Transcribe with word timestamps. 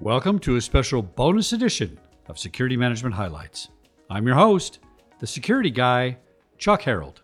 Welcome 0.00 0.40
to 0.40 0.56
a 0.56 0.60
special 0.60 1.02
bonus 1.02 1.52
edition 1.52 2.00
of 2.26 2.36
Security 2.36 2.76
Management 2.76 3.14
Highlights. 3.14 3.68
I'm 4.10 4.26
your 4.26 4.34
host, 4.34 4.80
the 5.20 5.26
security 5.26 5.70
guy, 5.70 6.18
Chuck 6.58 6.82
Harold. 6.82 7.22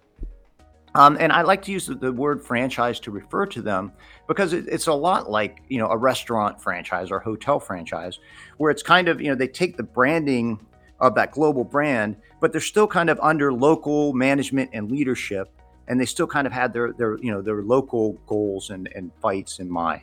Um, 0.95 1.17
and 1.19 1.33
I 1.33 1.43
like 1.43 1.63
to 1.63 1.73
use 1.73 1.87
the, 1.87 2.13
word 2.13 2.41
franchise 2.41 3.01
to 3.01 3.11
refer 3.11 3.45
to 3.47 3.61
them 3.61 3.93
because 4.29 4.53
it, 4.53 4.69
it's 4.69 4.87
a 4.87 4.93
lot 4.93 5.29
like 5.29 5.63
you 5.69 5.79
know 5.79 5.89
a 5.89 5.97
restaurant 5.97 6.63
franchise 6.63 7.11
or 7.11 7.19
hotel 7.19 7.59
franchise, 7.59 8.21
where 8.59 8.71
it's 8.71 8.85
kind 8.85 9.09
of 9.09 9.21
you 9.21 9.31
know 9.31 9.35
they 9.35 9.49
take 9.49 9.77
the 9.77 9.83
branding 9.83 10.65
of 11.01 11.17
that 11.17 11.33
global 11.33 11.65
brand, 11.65 12.17
but 12.41 12.53
they're 12.53 12.61
still 12.61 12.87
kind 12.87 13.11
of 13.11 13.19
under 13.21 13.53
local 13.53 14.13
management 14.13 14.71
and 14.73 14.93
leadership, 14.93 15.51
and 15.89 16.01
they 16.01 16.07
still 16.07 16.27
kind 16.27 16.47
of 16.47 16.53
had 16.53 16.73
their 16.73 16.93
their 16.93 17.19
you 17.19 17.33
know 17.33 17.43
their 17.43 17.63
local 17.63 18.13
goals 18.29 18.71
and, 18.71 18.89
and 18.95 19.11
fights 19.21 19.59
in 19.59 19.69
mind. 19.69 20.03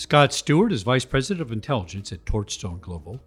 Scott 0.00 0.32
Stewart 0.32 0.72
is 0.72 0.82
Vice 0.82 1.04
President 1.04 1.42
of 1.42 1.52
Intelligence 1.52 2.10
at 2.10 2.24
Torchstone 2.24 2.80
Global 2.80 3.20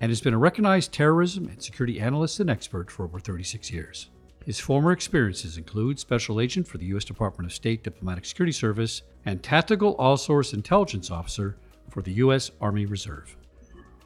and 0.00 0.10
has 0.10 0.20
been 0.20 0.34
a 0.34 0.38
recognized 0.38 0.90
terrorism 0.90 1.46
and 1.46 1.62
security 1.62 2.00
analyst 2.00 2.40
and 2.40 2.50
expert 2.50 2.90
for 2.90 3.04
over 3.04 3.20
36 3.20 3.70
years. 3.70 4.10
His 4.44 4.58
former 4.58 4.90
experiences 4.90 5.58
include 5.58 6.00
Special 6.00 6.40
Agent 6.40 6.66
for 6.66 6.78
the 6.78 6.86
U.S. 6.86 7.04
Department 7.04 7.48
of 7.48 7.54
State 7.54 7.84
Diplomatic 7.84 8.24
Security 8.24 8.50
Service 8.50 9.02
and 9.26 9.44
Tactical 9.44 9.94
All 9.94 10.16
Source 10.16 10.52
Intelligence 10.52 11.08
Officer 11.08 11.56
for 11.88 12.02
the 12.02 12.14
U.S. 12.14 12.50
Army 12.60 12.84
Reserve. 12.84 13.36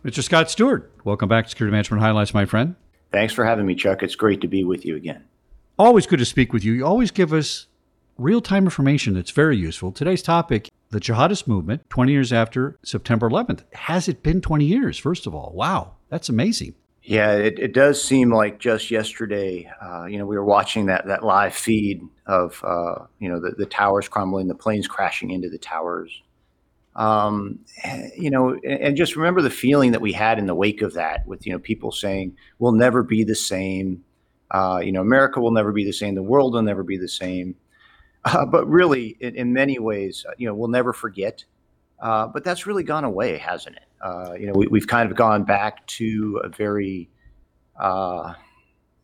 Mr. 0.05 0.23
Scott 0.23 0.51
Stewart, 0.51 0.93
welcome 1.05 1.31
back 1.31 1.45
to 1.45 1.49
Security 1.49 1.73
Management 1.73 2.03
Highlights, 2.03 2.35
my 2.35 2.45
friend. 2.45 2.75
Thanks 3.11 3.33
for 3.33 3.47
having 3.47 3.65
me, 3.65 3.75
Chuck. 3.75 4.03
It's 4.03 4.17
great 4.17 4.43
to 4.43 4.49
be 4.49 4.65
with 4.65 4.85
you 4.85 4.97
again. 4.97 5.25
Always 5.79 6.07
good 6.07 6.19
to 6.19 6.27
speak 6.27 6.53
with 6.53 6.63
you. 6.63 6.75
You 6.75 6.85
always 6.85 7.11
give 7.11 7.33
us 7.33 7.69
real 8.19 8.43
time 8.43 8.65
information 8.65 9.15
that's 9.15 9.31
very 9.31 9.57
useful. 9.57 9.93
Today's 9.93 10.23
topic 10.23 10.69
the 10.91 11.01
jihadist 11.01 11.47
movement, 11.47 11.89
20 11.91 12.13
years 12.13 12.33
after 12.33 12.79
September 12.85 13.29
11th. 13.29 13.63
Has 13.75 14.09
it 14.09 14.23
been 14.23 14.41
20 14.41 14.65
years, 14.65 14.99
first 14.99 15.27
of 15.27 15.35
all? 15.35 15.53
Wow, 15.55 15.95
that's 16.09 16.29
amazing. 16.29 16.75
Yeah, 17.03 17.35
it, 17.35 17.59
it 17.61 17.73
does 17.73 18.03
seem 18.03 18.33
like 18.33 18.59
just 18.59 18.91
yesterday, 18.91 19.71
uh, 19.81 20.07
you 20.07 20.19
know, 20.19 20.27
we 20.27 20.37
were 20.37 20.45
watching 20.45 20.87
that, 20.87 21.07
that 21.07 21.23
live 21.23 21.55
feed 21.55 22.03
of, 22.27 22.61
uh, 22.65 23.07
you 23.21 23.29
know, 23.29 23.39
the, 23.39 23.53
the 23.57 23.67
towers 23.67 24.09
crumbling, 24.09 24.49
the 24.49 24.57
planes 24.57 24.89
crashing 24.89 25.31
into 25.31 25.49
the 25.49 25.59
towers. 25.59 26.23
Um, 26.97 27.61
you 28.17 28.31
know, 28.31 28.55
and, 28.55 28.81
and 28.81 28.97
just 28.97 29.15
remember 29.15 29.41
the 29.41 29.51
feeling 29.51 29.93
that 29.93 30.01
we 30.01 30.13
had 30.13 30.41
in 30.41 30.47
the 30.47 30.55
wake 30.55 30.83
of 30.83 30.95
that 30.95 31.27
with, 31.29 31.47
you 31.47 31.53
know, 31.53 31.61
people 31.61 31.93
saying, 31.93 32.37
we'll 32.59 32.73
never 32.73 33.05
be 33.05 33.23
the 33.23 33.37
same. 33.37 34.03
Uh, 34.51 34.81
you 34.83 34.91
know, 34.91 35.01
America 35.01 35.41
will 35.41 35.53
never 35.53 35.73
be 35.73 35.85
the 35.85 35.93
same. 35.93 36.17
The 36.17 36.23
world 36.25 36.55
will 36.55 36.63
never 36.63 36.83
be 36.83 36.97
the 36.97 37.09
same. 37.09 37.55
Uh, 38.27 38.45
but 38.45 38.69
really, 38.69 39.17
in, 39.21 39.37
in, 39.37 39.53
many 39.53 39.79
ways, 39.79 40.27
uh, 40.29 40.33
you 40.37 40.49
know, 40.49 40.55
we'll 40.55 40.69
never 40.69 40.93
forget. 40.93 41.45
Uh, 42.01 42.27
but 42.27 42.43
that's 42.43 42.67
really 42.67 42.83
gone 42.83 43.05
away, 43.05 43.39
hasn't 43.39 43.77
it? 43.77 43.85
Uh, 44.03 44.33
you 44.33 44.47
know, 44.47 44.53
we, 44.53 44.81
have 44.81 44.89
kind 44.89 45.09
of 45.09 45.17
gone 45.17 45.45
back 45.45 45.87
to 45.87 46.41
a 46.43 46.49
very, 46.49 47.09
uh, 47.81 48.35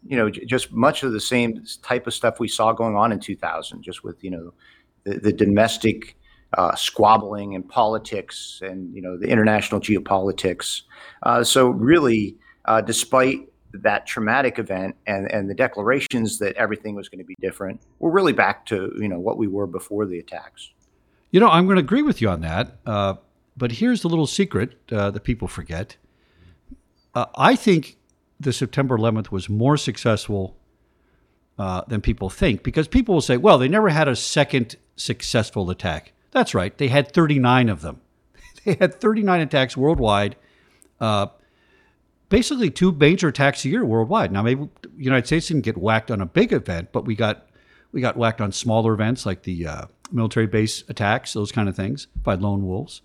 you 0.04 0.16
know, 0.16 0.28
just 0.28 0.72
much 0.72 1.04
of 1.04 1.12
the 1.12 1.20
same 1.20 1.64
type 1.82 2.08
of 2.08 2.12
stuff 2.12 2.40
we 2.40 2.48
saw 2.48 2.72
going 2.72 2.96
on 2.96 3.12
in 3.12 3.20
2000, 3.20 3.80
just 3.80 4.02
with 4.02 4.22
you 4.24 4.30
know, 4.30 4.52
the, 5.04 5.20
the 5.20 5.32
domestic 5.32 6.16
uh, 6.58 6.74
squabbling 6.74 7.54
and 7.54 7.66
politics, 7.68 8.60
and 8.64 8.92
you 8.92 9.00
know, 9.00 9.16
the 9.16 9.28
international 9.28 9.80
geopolitics. 9.80 10.82
so 11.44 11.68
really, 11.68 12.36
despite 12.84 13.51
that 13.72 14.06
traumatic 14.06 14.58
event 14.58 14.96
and 15.06 15.30
and 15.30 15.48
the 15.48 15.54
declarations 15.54 16.38
that 16.38 16.54
everything 16.56 16.94
was 16.94 17.08
going 17.08 17.18
to 17.18 17.24
be 17.24 17.36
different, 17.40 17.80
we're 17.98 18.10
really 18.10 18.32
back 18.32 18.66
to 18.66 18.92
you 18.98 19.08
know 19.08 19.18
what 19.18 19.38
we 19.38 19.46
were 19.46 19.66
before 19.66 20.06
the 20.06 20.18
attacks. 20.18 20.70
You 21.30 21.40
know, 21.40 21.48
I'm 21.48 21.64
going 21.64 21.76
to 21.76 21.82
agree 21.82 22.02
with 22.02 22.20
you 22.20 22.28
on 22.28 22.42
that. 22.42 22.76
Uh, 22.84 23.14
but 23.56 23.72
here's 23.72 24.02
the 24.02 24.08
little 24.08 24.26
secret 24.26 24.78
uh, 24.90 25.10
that 25.10 25.20
people 25.24 25.48
forget. 25.48 25.96
Uh, 27.14 27.26
I 27.36 27.56
think 27.56 27.96
the 28.40 28.52
September 28.52 28.96
11th 28.96 29.30
was 29.30 29.48
more 29.48 29.76
successful 29.76 30.56
uh, 31.58 31.82
than 31.86 32.00
people 32.00 32.30
think 32.30 32.62
because 32.62 32.88
people 32.88 33.14
will 33.14 33.22
say, 33.22 33.36
well, 33.36 33.58
they 33.58 33.68
never 33.68 33.90
had 33.90 34.08
a 34.08 34.16
second 34.16 34.76
successful 34.96 35.70
attack. 35.70 36.12
That's 36.30 36.54
right. 36.54 36.76
They 36.76 36.88
had 36.88 37.12
39 37.12 37.68
of 37.68 37.82
them. 37.82 38.00
they 38.64 38.74
had 38.74 39.00
39 39.00 39.40
attacks 39.40 39.76
worldwide. 39.76 40.36
Uh, 41.00 41.26
basically 42.32 42.70
two 42.70 42.92
major 42.92 43.28
attacks 43.28 43.62
a 43.66 43.68
year 43.68 43.84
worldwide. 43.84 44.32
Now, 44.32 44.40
maybe 44.40 44.66
the 44.80 44.90
United 44.96 45.26
States 45.26 45.48
didn't 45.48 45.64
get 45.64 45.76
whacked 45.76 46.10
on 46.10 46.22
a 46.22 46.26
big 46.26 46.54
event, 46.54 46.88
but 46.90 47.04
we 47.04 47.14
got 47.14 47.50
we 47.92 48.00
got 48.00 48.16
whacked 48.16 48.40
on 48.40 48.52
smaller 48.52 48.94
events 48.94 49.26
like 49.26 49.42
the 49.42 49.66
uh, 49.66 49.84
military 50.10 50.46
base 50.46 50.82
attacks, 50.88 51.34
those 51.34 51.52
kind 51.52 51.68
of 51.68 51.76
things 51.76 52.06
by 52.16 52.34
lone 52.34 52.66
wolves. 52.66 53.02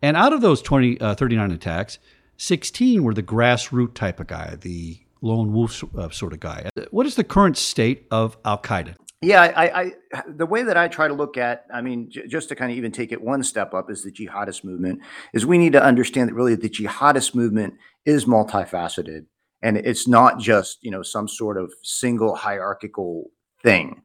And 0.00 0.16
out 0.16 0.32
of 0.32 0.40
those 0.40 0.62
20, 0.62 0.98
uh, 0.98 1.14
39 1.14 1.50
attacks, 1.50 1.98
16 2.38 3.04
were 3.04 3.12
the 3.12 3.22
grassroots 3.22 3.94
type 3.94 4.18
of 4.18 4.28
guy, 4.28 4.56
the 4.58 4.98
lone 5.20 5.52
wolf 5.52 5.84
uh, 5.96 6.08
sort 6.08 6.32
of 6.32 6.40
guy. 6.40 6.70
What 6.90 7.04
is 7.04 7.16
the 7.16 7.24
current 7.24 7.58
state 7.58 8.06
of 8.10 8.38
Al 8.46 8.58
Qaeda? 8.58 8.96
Yeah, 9.22 9.40
I, 9.42 9.82
I, 9.82 9.92
the 10.28 10.44
way 10.44 10.62
that 10.64 10.76
I 10.76 10.88
try 10.88 11.08
to 11.08 11.14
look 11.14 11.38
at, 11.38 11.64
I 11.72 11.80
mean, 11.80 12.10
j- 12.10 12.26
just 12.26 12.50
to 12.50 12.54
kind 12.54 12.70
of 12.70 12.76
even 12.76 12.92
take 12.92 13.10
it 13.10 13.22
one 13.22 13.42
step 13.42 13.72
up, 13.72 13.90
is 13.90 14.02
the 14.02 14.12
jihadist 14.12 14.64
movement. 14.64 15.00
Is 15.32 15.46
we 15.46 15.56
need 15.56 15.72
to 15.72 15.82
understand 15.82 16.28
that 16.28 16.34
really 16.34 16.54
the 16.54 16.68
jihadist 16.68 17.34
movement 17.34 17.74
is 18.04 18.26
multifaceted, 18.26 19.24
and 19.62 19.78
it's 19.78 20.06
not 20.06 20.38
just 20.38 20.78
you 20.82 20.90
know 20.90 21.02
some 21.02 21.26
sort 21.26 21.56
of 21.56 21.72
single 21.82 22.34
hierarchical 22.34 23.30
thing. 23.62 24.02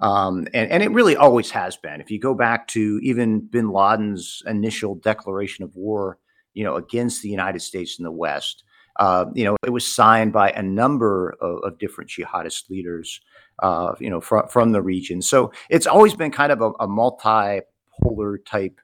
Um, 0.00 0.46
and, 0.54 0.70
and 0.70 0.82
it 0.82 0.90
really 0.92 1.16
always 1.16 1.50
has 1.50 1.76
been. 1.76 2.00
If 2.00 2.10
you 2.10 2.18
go 2.18 2.34
back 2.34 2.68
to 2.68 3.00
even 3.02 3.40
Bin 3.40 3.70
Laden's 3.70 4.42
initial 4.46 4.94
declaration 4.94 5.64
of 5.64 5.74
war, 5.76 6.18
you 6.54 6.64
know, 6.64 6.76
against 6.76 7.22
the 7.22 7.28
United 7.28 7.60
States 7.60 7.98
and 7.98 8.06
the 8.06 8.12
West, 8.12 8.64
uh, 8.98 9.26
you 9.34 9.44
know, 9.44 9.56
it 9.64 9.70
was 9.70 9.86
signed 9.86 10.32
by 10.32 10.50
a 10.50 10.62
number 10.62 11.36
of, 11.40 11.58
of 11.64 11.78
different 11.78 12.10
jihadist 12.10 12.70
leaders 12.70 13.20
uh, 13.60 13.94
you 14.00 14.10
know, 14.10 14.20
from 14.20 14.48
from 14.48 14.72
the 14.72 14.82
region. 14.82 15.22
So 15.22 15.52
it's 15.68 15.86
always 15.86 16.14
been 16.14 16.30
kind 16.30 16.52
of 16.52 16.60
a, 16.60 16.70
a 16.80 16.88
multipolar 16.88 18.36
type 18.46 18.80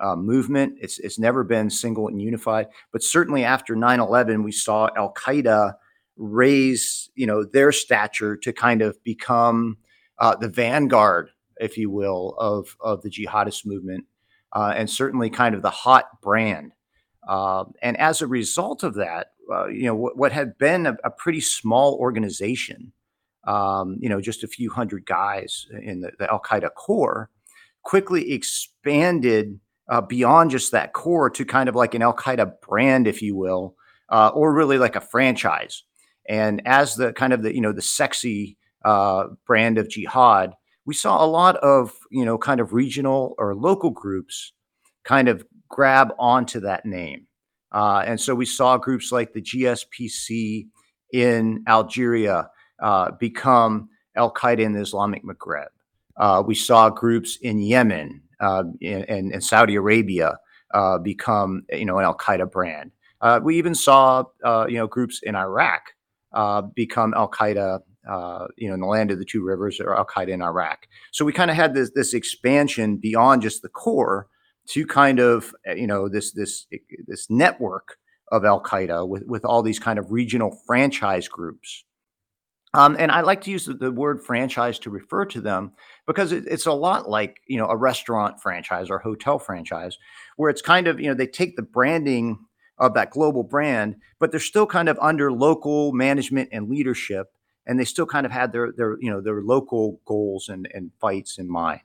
uh, 0.00 0.16
movement. 0.16 0.74
It's 0.80 0.98
it's 0.98 1.18
never 1.18 1.44
been 1.44 1.70
single 1.70 2.08
and 2.08 2.20
unified. 2.20 2.68
But 2.92 3.02
certainly 3.02 3.44
after 3.44 3.74
9/11, 3.74 4.44
we 4.44 4.52
saw 4.52 4.88
Al 4.96 5.12
Qaeda 5.14 5.74
raise, 6.16 7.10
you 7.14 7.26
know, 7.26 7.44
their 7.44 7.72
stature 7.72 8.36
to 8.36 8.52
kind 8.52 8.82
of 8.82 9.02
become 9.02 9.78
uh, 10.18 10.36
the 10.36 10.48
vanguard, 10.48 11.30
if 11.58 11.76
you 11.78 11.90
will, 11.90 12.34
of 12.38 12.76
of 12.80 13.02
the 13.02 13.10
jihadist 13.10 13.66
movement, 13.66 14.04
uh, 14.52 14.72
and 14.76 14.90
certainly 14.90 15.30
kind 15.30 15.54
of 15.54 15.62
the 15.62 15.70
hot 15.70 16.20
brand. 16.20 16.72
Uh, 17.26 17.64
and 17.82 17.96
as 17.98 18.22
a 18.22 18.26
result 18.26 18.82
of 18.82 18.94
that, 18.94 19.28
uh, 19.52 19.66
you 19.66 19.84
know, 19.84 19.94
what, 19.94 20.16
what 20.16 20.32
had 20.32 20.56
been 20.56 20.86
a, 20.86 20.96
a 21.04 21.10
pretty 21.10 21.40
small 21.40 21.94
organization 21.94 22.92
um, 23.48 23.96
you 23.98 24.10
know, 24.10 24.20
just 24.20 24.44
a 24.44 24.48
few 24.48 24.70
hundred 24.70 25.06
guys 25.06 25.66
in 25.82 26.02
the, 26.02 26.12
the 26.18 26.30
Al 26.30 26.40
Qaeda 26.40 26.74
core, 26.74 27.30
quickly 27.82 28.32
expanded 28.32 29.58
uh, 29.88 30.02
beyond 30.02 30.50
just 30.50 30.70
that 30.72 30.92
core 30.92 31.30
to 31.30 31.46
kind 31.46 31.68
of 31.68 31.74
like 31.74 31.94
an 31.94 32.02
Al 32.02 32.14
Qaeda 32.14 32.60
brand, 32.60 33.06
if 33.06 33.22
you 33.22 33.34
will, 33.34 33.74
uh, 34.10 34.28
or 34.34 34.52
really 34.52 34.76
like 34.76 34.96
a 34.96 35.00
franchise. 35.00 35.82
And 36.28 36.60
as 36.66 36.96
the 36.96 37.14
kind 37.14 37.32
of 37.32 37.42
the 37.42 37.54
you 37.54 37.62
know 37.62 37.72
the 37.72 37.80
sexy 37.80 38.58
uh, 38.84 39.28
brand 39.46 39.78
of 39.78 39.88
jihad, 39.88 40.52
we 40.84 40.92
saw 40.92 41.24
a 41.24 41.26
lot 41.26 41.56
of 41.56 41.92
you 42.10 42.26
know 42.26 42.36
kind 42.36 42.60
of 42.60 42.74
regional 42.74 43.34
or 43.38 43.54
local 43.54 43.90
groups 43.90 44.52
kind 45.04 45.26
of 45.26 45.42
grab 45.70 46.12
onto 46.18 46.60
that 46.60 46.84
name. 46.84 47.26
Uh, 47.72 48.02
and 48.06 48.20
so 48.20 48.34
we 48.34 48.44
saw 48.44 48.76
groups 48.76 49.10
like 49.10 49.32
the 49.32 49.42
GSPC 49.42 50.66
in 51.12 51.64
Algeria, 51.66 52.50
uh, 52.80 53.10
become 53.12 53.88
Al 54.16 54.32
Qaeda 54.32 54.60
in 54.60 54.72
the 54.72 54.80
Islamic 54.80 55.24
Maghreb. 55.24 55.68
Uh, 56.16 56.42
we 56.44 56.54
saw 56.54 56.90
groups 56.90 57.38
in 57.42 57.60
Yemen 57.60 58.22
uh, 58.40 58.64
and, 58.82 59.42
Saudi 59.42 59.76
Arabia 59.76 60.36
uh, 60.74 60.98
become, 60.98 61.62
you 61.72 61.84
know, 61.84 61.98
an 61.98 62.04
Al 62.04 62.16
Qaeda 62.16 62.50
brand. 62.50 62.90
Uh, 63.20 63.40
we 63.42 63.56
even 63.56 63.74
saw, 63.74 64.24
you 64.68 64.76
know, 64.78 64.86
groups 64.86 65.20
in 65.22 65.34
Iraq 65.34 65.82
become 66.74 67.14
Al 67.14 67.30
Qaeda, 67.30 67.80
you 68.56 68.68
know, 68.68 68.74
in 68.74 68.80
the 68.80 68.86
land 68.86 69.10
of 69.10 69.18
the 69.18 69.24
two 69.24 69.44
rivers, 69.44 69.80
or 69.80 69.96
Al 69.96 70.06
Qaeda 70.06 70.28
in 70.28 70.42
Iraq. 70.42 70.86
So 71.12 71.24
we 71.24 71.32
kind 71.32 71.50
of 71.50 71.56
had 71.56 71.74
this 71.74 71.90
this 71.94 72.14
expansion 72.14 72.96
beyond 72.96 73.42
just 73.42 73.62
the 73.62 73.68
core 73.68 74.28
to 74.70 74.86
kind 74.86 75.18
of, 75.18 75.54
you 75.74 75.86
know, 75.86 76.08
this 76.08 76.32
this 76.32 76.66
this 77.06 77.28
network 77.30 77.96
of 78.30 78.44
Al 78.44 78.62
Qaeda 78.62 79.08
with 79.08 79.24
with 79.26 79.44
all 79.44 79.62
these 79.62 79.78
kind 79.78 79.98
of 79.98 80.10
regional 80.10 80.56
franchise 80.66 81.28
groups 81.28 81.84
um, 82.78 82.94
and 82.96 83.10
I 83.10 83.22
like 83.22 83.40
to 83.40 83.50
use 83.50 83.66
the, 83.66 83.74
the, 83.74 83.90
word 83.90 84.22
franchise 84.22 84.78
to 84.80 84.90
refer 84.90 85.24
to 85.26 85.40
them 85.40 85.72
because 86.06 86.30
it, 86.30 86.44
it's 86.46 86.66
a 86.66 86.72
lot 86.72 87.10
like 87.10 87.40
you 87.48 87.58
know 87.58 87.66
a 87.66 87.76
restaurant 87.76 88.40
franchise 88.40 88.88
or 88.88 89.00
hotel 89.00 89.40
franchise, 89.40 89.98
where 90.36 90.48
it's 90.48 90.62
kind 90.62 90.86
of 90.86 91.00
you 91.00 91.08
know 91.08 91.14
they 91.14 91.26
take 91.26 91.56
the 91.56 91.62
branding 91.62 92.38
of 92.78 92.94
that 92.94 93.10
global 93.10 93.42
brand, 93.42 93.96
but 94.20 94.30
they're 94.30 94.38
still 94.38 94.66
kind 94.66 94.88
of 94.88 94.96
under 95.00 95.32
local 95.32 95.92
management 95.92 96.50
and 96.52 96.68
leadership, 96.68 97.32
and 97.66 97.80
they 97.80 97.84
still 97.84 98.06
kind 98.06 98.24
of 98.24 98.30
had 98.30 98.52
their 98.52 98.70
their 98.70 98.96
you 99.00 99.10
know 99.10 99.20
their 99.20 99.42
local 99.42 100.00
goals 100.06 100.48
and 100.48 100.68
and 100.72 100.92
fights 101.00 101.36
in 101.36 101.50
mind. 101.50 101.82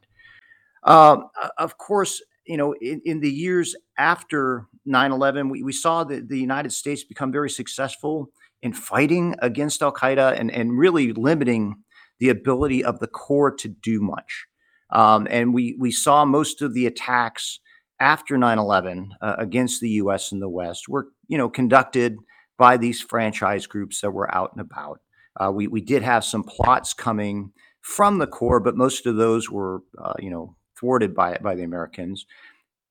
Um, 0.84 1.30
of 1.57 1.80
course, 1.80 2.22
you 2.46 2.57
know 2.57 2.74
in, 2.74 3.01
in 3.04 3.19
the 3.19 3.31
years 3.31 3.75
after 3.98 4.68
9/11, 4.88 5.50
we, 5.50 5.63
we 5.63 5.74
saw 5.74 6.04
that 6.04 6.30
the 6.30 6.39
United 6.39 6.72
States 6.72 7.04
become 7.04 7.31
very 7.31 7.50
successful 7.50 8.30
in 8.63 8.74
fighting 8.74 9.36
against 9.39 9.83
Al 9.83 9.92
Qaeda 9.92 10.39
and, 10.39 10.50
and 10.50 10.80
really 10.80 11.12
limiting 11.12 11.75
the 12.19 12.30
ability 12.30 12.83
of 12.83 13.00
the 13.00 13.07
core 13.07 13.51
to 13.51 13.68
do 13.68 14.00
much. 14.01 14.45
Um, 14.89 15.27
and 15.30 15.54
we 15.54 15.75
we 15.80 15.92
saw 15.92 16.24
most 16.24 16.62
of 16.62 16.74
the 16.74 16.88
attacks 16.88 17.60
after 18.00 18.38
9/11 18.38 19.10
uh, 19.21 19.36
against 19.38 19.81
the 19.81 19.89
U.S. 19.89 20.31
and 20.31 20.42
the 20.42 20.50
West 20.50 20.88
were 20.88 21.07
you 21.27 21.38
know 21.38 21.50
conducted 21.50 22.15
by 22.57 22.77
these 22.77 23.01
franchise 23.01 23.68
groups 23.68 24.01
that 24.01 24.12
were 24.12 24.33
out 24.33 24.51
and 24.54 24.62
about. 24.62 25.00
Uh, 25.39 25.51
we 25.51 25.68
we 25.68 25.81
did 25.81 26.01
have 26.01 26.24
some 26.24 26.44
plots 26.44 26.94
coming 26.94 27.51
from 27.81 28.19
the 28.19 28.27
core, 28.27 28.62
but 28.62 28.77
most 28.77 29.06
of 29.06 29.18
those 29.18 29.50
were 29.50 29.81
uh, 30.01 30.13
you 30.19 30.30
know 30.30 30.56
thwarted 30.80 31.13
by 31.13 31.38
by 31.44 31.56
the 31.56 31.63
Americans. 31.63 32.25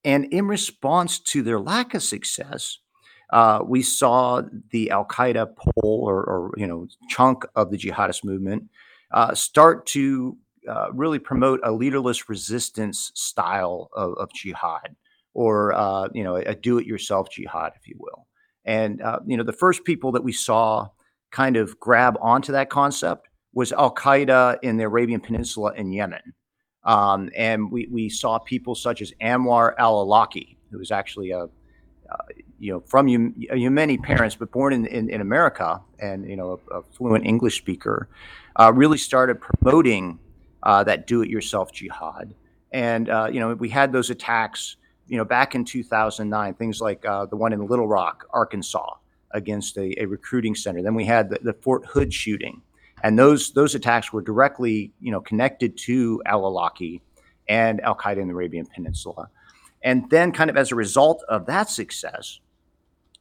And 0.04 0.26
in 0.32 0.48
response 0.48 1.20
to 1.20 1.42
their 1.42 1.60
lack 1.60 1.94
of 1.94 2.02
success, 2.02 2.78
uh, 3.32 3.60
we 3.66 3.82
saw 3.82 4.42
the 4.70 4.90
Al 4.90 5.06
Qaeda 5.06 5.56
pole 5.56 6.04
or, 6.06 6.22
or, 6.22 6.50
you 6.56 6.66
know 6.66 6.86
chunk 7.08 7.44
of 7.56 7.70
the 7.70 7.78
jihadist 7.78 8.24
movement 8.24 8.68
uh, 9.12 9.34
start 9.34 9.86
to 9.86 10.36
uh, 10.68 10.92
really 10.92 11.18
promote 11.18 11.60
a 11.64 11.72
leaderless 11.72 12.28
resistance 12.28 13.10
style 13.14 13.88
of, 13.94 14.14
of 14.18 14.32
jihad, 14.32 14.94
or 15.34 15.72
uh, 15.72 16.08
you 16.12 16.22
know 16.22 16.36
a 16.36 16.54
do-it-yourself 16.54 17.30
jihad, 17.30 17.72
if 17.74 17.88
you 17.88 17.96
will. 17.98 18.26
And 18.64 19.02
uh, 19.02 19.20
you 19.26 19.36
know 19.36 19.44
the 19.44 19.52
first 19.52 19.84
people 19.84 20.12
that 20.12 20.22
we 20.22 20.32
saw 20.32 20.88
kind 21.30 21.56
of 21.56 21.80
grab 21.80 22.16
onto 22.20 22.52
that 22.52 22.70
concept 22.70 23.28
was 23.54 23.72
Al 23.72 23.94
Qaeda 23.94 24.58
in 24.62 24.76
the 24.76 24.84
Arabian 24.84 25.20
Peninsula 25.20 25.72
in 25.74 25.92
Yemen. 25.92 26.34
Um, 26.84 27.30
and 27.36 27.70
we, 27.70 27.86
we 27.90 28.08
saw 28.08 28.38
people 28.38 28.74
such 28.74 29.02
as 29.02 29.12
Anwar 29.20 29.74
al 29.78 30.04
Awlaki, 30.04 30.56
who 30.70 30.78
was 30.78 30.90
actually 30.90 31.30
a, 31.30 31.44
uh, 31.44 32.16
you 32.62 32.72
know, 32.72 32.80
from 32.86 33.06
Yemeni 33.08 34.00
parents, 34.00 34.36
but 34.36 34.52
born 34.52 34.72
in, 34.72 34.86
in, 34.86 35.10
in 35.10 35.20
America 35.20 35.80
and, 35.98 36.28
you 36.28 36.36
know, 36.36 36.60
a, 36.70 36.78
a 36.78 36.82
fluent 36.82 37.26
English 37.26 37.58
speaker, 37.58 38.08
uh, 38.54 38.72
really 38.72 38.98
started 38.98 39.40
promoting 39.40 40.20
uh, 40.62 40.84
that 40.84 41.08
do-it-yourself 41.08 41.72
jihad. 41.72 42.34
And, 42.70 43.08
uh, 43.10 43.28
you 43.32 43.40
know, 43.40 43.54
we 43.54 43.68
had 43.68 43.92
those 43.92 44.10
attacks, 44.10 44.76
you 45.08 45.16
know, 45.16 45.24
back 45.24 45.56
in 45.56 45.64
2009, 45.64 46.54
things 46.54 46.80
like 46.80 47.04
uh, 47.04 47.26
the 47.26 47.36
one 47.36 47.52
in 47.52 47.66
Little 47.66 47.88
Rock, 47.88 48.26
Arkansas, 48.30 48.94
against 49.32 49.76
a, 49.76 50.00
a 50.00 50.06
recruiting 50.06 50.54
center. 50.54 50.82
Then 50.82 50.94
we 50.94 51.04
had 51.04 51.30
the, 51.30 51.40
the 51.42 51.54
Fort 51.54 51.84
Hood 51.86 52.14
shooting 52.14 52.62
and 53.02 53.18
those 53.18 53.52
those 53.52 53.74
attacks 53.74 54.12
were 54.12 54.22
directly 54.22 54.92
you 55.00 55.10
know 55.10 55.20
connected 55.20 55.76
to 55.76 56.22
al-Awlaki 56.26 57.00
and 57.48 57.80
Al 57.80 57.96
Qaeda 57.96 58.18
in 58.18 58.28
the 58.28 58.34
Arabian 58.34 58.66
Peninsula. 58.66 59.28
And 59.82 60.08
then, 60.10 60.30
kind 60.30 60.48
of 60.48 60.56
as 60.56 60.70
a 60.70 60.76
result 60.76 61.24
of 61.28 61.46
that 61.46 61.68
success, 61.68 62.38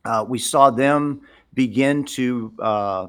uh, 0.06 0.26
we 0.28 0.40
saw 0.40 0.70
them 0.70 1.22
begin 1.54 2.04
to 2.04 2.54
uh, 2.60 3.08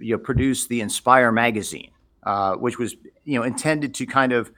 you 0.00 0.16
know 0.16 0.18
produce 0.18 0.66
the 0.66 0.80
Inspire 0.80 1.32
magazine, 1.32 1.90
uh, 2.24 2.54
which 2.54 2.78
was 2.78 2.96
you 3.24 3.38
know 3.38 3.44
intended 3.44 3.94
to 3.94 4.06
kind 4.06 4.32
of 4.32 4.50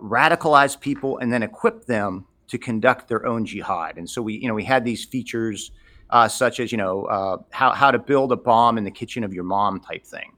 radicalize 0.00 0.78
people 0.78 1.18
and 1.18 1.32
then 1.32 1.42
equip 1.42 1.84
them 1.84 2.26
to 2.48 2.58
conduct 2.58 3.08
their 3.08 3.26
own 3.26 3.44
jihad. 3.44 3.96
And 3.98 4.08
so 4.08 4.22
we 4.22 4.34
you 4.34 4.48
know 4.48 4.54
we 4.54 4.64
had 4.64 4.84
these 4.84 5.04
features 5.04 5.70
uh, 6.10 6.28
such 6.28 6.60
as 6.60 6.72
you 6.72 6.78
know 6.78 7.04
uh, 7.04 7.38
how 7.50 7.72
how 7.72 7.90
to 7.90 7.98
build 7.98 8.32
a 8.32 8.36
bomb 8.36 8.78
in 8.78 8.84
the 8.84 8.90
kitchen 8.90 9.24
of 9.24 9.34
your 9.34 9.44
mom 9.44 9.80
type 9.80 10.04
thing. 10.04 10.32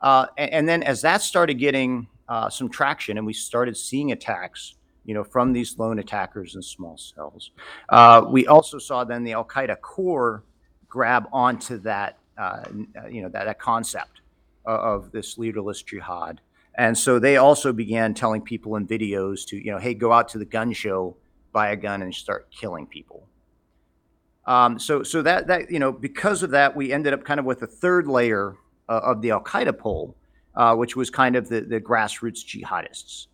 Uh, 0.00 0.26
and, 0.36 0.50
and, 0.50 0.68
then 0.68 0.82
as 0.82 1.00
that 1.00 1.22
started 1.22 1.54
getting 1.54 2.08
some 2.50 2.68
traction 2.68 3.18
and 3.18 3.24
we 3.24 3.32
started 3.32 3.76
seeing 3.76 4.10
attacks, 4.10 4.74
you 5.04 5.14
know, 5.14 5.24
from 5.24 5.52
these 5.52 5.78
lone 5.78 5.98
attackers 5.98 6.54
and 6.54 6.64
small 6.64 6.96
cells, 6.96 7.50
uh, 7.88 8.24
we 8.28 8.46
also 8.46 8.78
saw 8.78 9.04
then 9.04 9.24
the 9.24 9.32
Al 9.32 9.44
Qaeda 9.44 9.80
core 9.80 10.44
grab 10.88 11.26
onto 11.32 11.78
that, 11.78 12.18
uh, 12.38 12.64
you 13.10 13.22
know, 13.22 13.28
that, 13.28 13.44
that 13.44 13.58
concept 13.58 14.20
of, 14.64 14.80
of 14.80 15.12
this 15.12 15.38
leaderless 15.38 15.82
jihad. 15.82 16.40
And 16.74 16.96
so 16.96 17.18
they 17.18 17.36
also 17.36 17.72
began 17.72 18.14
telling 18.14 18.40
people 18.40 18.76
in 18.76 18.86
videos 18.86 19.46
to, 19.48 19.56
you 19.56 19.72
know, 19.72 19.78
hey, 19.78 19.94
go 19.94 20.12
out 20.12 20.28
to 20.30 20.38
the 20.38 20.44
gun 20.44 20.72
show, 20.72 21.16
buy 21.52 21.70
a 21.70 21.76
gun, 21.76 22.02
and 22.02 22.14
start 22.14 22.50
killing 22.50 22.86
people. 22.86 23.26
Um, 24.46 24.78
so, 24.78 25.02
so 25.02 25.22
that 25.22 25.46
that 25.46 25.70
you 25.70 25.78
know, 25.78 25.92
because 25.92 26.42
of 26.42 26.50
that, 26.50 26.74
we 26.74 26.92
ended 26.92 27.12
up 27.12 27.24
kind 27.24 27.38
of 27.38 27.46
with 27.46 27.62
a 27.62 27.66
third 27.66 28.06
layer 28.08 28.56
uh, 28.88 29.00
of 29.04 29.22
the 29.22 29.30
Al 29.30 29.42
Qaeda 29.42 29.76
pole, 29.76 30.16
uh, 30.56 30.74
which 30.74 30.96
was 30.96 31.10
kind 31.10 31.36
of 31.36 31.48
the, 31.48 31.60
the 31.60 31.80
grassroots 31.80 32.44
jihadists. 32.44 33.26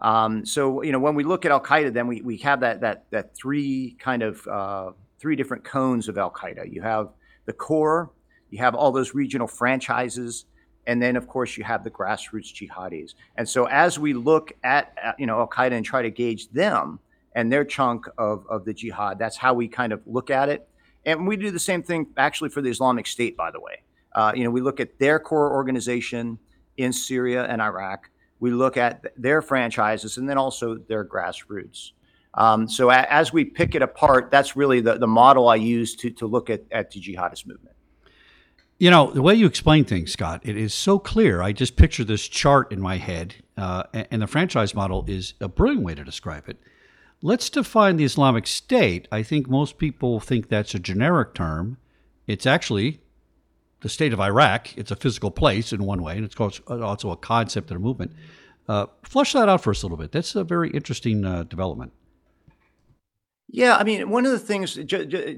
Um, 0.00 0.44
so 0.44 0.82
you 0.82 0.92
know 0.92 0.98
when 0.98 1.14
we 1.14 1.24
look 1.24 1.44
at 1.44 1.52
Al 1.52 1.60
Qaeda, 1.60 1.92
then 1.92 2.06
we, 2.06 2.20
we 2.20 2.36
have 2.38 2.60
that 2.60 2.80
that 2.80 3.04
that 3.10 3.34
three 3.34 3.96
kind 3.98 4.22
of 4.22 4.46
uh, 4.46 4.90
three 5.18 5.36
different 5.36 5.64
cones 5.64 6.08
of 6.08 6.18
Al 6.18 6.30
Qaeda. 6.30 6.70
You 6.70 6.82
have 6.82 7.10
the 7.46 7.52
core, 7.52 8.10
you 8.50 8.58
have 8.58 8.74
all 8.74 8.92
those 8.92 9.14
regional 9.14 9.46
franchises, 9.46 10.44
and 10.86 11.00
then 11.00 11.16
of 11.16 11.26
course 11.26 11.56
you 11.56 11.64
have 11.64 11.82
the 11.82 11.90
grassroots 11.90 12.52
jihadis. 12.52 13.14
And 13.36 13.48
so 13.48 13.66
as 13.66 13.98
we 13.98 14.12
look 14.12 14.52
at, 14.64 14.94
at 15.02 15.18
you 15.18 15.26
know 15.26 15.38
Al 15.38 15.48
Qaeda 15.48 15.72
and 15.72 15.84
try 15.84 16.02
to 16.02 16.10
gauge 16.10 16.48
them 16.50 17.00
and 17.34 17.50
their 17.50 17.64
chunk 17.64 18.06
of 18.18 18.46
of 18.48 18.64
the 18.64 18.74
jihad, 18.74 19.18
that's 19.18 19.36
how 19.36 19.54
we 19.54 19.66
kind 19.66 19.92
of 19.92 20.02
look 20.06 20.30
at 20.30 20.48
it. 20.48 20.68
And 21.06 21.26
we 21.26 21.36
do 21.36 21.50
the 21.50 21.58
same 21.58 21.82
thing 21.82 22.08
actually 22.16 22.50
for 22.50 22.60
the 22.60 22.68
Islamic 22.68 23.06
State, 23.06 23.36
by 23.36 23.50
the 23.50 23.60
way. 23.60 23.82
Uh, 24.14 24.32
you 24.34 24.44
know, 24.44 24.50
we 24.50 24.60
look 24.60 24.80
at 24.80 24.98
their 24.98 25.18
core 25.18 25.52
organization 25.52 26.38
in 26.76 26.92
Syria 26.92 27.44
and 27.44 27.62
Iraq. 27.62 28.10
We 28.38 28.50
look 28.50 28.76
at 28.76 29.04
their 29.16 29.42
franchises 29.42 30.18
and 30.18 30.28
then 30.28 30.38
also 30.38 30.76
their 30.76 31.04
grassroots. 31.04 31.92
Um, 32.34 32.68
so 32.68 32.90
a, 32.90 32.98
as 32.98 33.32
we 33.32 33.44
pick 33.44 33.74
it 33.74 33.82
apart, 33.82 34.30
that's 34.30 34.56
really 34.56 34.80
the, 34.80 34.98
the 34.98 35.06
model 35.06 35.48
I 35.48 35.56
use 35.56 35.96
to, 35.96 36.10
to 36.10 36.26
look 36.26 36.50
at, 36.50 36.64
at 36.70 36.90
the 36.90 37.00
jihadist 37.00 37.46
movement. 37.46 37.76
You 38.78 38.90
know, 38.90 39.10
the 39.10 39.22
way 39.22 39.34
you 39.34 39.46
explain 39.46 39.86
things, 39.86 40.12
Scott, 40.12 40.42
it 40.44 40.54
is 40.54 40.74
so 40.74 40.98
clear. 40.98 41.40
I 41.40 41.52
just 41.52 41.76
picture 41.76 42.04
this 42.04 42.28
chart 42.28 42.70
in 42.72 42.80
my 42.80 42.98
head, 42.98 43.36
uh, 43.56 43.84
and 43.94 44.20
the 44.20 44.26
franchise 44.26 44.74
model 44.74 45.02
is 45.08 45.32
a 45.40 45.48
brilliant 45.48 45.82
way 45.82 45.94
to 45.94 46.04
describe 46.04 46.46
it. 46.46 46.58
Let's 47.22 47.48
define 47.48 47.96
the 47.96 48.04
Islamic 48.04 48.46
State. 48.46 49.08
I 49.10 49.22
think 49.22 49.48
most 49.48 49.78
people 49.78 50.20
think 50.20 50.50
that's 50.50 50.74
a 50.74 50.78
generic 50.78 51.32
term. 51.32 51.78
It's 52.26 52.44
actually 52.44 53.00
the 53.80 53.88
state 53.88 54.12
of 54.12 54.20
Iraq. 54.20 54.76
It's 54.76 54.90
a 54.90 54.96
physical 54.96 55.30
place 55.30 55.72
in 55.72 55.84
one 55.84 56.02
way, 56.02 56.16
and 56.16 56.24
it's 56.24 56.38
also 56.68 57.10
a 57.10 57.16
concept 57.16 57.70
and 57.70 57.78
a 57.78 57.82
movement. 57.82 58.12
Uh, 58.68 58.86
flush 59.02 59.32
that 59.32 59.48
out 59.48 59.62
for 59.62 59.70
us 59.70 59.82
a 59.82 59.86
little 59.86 59.98
bit. 59.98 60.12
That's 60.12 60.34
a 60.34 60.44
very 60.44 60.70
interesting 60.70 61.24
uh, 61.24 61.44
development. 61.44 61.92
Yeah, 63.48 63.76
I 63.76 63.84
mean, 63.84 64.10
one 64.10 64.26
of 64.26 64.32
the 64.32 64.40
things, 64.40 64.76
you 64.76 64.84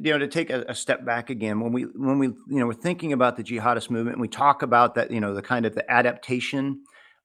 know, 0.00 0.18
to 0.18 0.28
take 0.28 0.48
a, 0.48 0.64
a, 0.66 0.74
step 0.74 1.04
back 1.04 1.28
again, 1.28 1.60
when 1.60 1.72
we 1.72 1.82
when 1.82 2.18
we 2.18 2.28
you 2.28 2.58
know 2.58 2.66
we're 2.66 2.72
thinking 2.72 3.12
about 3.12 3.36
the 3.36 3.44
jihadist 3.44 3.90
movement, 3.90 4.14
and 4.14 4.20
we 4.22 4.28
talk 4.28 4.62
about 4.62 4.94
that, 4.94 5.10
you 5.10 5.20
know, 5.20 5.34
the 5.34 5.42
kind 5.42 5.66
of 5.66 5.74
the 5.74 5.88
adaptation 5.90 6.82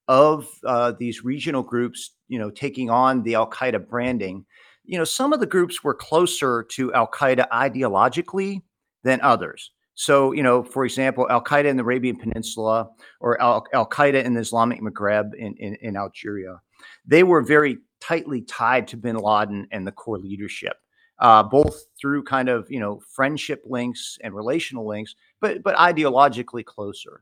of 0.09 0.47
uh, 0.65 0.91
these 0.99 1.23
regional 1.23 1.63
groups, 1.63 2.11
you 2.27 2.37
know, 2.37 2.49
taking 2.49 2.89
on 2.89 3.23
the 3.23 3.35
Al 3.35 3.49
Qaeda 3.49 3.87
branding. 3.87 4.45
You 4.83 4.97
know, 4.97 5.05
some 5.05 5.31
of 5.31 5.39
the 5.39 5.45
groups 5.45 5.83
were 5.85 5.93
closer 5.93 6.63
to 6.71 6.93
Al 6.93 7.07
Qaeda 7.07 7.47
ideologically 7.49 8.63
than 9.03 9.21
others. 9.21 9.71
So, 9.95 10.31
you 10.31 10.41
know, 10.41 10.63
for 10.63 10.85
example, 10.85 11.27
Al 11.29 11.43
Qaeda 11.43 11.65
in 11.65 11.77
the 11.77 11.83
Arabian 11.83 12.15
Peninsula 12.15 12.89
or 13.19 13.39
Al 13.41 13.63
Qaeda 13.73 14.23
in 14.23 14.33
the 14.33 14.41
Islamic 14.41 14.81
Maghreb 14.81 15.35
in, 15.35 15.55
in, 15.57 15.75
in, 15.81 15.95
Algeria, 15.95 16.61
they 17.05 17.23
were 17.23 17.41
very 17.41 17.77
tightly 18.01 18.41
tied 18.41 18.87
to 18.87 18.97
bin 18.97 19.15
Laden 19.15 19.67
and 19.71 19.85
the 19.85 19.91
core 19.91 20.17
leadership, 20.17 20.77
uh, 21.19 21.43
both 21.43 21.83
through 22.01 22.23
kind 22.23 22.49
of, 22.49 22.65
you 22.69 22.79
know, 22.79 23.01
friendship 23.13 23.61
links 23.65 24.17
and 24.23 24.33
relational 24.33 24.87
links, 24.87 25.15
but, 25.39 25.61
but 25.61 25.75
ideologically 25.75 26.65
closer. 26.65 27.21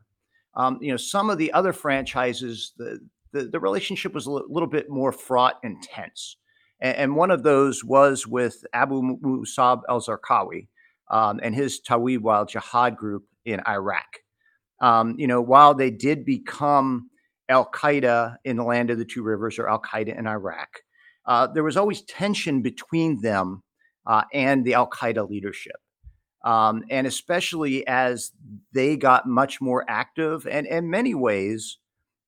Um, 0.55 0.77
you 0.81 0.91
know, 0.91 0.97
some 0.97 1.29
of 1.29 1.37
the 1.37 1.51
other 1.51 1.73
franchises, 1.73 2.73
the, 2.77 2.99
the, 3.33 3.43
the 3.43 3.59
relationship 3.59 4.13
was 4.13 4.27
a 4.27 4.31
little 4.31 4.67
bit 4.67 4.89
more 4.89 5.11
fraught 5.11 5.55
and 5.63 5.81
tense. 5.83 6.37
And, 6.79 6.95
and 6.97 7.15
one 7.15 7.31
of 7.31 7.43
those 7.43 7.83
was 7.83 8.25
with 8.25 8.65
Abu 8.73 9.17
Musab 9.21 9.81
al 9.89 10.01
Zarqawi 10.01 10.67
um, 11.11 11.39
and 11.43 11.53
his 11.53 11.79
Tawhid 11.81 12.19
wal 12.19 12.45
Jihad 12.45 12.95
group 12.95 13.25
in 13.45 13.61
Iraq. 13.67 14.19
Um, 14.81 15.15
you 15.19 15.27
know, 15.27 15.41
while 15.41 15.75
they 15.75 15.91
did 15.91 16.25
become 16.25 17.09
Al 17.49 17.69
Qaeda 17.69 18.37
in 18.45 18.55
the 18.55 18.63
land 18.63 18.89
of 18.89 18.97
the 18.97 19.05
two 19.05 19.21
rivers 19.21 19.59
or 19.59 19.69
Al 19.69 19.81
Qaeda 19.81 20.17
in 20.17 20.25
Iraq, 20.25 20.69
uh, 21.27 21.47
there 21.47 21.63
was 21.63 21.77
always 21.77 22.01
tension 22.03 22.63
between 22.63 23.21
them 23.21 23.61
uh, 24.07 24.23
and 24.33 24.65
the 24.65 24.73
Al 24.73 24.89
Qaeda 24.89 25.29
leadership. 25.29 25.75
Um, 26.43 26.83
and 26.89 27.05
especially 27.05 27.85
as 27.85 28.31
they 28.73 28.97
got 28.97 29.27
much 29.27 29.61
more 29.61 29.85
active, 29.87 30.47
and 30.47 30.65
in 30.65 30.89
many 30.89 31.13
ways, 31.13 31.77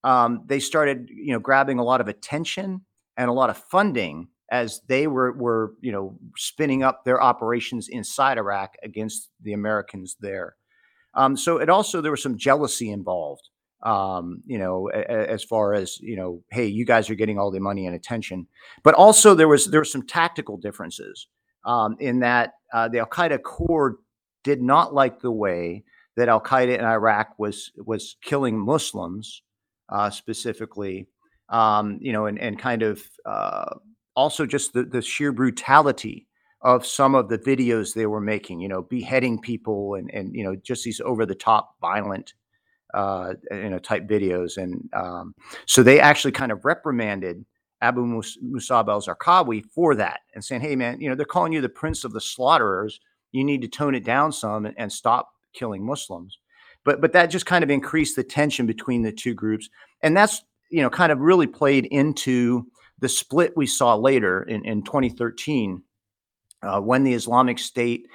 um, 0.03 0.43
they 0.45 0.59
started, 0.59 1.09
you 1.09 1.33
know, 1.33 1.39
grabbing 1.39 1.79
a 1.79 1.83
lot 1.83 2.01
of 2.01 2.07
attention 2.07 2.81
and 3.17 3.29
a 3.29 3.33
lot 3.33 3.49
of 3.49 3.57
funding 3.57 4.27
as 4.53 4.81
they 4.87 5.07
were 5.07 5.31
were 5.45 5.65
you 5.81 5.91
know 5.95 6.05
spinning 6.37 6.83
up 6.87 6.97
their 7.03 7.19
operations 7.31 7.87
inside 7.89 8.37
Iraq 8.37 8.69
against 8.83 9.29
the 9.45 9.53
Americans 9.53 10.15
there. 10.19 10.49
Um, 11.15 11.37
so 11.37 11.57
it 11.63 11.69
also 11.69 12.01
there 12.01 12.15
was 12.15 12.23
some 12.23 12.37
jealousy 12.37 12.89
involved. 12.91 13.49
Um, 13.83 14.25
you 14.51 14.59
know, 14.59 14.89
a, 14.93 14.99
a, 14.99 15.27
as 15.35 15.43
far 15.43 15.73
as 15.81 15.99
you 16.01 16.15
know, 16.19 16.31
hey, 16.51 16.67
you 16.67 16.85
guys 16.85 17.09
are 17.09 17.19
getting 17.21 17.39
all 17.39 17.51
the 17.51 17.59
money 17.59 17.85
and 17.87 17.95
attention, 17.95 18.47
but 18.83 18.95
also 18.95 19.35
there 19.35 19.49
was 19.49 19.65
there 19.71 19.81
were 19.81 19.85
some 19.95 20.07
tactical 20.07 20.57
differences. 20.57 21.27
um, 21.65 21.95
in 21.99 22.19
that 22.19 22.53
uh, 22.73 22.87
the 22.87 22.99
Al 22.99 23.05
Qaeda 23.07 23.41
core 23.41 23.97
did 24.43 24.61
not 24.61 24.93
like 24.93 25.21
the 25.21 25.31
way 25.31 25.83
that 26.15 26.29
Al 26.29 26.41
Qaeda 26.41 26.77
in 26.77 26.85
Iraq 26.85 27.37
was 27.39 27.71
was 27.77 28.15
killing 28.23 28.57
Muslims 28.59 29.41
uh, 29.89 30.09
specifically, 30.09 31.07
um, 31.49 31.97
you 32.01 32.11
know, 32.13 32.25
and 32.25 32.39
and 32.39 32.59
kind 32.59 32.83
of 32.83 33.03
uh, 33.25 33.75
also 34.15 34.45
just 34.45 34.73
the, 34.73 34.83
the 34.83 35.01
sheer 35.01 35.31
brutality 35.31 36.27
of 36.61 36.85
some 36.85 37.13
of 37.13 37.27
the 37.27 37.37
videos 37.37 37.93
they 37.93 38.05
were 38.05 38.21
making, 38.21 38.61
you 38.61 38.69
know, 38.69 38.83
beheading 38.83 39.39
people 39.39 39.95
and 39.95 40.09
and 40.13 40.35
you 40.35 40.43
know 40.43 40.55
just 40.55 40.83
these 40.83 41.01
over 41.01 41.25
the 41.25 41.35
top 41.35 41.75
violent 41.81 42.33
uh, 42.93 43.33
you 43.51 43.69
know 43.69 43.79
type 43.79 44.07
videos, 44.07 44.57
and 44.57 44.89
um, 44.93 45.35
so 45.65 45.83
they 45.83 45.99
actually 45.99 46.31
kind 46.31 46.51
of 46.51 46.63
reprimanded 46.63 47.43
Abu 47.81 48.05
Mus- 48.05 48.37
Musab 48.41 48.87
al-Zarqawi 48.87 49.63
for 49.65 49.95
that 49.95 50.21
and 50.33 50.43
saying, 50.43 50.61
hey 50.61 50.75
man, 50.75 51.01
you 51.01 51.09
know 51.09 51.15
they're 51.15 51.25
calling 51.25 51.53
you 51.53 51.61
the 51.61 51.69
prince 51.69 52.03
of 52.03 52.13
the 52.13 52.21
slaughterers. 52.21 52.99
You 53.31 53.43
need 53.43 53.61
to 53.63 53.67
tone 53.67 53.95
it 53.95 54.05
down 54.05 54.31
some 54.31 54.65
and, 54.65 54.75
and 54.77 54.91
stop 54.91 55.29
killing 55.53 55.85
Muslims. 55.85 56.37
But 56.85 57.01
but 57.01 57.13
that 57.13 57.27
just 57.27 57.45
kind 57.45 57.63
of 57.63 57.69
increased 57.69 58.15
the 58.15 58.23
tension 58.23 58.65
between 58.65 59.01
the 59.01 59.11
two 59.11 59.33
groups, 59.33 59.69
and 60.01 60.15
that's 60.15 60.41
you 60.69 60.81
know 60.81 60.89
kind 60.89 61.11
of 61.11 61.19
really 61.19 61.47
played 61.47 61.85
into 61.87 62.67
the 63.03 63.09
split 63.09 63.51
we 63.57 63.67
saw 63.67 63.95
later 63.95 64.43
in, 64.43 64.63
in 64.63 64.81
2013 64.81 65.83
uh, 66.61 66.79
when 66.79 67.03
the 67.03 67.13
Islamic 67.13 67.59
State 67.59 68.07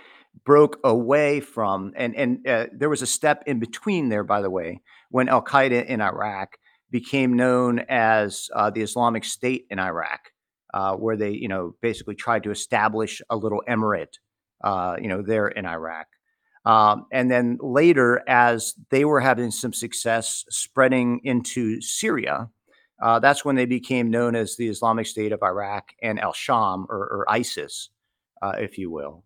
broke 0.47 0.79
away 0.83 1.41
from, 1.41 1.93
and 1.95 2.17
and 2.17 2.49
uh, 2.49 2.67
there 2.73 2.89
was 2.89 3.03
a 3.03 3.07
step 3.07 3.43
in 3.47 3.59
between 3.59 4.09
there, 4.09 4.25
by 4.25 4.41
the 4.41 4.49
way, 4.49 4.81
when 5.11 5.29
Al 5.29 5.43
Qaeda 5.43 5.85
in 5.85 6.01
Iraq 6.01 6.57
became 6.91 7.35
known 7.35 7.81
as 7.91 8.49
uh, 8.55 8.71
the 8.71 8.81
Islamic 8.81 9.27
State 9.27 9.67
in 9.69 9.79
Iraq, 9.79 10.21
uh, 10.73 10.95
where 10.97 11.19
they 11.19 11.33
you 11.33 11.49
know 11.49 11.75
basically 11.83 12.15
tried 12.15 12.45
to 12.45 12.51
establish 12.51 13.21
a 13.29 13.37
little 13.37 13.63
emirate, 13.69 14.17
uh, 14.65 14.97
you 14.99 15.09
know, 15.09 15.21
there 15.21 15.49
in 15.49 15.67
Iraq. 15.67 16.07
Um, 16.65 17.05
and 17.13 17.31
then 17.31 17.59
later, 17.61 18.23
as 18.27 18.73
they 18.89 19.05
were 19.05 19.21
having 19.21 19.51
some 19.51 19.75
success 19.75 20.47
spreading 20.49 21.21
into 21.25 21.83
Syria, 21.83 22.49
uh, 23.01 23.19
that's 23.19 23.45
when 23.45 23.57
they 23.57 23.67
became 23.67 24.11
known 24.11 24.35
as 24.35 24.57
the 24.57 24.69
Islamic 24.69 25.07
State 25.07 25.33
of 25.33 25.43
Iraq 25.43 25.93
and 26.03 26.21
Al 26.21 26.33
Sham 26.33 26.87
or, 26.89 26.99
or 26.99 27.27
ISIS, 27.29 27.91
uh, 28.43 28.55
if 28.59 28.79
you 28.79 28.91
will. 28.91 29.25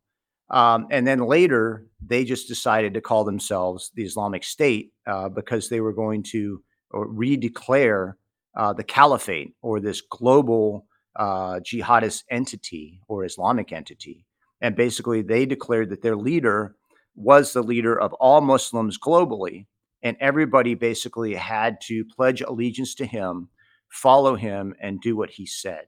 Um, 0.50 0.87
and 0.91 1.07
then 1.07 1.21
later, 1.21 1.87
they 2.05 2.25
just 2.25 2.47
decided 2.47 2.93
to 2.95 3.00
call 3.00 3.25
themselves 3.25 3.91
the 3.95 4.05
Islamic 4.05 4.45
State 4.45 4.93
uh, 5.07 5.31
because 5.31 5.69
they 5.69 5.81
were 5.81 5.95
going 5.95 6.23
to 6.25 6.62
redeclare 6.93 8.14
uh, 8.55 8.73
the 8.75 8.85
caliphate 8.85 9.55
or 9.62 9.81
this 9.81 10.02
global 10.02 10.87
uh, 11.17 11.61
jihadist 11.61 12.25
entity 12.31 13.00
or 13.09 13.25
Islamic 13.25 13.73
entity. 13.73 14.26
And 14.61 14.76
basically, 14.76 15.23
they 15.23 15.47
declared 15.47 15.88
that 15.91 16.02
their 16.02 16.17
leader 16.17 16.76
was 17.14 17.52
the 17.52 17.62
leader 17.62 17.99
of 17.99 18.12
all 18.14 18.41
Muslims 18.41 18.99
globally. 18.99 19.67
And 20.02 20.17
everybody 20.21 20.75
basically 20.75 21.35
had 21.35 21.81
to 21.83 22.05
pledge 22.05 22.41
allegiance 22.41 22.95
to 22.97 23.07
him, 23.07 23.49
follow 23.93 24.35
him, 24.35 24.75
and 24.81 25.01
do 25.01 25.17
what 25.17 25.31
he 25.31 25.47
said. 25.47 25.85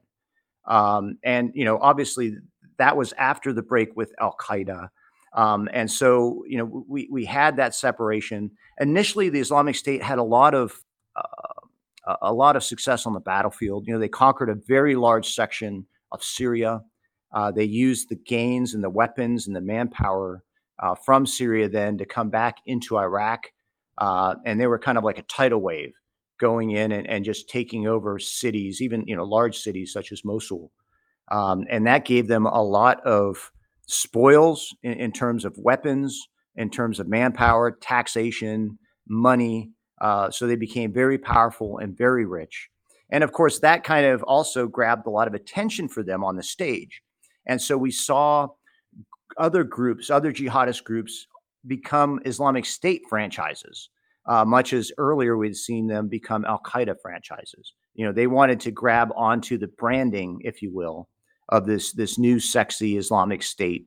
Um, 0.66 1.18
and, 1.24 1.50
you 1.54 1.64
know, 1.64 1.78
obviously, 1.80 2.36
that 2.78 2.96
was 2.96 3.12
after 3.18 3.52
the 3.52 3.62
break 3.62 3.96
with 3.96 4.12
Al 4.20 4.36
Qaeda. 4.40 4.88
Um, 5.34 5.68
and 5.72 5.90
so, 5.90 6.44
you 6.46 6.58
know, 6.58 6.84
we, 6.88 7.08
we 7.10 7.24
had 7.24 7.56
that 7.56 7.74
separation. 7.74 8.52
Initially, 8.78 9.30
the 9.30 9.40
Islamic 9.40 9.74
State 9.74 10.02
had 10.02 10.18
a 10.18 10.22
lot 10.22 10.54
of 10.54 10.84
uh, 11.16 12.16
a 12.20 12.32
lot 12.32 12.56
of 12.56 12.62
success 12.62 13.06
on 13.06 13.14
the 13.14 13.20
battlefield. 13.20 13.86
You 13.86 13.94
know, 13.94 13.98
they 13.98 14.08
conquered 14.08 14.50
a 14.50 14.54
very 14.54 14.94
large 14.94 15.34
section 15.34 15.86
of 16.12 16.22
Syria. 16.22 16.82
Uh, 17.32 17.50
they 17.50 17.64
used 17.64 18.08
the 18.08 18.16
gains 18.16 18.74
and 18.74 18.84
the 18.84 18.90
weapons 18.90 19.46
and 19.46 19.56
the 19.56 19.60
manpower 19.60 20.44
uh, 20.82 20.94
from 20.94 21.26
Syria 21.26 21.68
then 21.68 21.98
to 21.98 22.04
come 22.04 22.30
back 22.30 22.58
into 22.66 22.98
Iraq. 22.98 23.50
Uh, 23.98 24.34
and 24.44 24.60
they 24.60 24.66
were 24.66 24.78
kind 24.78 24.98
of 24.98 25.04
like 25.04 25.18
a 25.18 25.22
tidal 25.22 25.60
wave 25.60 25.94
going 26.38 26.70
in 26.70 26.92
and, 26.92 27.06
and 27.08 27.24
just 27.24 27.48
taking 27.48 27.86
over 27.86 28.18
cities, 28.18 28.80
even 28.80 29.04
you 29.06 29.16
know 29.16 29.24
large 29.24 29.58
cities 29.58 29.92
such 29.92 30.12
as 30.12 30.24
Mosul. 30.24 30.70
Um, 31.30 31.64
and 31.70 31.86
that 31.86 32.04
gave 32.04 32.28
them 32.28 32.46
a 32.46 32.62
lot 32.62 33.00
of 33.06 33.50
spoils 33.86 34.74
in, 34.82 34.92
in, 34.94 35.12
terms 35.12 35.44
of 35.44 35.56
weapons, 35.56 36.28
in 36.56 36.68
terms 36.70 37.00
of 37.00 37.08
manpower, 37.08 37.70
taxation, 37.70 38.78
money. 39.08 39.70
Uh, 40.00 40.30
so 40.30 40.46
they 40.46 40.56
became 40.56 40.92
very 40.92 41.16
powerful 41.16 41.78
and 41.78 41.96
very 41.96 42.26
rich. 42.26 42.68
And 43.10 43.24
of 43.24 43.32
course, 43.32 43.60
that 43.60 43.84
kind 43.84 44.06
of 44.06 44.22
also 44.24 44.66
grabbed 44.66 45.06
a 45.06 45.10
lot 45.10 45.28
of 45.28 45.34
attention 45.34 45.88
for 45.88 46.02
them 46.02 46.24
on 46.24 46.36
the 46.36 46.42
stage. 46.42 47.02
And 47.46 47.60
so 47.60 47.76
we 47.76 47.90
saw 47.90 48.48
other 49.38 49.64
groups, 49.64 50.10
other 50.10 50.32
jihadist 50.32 50.84
groups, 50.84 51.26
become 51.66 52.20
Islamic 52.24 52.64
State 52.64 53.02
franchises, 53.08 53.90
uh, 54.26 54.44
much 54.44 54.72
as 54.72 54.92
earlier 54.98 55.36
we'd 55.36 55.56
seen 55.56 55.86
them 55.86 56.08
become 56.08 56.44
Al 56.44 56.60
Qaeda 56.60 56.96
franchises. 57.00 57.74
You 57.94 58.06
know, 58.06 58.12
they 58.12 58.26
wanted 58.26 58.60
to 58.60 58.70
grab 58.70 59.10
onto 59.16 59.58
the 59.58 59.68
branding, 59.68 60.40
if 60.44 60.62
you 60.62 60.72
will, 60.72 61.08
of 61.48 61.66
this 61.66 61.92
this 61.92 62.18
new 62.18 62.40
sexy 62.40 62.96
Islamic 62.96 63.42
State 63.42 63.86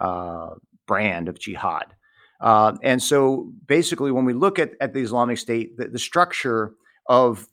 uh, 0.00 0.50
brand 0.86 1.28
of 1.28 1.38
jihad. 1.38 1.94
Uh, 2.40 2.76
and 2.82 3.02
so 3.02 3.52
basically, 3.66 4.12
when 4.12 4.24
we 4.24 4.34
look 4.34 4.58
at, 4.58 4.72
at 4.80 4.92
the 4.92 5.00
Islamic 5.00 5.38
State, 5.38 5.76
the, 5.76 5.88
the 5.88 5.98
structure 5.98 6.74
of 7.06 7.46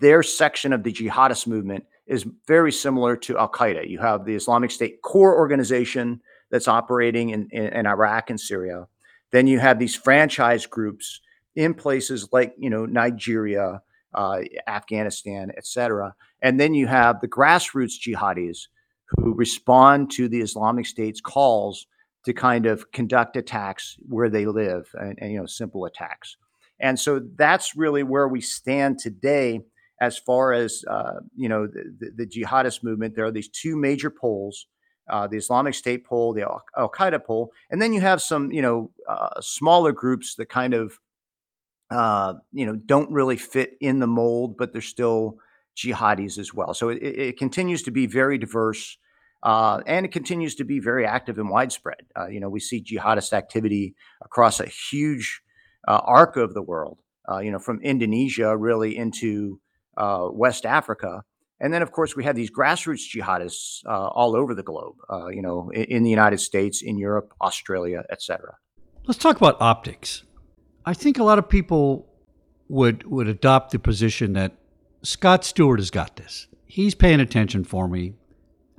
their 0.00 0.22
section 0.22 0.72
of 0.72 0.82
the 0.82 0.92
jihadist 0.92 1.46
movement 1.46 1.84
is 2.06 2.26
very 2.46 2.70
similar 2.70 3.16
to 3.16 3.38
Al 3.38 3.50
Qaeda. 3.50 3.88
You 3.88 3.98
have 3.98 4.24
the 4.24 4.34
Islamic 4.34 4.70
State 4.70 5.02
core 5.02 5.36
organization 5.36 6.20
that's 6.50 6.68
operating 6.68 7.30
in, 7.30 7.48
in, 7.50 7.66
in, 7.68 7.86
Iraq 7.86 8.30
and 8.30 8.38
Syria. 8.38 8.86
Then 9.32 9.46
you 9.46 9.58
have 9.58 9.78
these 9.78 9.96
franchise 9.96 10.66
groups 10.66 11.20
in 11.56 11.74
places 11.74 12.28
like 12.32 12.54
you 12.58 12.70
know 12.70 12.86
Nigeria, 12.86 13.80
uh, 14.14 14.40
Afghanistan, 14.68 15.50
etc. 15.56 16.14
And 16.42 16.60
then 16.60 16.74
you 16.74 16.86
have 16.86 17.20
the 17.20 17.28
grassroots 17.28 17.94
jihadis 18.00 18.68
who 19.08 19.34
respond 19.34 20.10
to 20.12 20.28
the 20.28 20.40
Islamic 20.40 20.86
State's 20.86 21.20
calls 21.20 21.86
to 22.24 22.32
kind 22.32 22.66
of 22.66 22.90
conduct 22.92 23.36
attacks 23.36 23.96
where 24.08 24.28
they 24.28 24.46
live, 24.46 24.88
and, 24.94 25.18
and 25.20 25.32
you 25.32 25.38
know 25.38 25.46
simple 25.46 25.84
attacks. 25.84 26.36
And 26.78 27.00
so 27.00 27.20
that's 27.36 27.74
really 27.74 28.02
where 28.02 28.28
we 28.28 28.40
stand 28.40 28.98
today 28.98 29.60
as 30.00 30.18
far 30.18 30.52
as 30.52 30.84
uh, 30.88 31.20
you 31.34 31.48
know 31.48 31.66
the, 31.66 32.12
the, 32.14 32.26
jihadist 32.26 32.84
movement. 32.84 33.16
There 33.16 33.24
are 33.24 33.32
these 33.32 33.48
two 33.48 33.76
major 33.76 34.10
poles 34.10 34.66
uh, 35.08 35.26
the 35.26 35.36
Islamic 35.36 35.74
State 35.74 36.04
pole, 36.04 36.32
the 36.32 36.42
Al 36.42 36.90
Qaeda 36.90 37.24
pole, 37.24 37.52
and 37.70 37.80
then 37.80 37.92
you 37.92 38.00
have 38.00 38.20
some, 38.20 38.50
you 38.50 38.62
know, 38.62 38.90
uh, 39.08 39.40
smaller 39.40 39.92
groups 39.92 40.34
that 40.36 40.48
kind 40.48 40.74
of, 40.74 40.98
uh, 41.90 42.34
you 42.52 42.66
know, 42.66 42.76
don't 42.76 43.10
really 43.10 43.36
fit 43.36 43.76
in 43.80 43.98
the 43.98 44.06
mold, 44.06 44.56
but 44.56 44.72
they're 44.72 44.82
still 44.82 45.38
jihadis 45.76 46.38
as 46.38 46.52
well. 46.54 46.74
So 46.74 46.88
it, 46.88 46.98
it 47.02 47.38
continues 47.38 47.82
to 47.84 47.90
be 47.90 48.06
very 48.06 48.38
diverse, 48.38 48.98
uh, 49.42 49.80
and 49.86 50.06
it 50.06 50.12
continues 50.12 50.54
to 50.56 50.64
be 50.64 50.80
very 50.80 51.06
active 51.06 51.38
and 51.38 51.50
widespread. 51.50 52.02
Uh, 52.18 52.26
you 52.26 52.40
know, 52.40 52.48
we 52.48 52.60
see 52.60 52.82
jihadist 52.82 53.32
activity 53.32 53.94
across 54.22 54.60
a 54.60 54.66
huge 54.66 55.42
uh, 55.86 56.00
arc 56.04 56.36
of 56.36 56.54
the 56.54 56.62
world. 56.62 56.98
you 57.40 57.50
know, 57.50 57.58
from 57.58 57.80
Indonesia 57.82 58.56
really 58.56 58.96
into 58.96 59.60
West 59.96 60.64
Africa. 60.64 61.22
And 61.58 61.72
then, 61.72 61.82
of 61.82 61.90
course, 61.90 62.14
we 62.14 62.24
have 62.24 62.36
these 62.36 62.50
grassroots 62.50 63.08
jihadists 63.14 63.80
uh, 63.86 64.08
all 64.08 64.36
over 64.36 64.54
the 64.54 64.62
globe, 64.62 64.96
uh, 65.10 65.28
you 65.28 65.40
know, 65.40 65.70
in, 65.70 65.84
in, 65.84 66.02
the 66.02 66.10
United 66.10 66.38
States, 66.40 66.82
in 66.82 66.98
Europe, 66.98 67.32
Australia, 67.40 68.04
etc. 68.10 68.56
Let's 69.06 69.18
talk 69.18 69.36
about 69.36 69.56
optics. 69.60 70.24
I 70.86 70.94
think 70.94 71.18
a 71.18 71.24
lot 71.24 71.38
of 71.38 71.48
people 71.48 72.06
would 72.68 73.04
would 73.06 73.28
adopt 73.28 73.72
the 73.72 73.78
position 73.78 74.32
that 74.34 74.52
Scott 75.02 75.44
Stewart 75.44 75.80
has 75.80 75.90
got 75.90 76.16
this. 76.16 76.46
He's 76.66 76.94
paying 76.94 77.20
attention 77.20 77.64
for 77.64 77.88
me. 77.88 78.14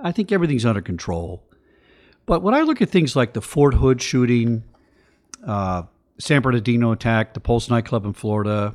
I 0.00 0.12
think 0.12 0.32
everything's 0.32 0.64
under 0.64 0.82
control. 0.82 1.44
But 2.26 2.42
when 2.42 2.54
I 2.54 2.62
look 2.62 2.82
at 2.82 2.90
things 2.90 3.16
like 3.16 3.32
the 3.32 3.40
Fort 3.40 3.74
Hood 3.74 4.02
shooting, 4.02 4.62
uh, 5.46 5.84
San 6.18 6.42
Bernardino 6.42 6.92
attack, 6.92 7.34
the 7.34 7.40
Pulse 7.40 7.70
nightclub 7.70 8.04
in 8.04 8.12
Florida, 8.12 8.74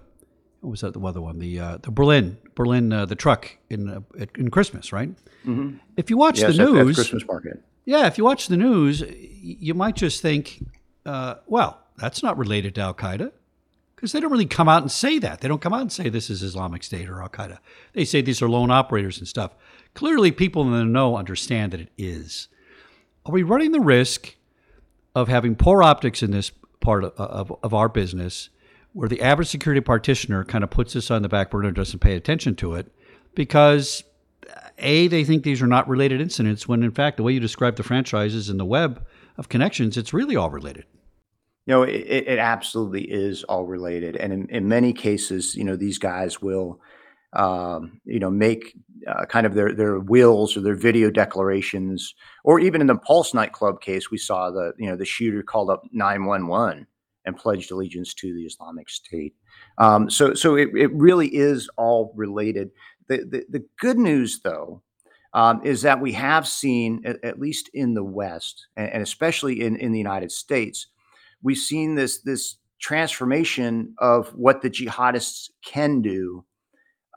what 0.62 0.72
was 0.72 0.82
that 0.82 0.94
the 0.94 1.00
other 1.02 1.22
one? 1.22 1.40
The 1.40 1.60
uh, 1.60 1.78
the 1.82 1.92
Berlin 1.92 2.38
Berlin 2.56 2.94
uh, 2.94 3.06
the 3.06 3.16
truck 3.16 3.58
in 3.70 3.90
uh, 3.90 4.26
in 4.38 4.50
Christmas, 4.50 4.94
right? 4.94 5.10
Mm-hmm. 5.46 5.78
If 5.98 6.10
you 6.10 6.18
watch 6.18 6.40
yes, 6.40 6.56
the 6.56 6.66
news, 6.66 6.90
at 6.90 6.96
Christmas 6.96 7.26
market. 7.28 7.62
Yeah, 7.86 8.08
if 8.08 8.18
you 8.18 8.24
watch 8.24 8.48
the 8.48 8.56
news, 8.56 9.04
you 9.10 9.74
might 9.74 9.98
just 9.98 10.22
think, 10.22 10.66
uh, 11.06 11.36
well, 11.48 11.83
that's 11.98 12.24
not 12.24 12.38
related 12.38 12.76
to 12.76 12.82
Al 12.82 12.94
Qaeda, 12.94 13.32
because 13.96 14.12
they 14.12 14.20
don't 14.20 14.32
really 14.32 14.46
come 14.46 14.70
out 14.70 14.82
and 14.82 14.92
say 14.92 15.20
that. 15.20 15.42
They 15.42 15.48
don't 15.48 15.62
come 15.62 15.74
out 15.74 15.82
and 15.82 15.92
say 15.92 16.10
this 16.10 16.30
is 16.30 16.44
Islamic 16.44 16.84
State 16.84 17.10
or 17.10 17.22
Al 17.22 17.30
Qaeda. 17.30 17.60
They 17.94 18.06
say 18.06 18.22
these 18.22 18.42
are 18.42 18.50
lone 18.50 18.72
operators 18.72 19.20
and 19.20 19.28
stuff. 19.28 19.56
Clearly, 19.94 20.32
people 20.32 20.64
in 20.64 20.72
the 20.72 20.84
know 20.86 21.18
understand 21.18 21.72
that 21.72 21.82
it 21.82 21.92
is. 21.98 22.48
Are 23.26 23.32
we 23.32 23.44
running 23.44 23.72
the 23.72 23.80
risk 23.80 24.36
of 25.16 25.28
having 25.28 25.56
poor 25.56 25.84
optics 25.84 26.24
in 26.24 26.32
this 26.32 26.52
part 26.82 27.04
of, 27.04 27.14
of, 27.14 27.54
of 27.64 27.74
our 27.74 27.90
business? 27.90 28.50
where 28.94 29.10
the 29.10 29.22
average 29.22 29.48
security 29.48 29.82
practitioner 29.82 30.44
kind 30.44 30.64
of 30.64 30.70
puts 30.70 30.94
this 30.94 31.12
on 31.12 31.24
the 31.24 31.30
back 31.30 31.52
burner 31.52 31.68
and 31.68 31.76
doesn't 31.76 32.00
pay 32.00 32.16
attention 32.16 32.56
to 32.56 32.76
it 32.76 32.92
because 33.36 34.04
a 34.78 35.08
they 35.08 35.24
think 35.24 35.44
these 35.44 35.62
are 35.62 35.68
not 35.68 35.88
related 35.88 36.22
incidents 36.22 36.68
when 36.68 36.84
in 36.84 36.92
fact 36.92 37.18
the 37.18 37.24
way 37.24 37.34
you 37.34 37.40
describe 37.40 37.76
the 37.76 37.84
franchises 37.84 38.50
and 38.50 38.60
the 38.60 38.66
web 38.66 39.06
of 39.38 39.50
connections, 39.50 39.98
it's 39.98 40.14
really 40.14 40.36
all 40.36 40.52
related. 40.52 40.86
You 41.66 41.74
know, 41.74 41.84
it, 41.84 42.28
it 42.28 42.40
absolutely 42.40 43.04
is 43.04 43.44
all 43.46 43.66
related, 43.66 44.18
and 44.18 44.34
in, 44.34 44.50
in 44.50 44.68
many 44.68 44.92
cases, 44.92 45.56
you 45.56 45.64
know, 45.64 45.78
these 45.78 45.98
guys 45.98 46.42
will, 46.42 46.82
um, 47.34 48.02
you 48.04 48.20
know, 48.20 48.30
make 48.30 48.76
uh, 49.08 49.26
kind 49.26 49.46
of 49.46 49.54
their 49.54 49.74
their 49.74 50.00
wills 50.00 50.58
or 50.58 50.62
their 50.62 50.76
video 50.76 51.10
declarations, 51.10 52.14
or 52.44 52.60
even 52.60 52.82
in 52.82 52.88
the 52.88 52.98
Pulse 52.98 53.34
nightclub 53.34 53.82
case, 53.82 54.12
we 54.12 54.18
saw 54.18 54.52
the 54.52 54.74
you 54.78 54.90
know 54.90 54.98
the 54.98 55.06
shooter 55.06 55.42
called 55.42 55.70
up 55.70 55.84
nine 55.92 56.26
one 56.26 56.48
one 56.48 56.86
and 57.26 57.38
pledged 57.38 57.72
allegiance 57.72 58.14
to 58.14 58.34
the 58.34 58.44
Islamic 58.44 58.90
State. 58.90 59.34
Um, 59.78 60.10
so 60.10 60.34
so 60.34 60.56
it, 60.56 60.70
it 60.76 60.92
really 60.94 61.34
is 61.34 61.70
all 61.78 62.14
related. 62.16 62.72
The, 63.08 63.18
the, 63.18 63.46
the 63.50 63.66
good 63.80 63.98
news, 63.98 64.42
though, 64.42 64.82
um, 65.34 65.62
is 65.64 65.82
that 65.82 66.00
we 66.00 66.14
have 66.14 66.48
seen, 66.48 67.02
at, 67.06 67.24
at 67.24 67.40
least 67.40 67.70
in 67.74 67.94
the 67.94 68.04
West, 68.04 68.68
and, 68.76 68.90
and 68.92 69.04
especially 69.04 69.62
in, 69.62 69.76
in 69.78 69.92
the 69.92 69.98
United 69.98 70.32
States, 70.32 70.88
we've 71.44 71.58
seen 71.58 71.96
this 71.96 72.22
this 72.22 72.58
transformation 72.82 73.94
of 74.00 74.28
what 74.30 74.62
the 74.62 74.70
jihadists 74.70 75.50
can 75.66 76.02
do. 76.02 76.44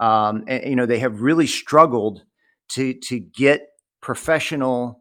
Um, 0.01 0.45
and, 0.47 0.65
you 0.65 0.77
know, 0.77 0.87
they 0.87 0.99
have 0.99 1.23
really 1.23 1.47
struggled 1.47 2.23
to 2.71 2.95
to 2.95 3.19
get 3.19 3.69
professional 4.01 5.01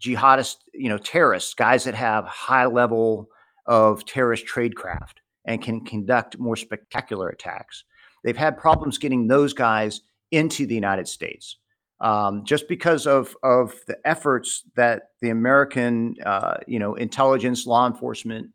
jihadist, 0.00 0.56
you 0.74 0.88
know, 0.88 0.98
terrorists, 0.98 1.54
guys 1.54 1.84
that 1.84 1.94
have 1.94 2.24
high 2.26 2.66
level 2.66 3.28
of 3.66 4.04
terrorist 4.04 4.44
tradecraft 4.46 5.14
and 5.44 5.62
can 5.62 5.84
conduct 5.84 6.38
more 6.38 6.56
spectacular 6.56 7.28
attacks. 7.28 7.84
They've 8.24 8.36
had 8.36 8.58
problems 8.58 8.98
getting 8.98 9.28
those 9.28 9.52
guys 9.52 10.00
into 10.30 10.66
the 10.66 10.74
United 10.74 11.08
States. 11.08 11.56
Um, 12.00 12.44
just 12.44 12.66
because 12.66 13.06
of 13.06 13.36
of 13.44 13.74
the 13.86 13.96
efforts 14.04 14.64
that 14.74 15.10
the 15.20 15.30
American, 15.30 16.16
uh, 16.26 16.56
you 16.66 16.80
know, 16.80 16.94
intelligence, 16.94 17.64
law 17.64 17.86
enforcement 17.86 18.50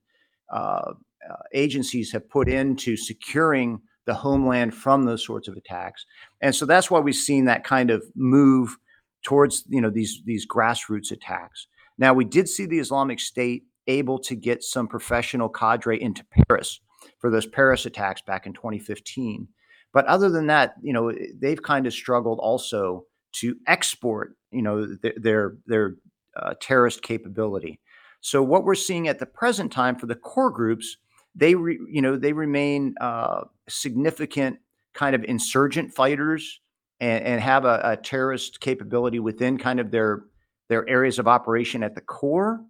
uh, 0.51 0.93
uh, 1.29 1.35
agencies 1.53 2.11
have 2.11 2.29
put 2.29 2.47
into 2.47 2.95
securing 2.95 3.79
the 4.05 4.13
homeland 4.13 4.73
from 4.73 5.03
those 5.03 5.25
sorts 5.25 5.47
of 5.47 5.57
attacks, 5.57 6.05
and 6.41 6.55
so 6.55 6.65
that's 6.65 6.89
why 6.89 6.99
we've 6.99 7.15
seen 7.15 7.45
that 7.45 7.63
kind 7.63 7.89
of 7.89 8.03
move 8.15 8.77
towards, 9.23 9.63
you 9.67 9.81
know, 9.81 9.89
these 9.89 10.21
these 10.25 10.47
grassroots 10.47 11.11
attacks. 11.11 11.67
Now, 11.97 12.13
we 12.13 12.25
did 12.25 12.47
see 12.47 12.65
the 12.65 12.79
Islamic 12.79 13.19
State 13.19 13.63
able 13.87 14.19
to 14.19 14.35
get 14.35 14.63
some 14.63 14.87
professional 14.87 15.49
cadre 15.49 16.01
into 16.01 16.25
Paris 16.25 16.79
for 17.19 17.29
those 17.31 17.45
Paris 17.45 17.85
attacks 17.85 18.21
back 18.21 18.45
in 18.45 18.53
2015. 18.53 19.47
But 19.93 20.05
other 20.05 20.29
than 20.29 20.47
that, 20.47 20.75
you 20.81 20.93
know, 20.93 21.13
they've 21.39 21.61
kind 21.61 21.87
of 21.87 21.93
struggled 21.93 22.39
also 22.39 23.05
to 23.33 23.55
export, 23.67 24.35
you 24.51 24.61
know, 24.61 24.95
th- 25.01 25.15
their 25.17 25.57
their 25.65 25.95
uh, 26.35 26.53
terrorist 26.59 27.01
capability. 27.01 27.79
So 28.21 28.41
what 28.43 28.63
we're 28.63 28.75
seeing 28.75 29.07
at 29.07 29.19
the 29.19 29.25
present 29.25 29.71
time 29.71 29.95
for 29.95 30.05
the 30.05 30.15
core 30.15 30.51
groups, 30.51 30.97
they 31.35 31.55
re, 31.55 31.79
you 31.89 32.01
know 32.01 32.17
they 32.17 32.33
remain 32.33 32.95
uh, 32.99 33.41
significant 33.69 34.59
kind 34.93 35.15
of 35.15 35.23
insurgent 35.23 35.93
fighters 35.93 36.59
and, 36.99 37.23
and 37.23 37.41
have 37.41 37.65
a, 37.65 37.79
a 37.83 37.97
terrorist 37.97 38.59
capability 38.59 39.19
within 39.19 39.57
kind 39.57 39.79
of 39.79 39.91
their 39.91 40.23
their 40.69 40.87
areas 40.89 41.19
of 41.19 41.27
operation 41.27 41.83
at 41.83 41.95
the 41.95 42.01
core, 42.01 42.61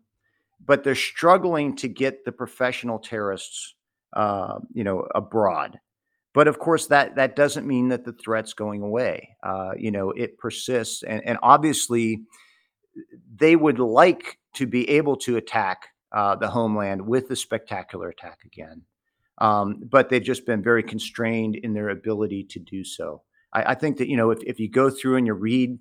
but 0.63 0.84
they're 0.84 0.96
struggling 0.96 1.75
to 1.77 1.88
get 1.88 2.25
the 2.25 2.32
professional 2.32 3.00
terrorists, 3.00 3.75
uh, 4.13 4.60
you 4.74 4.84
know, 4.84 5.08
abroad. 5.16 5.80
But 6.34 6.48
of 6.48 6.60
course, 6.60 6.88
that 6.88 7.16
that 7.16 7.36
doesn't 7.36 7.66
mean 7.66 7.88
that 7.88 8.06
the 8.06 8.13
threat's 8.13 8.54
going 8.54 8.84
away. 8.84 9.36
Uh, 9.42 9.72
you 9.77 9.89
know, 9.89 10.12
it 10.12 10.38
persists, 10.38 11.01
and, 11.04 11.25
and 11.25 11.39
obviously, 11.42 12.22
they 13.36 13.56
would 13.56 13.80
like 13.80 14.39
to 14.56 14.66
be 14.66 14.89
able 14.89 15.16
to 15.18 15.38
attack 15.38 15.89
uh, 16.12 16.36
the 16.36 16.50
homeland 16.50 17.01
with 17.01 17.27
the 17.27 17.36
spectacular 17.36 18.10
attack 18.10 18.39
again. 18.46 18.82
Um, 19.39 19.83
but 19.88 20.10
they've 20.10 20.24
just 20.24 20.46
been 20.46 20.64
very 20.64 20.81
constrained 20.81 21.55
in 21.55 21.74
their 21.74 21.90
ability 21.90 22.46
to 22.46 22.60
do 22.60 22.83
so. 22.83 23.22
I, 23.53 23.72
I 23.72 23.75
think 23.75 23.98
that 23.98 24.07
you 24.07 24.18
know, 24.18 24.31
if, 24.31 24.40
if 24.44 24.60
you 24.60 24.70
go 24.70 24.90
through 24.90 25.18
and 25.18 25.27
you 25.27 25.33
read 25.33 25.77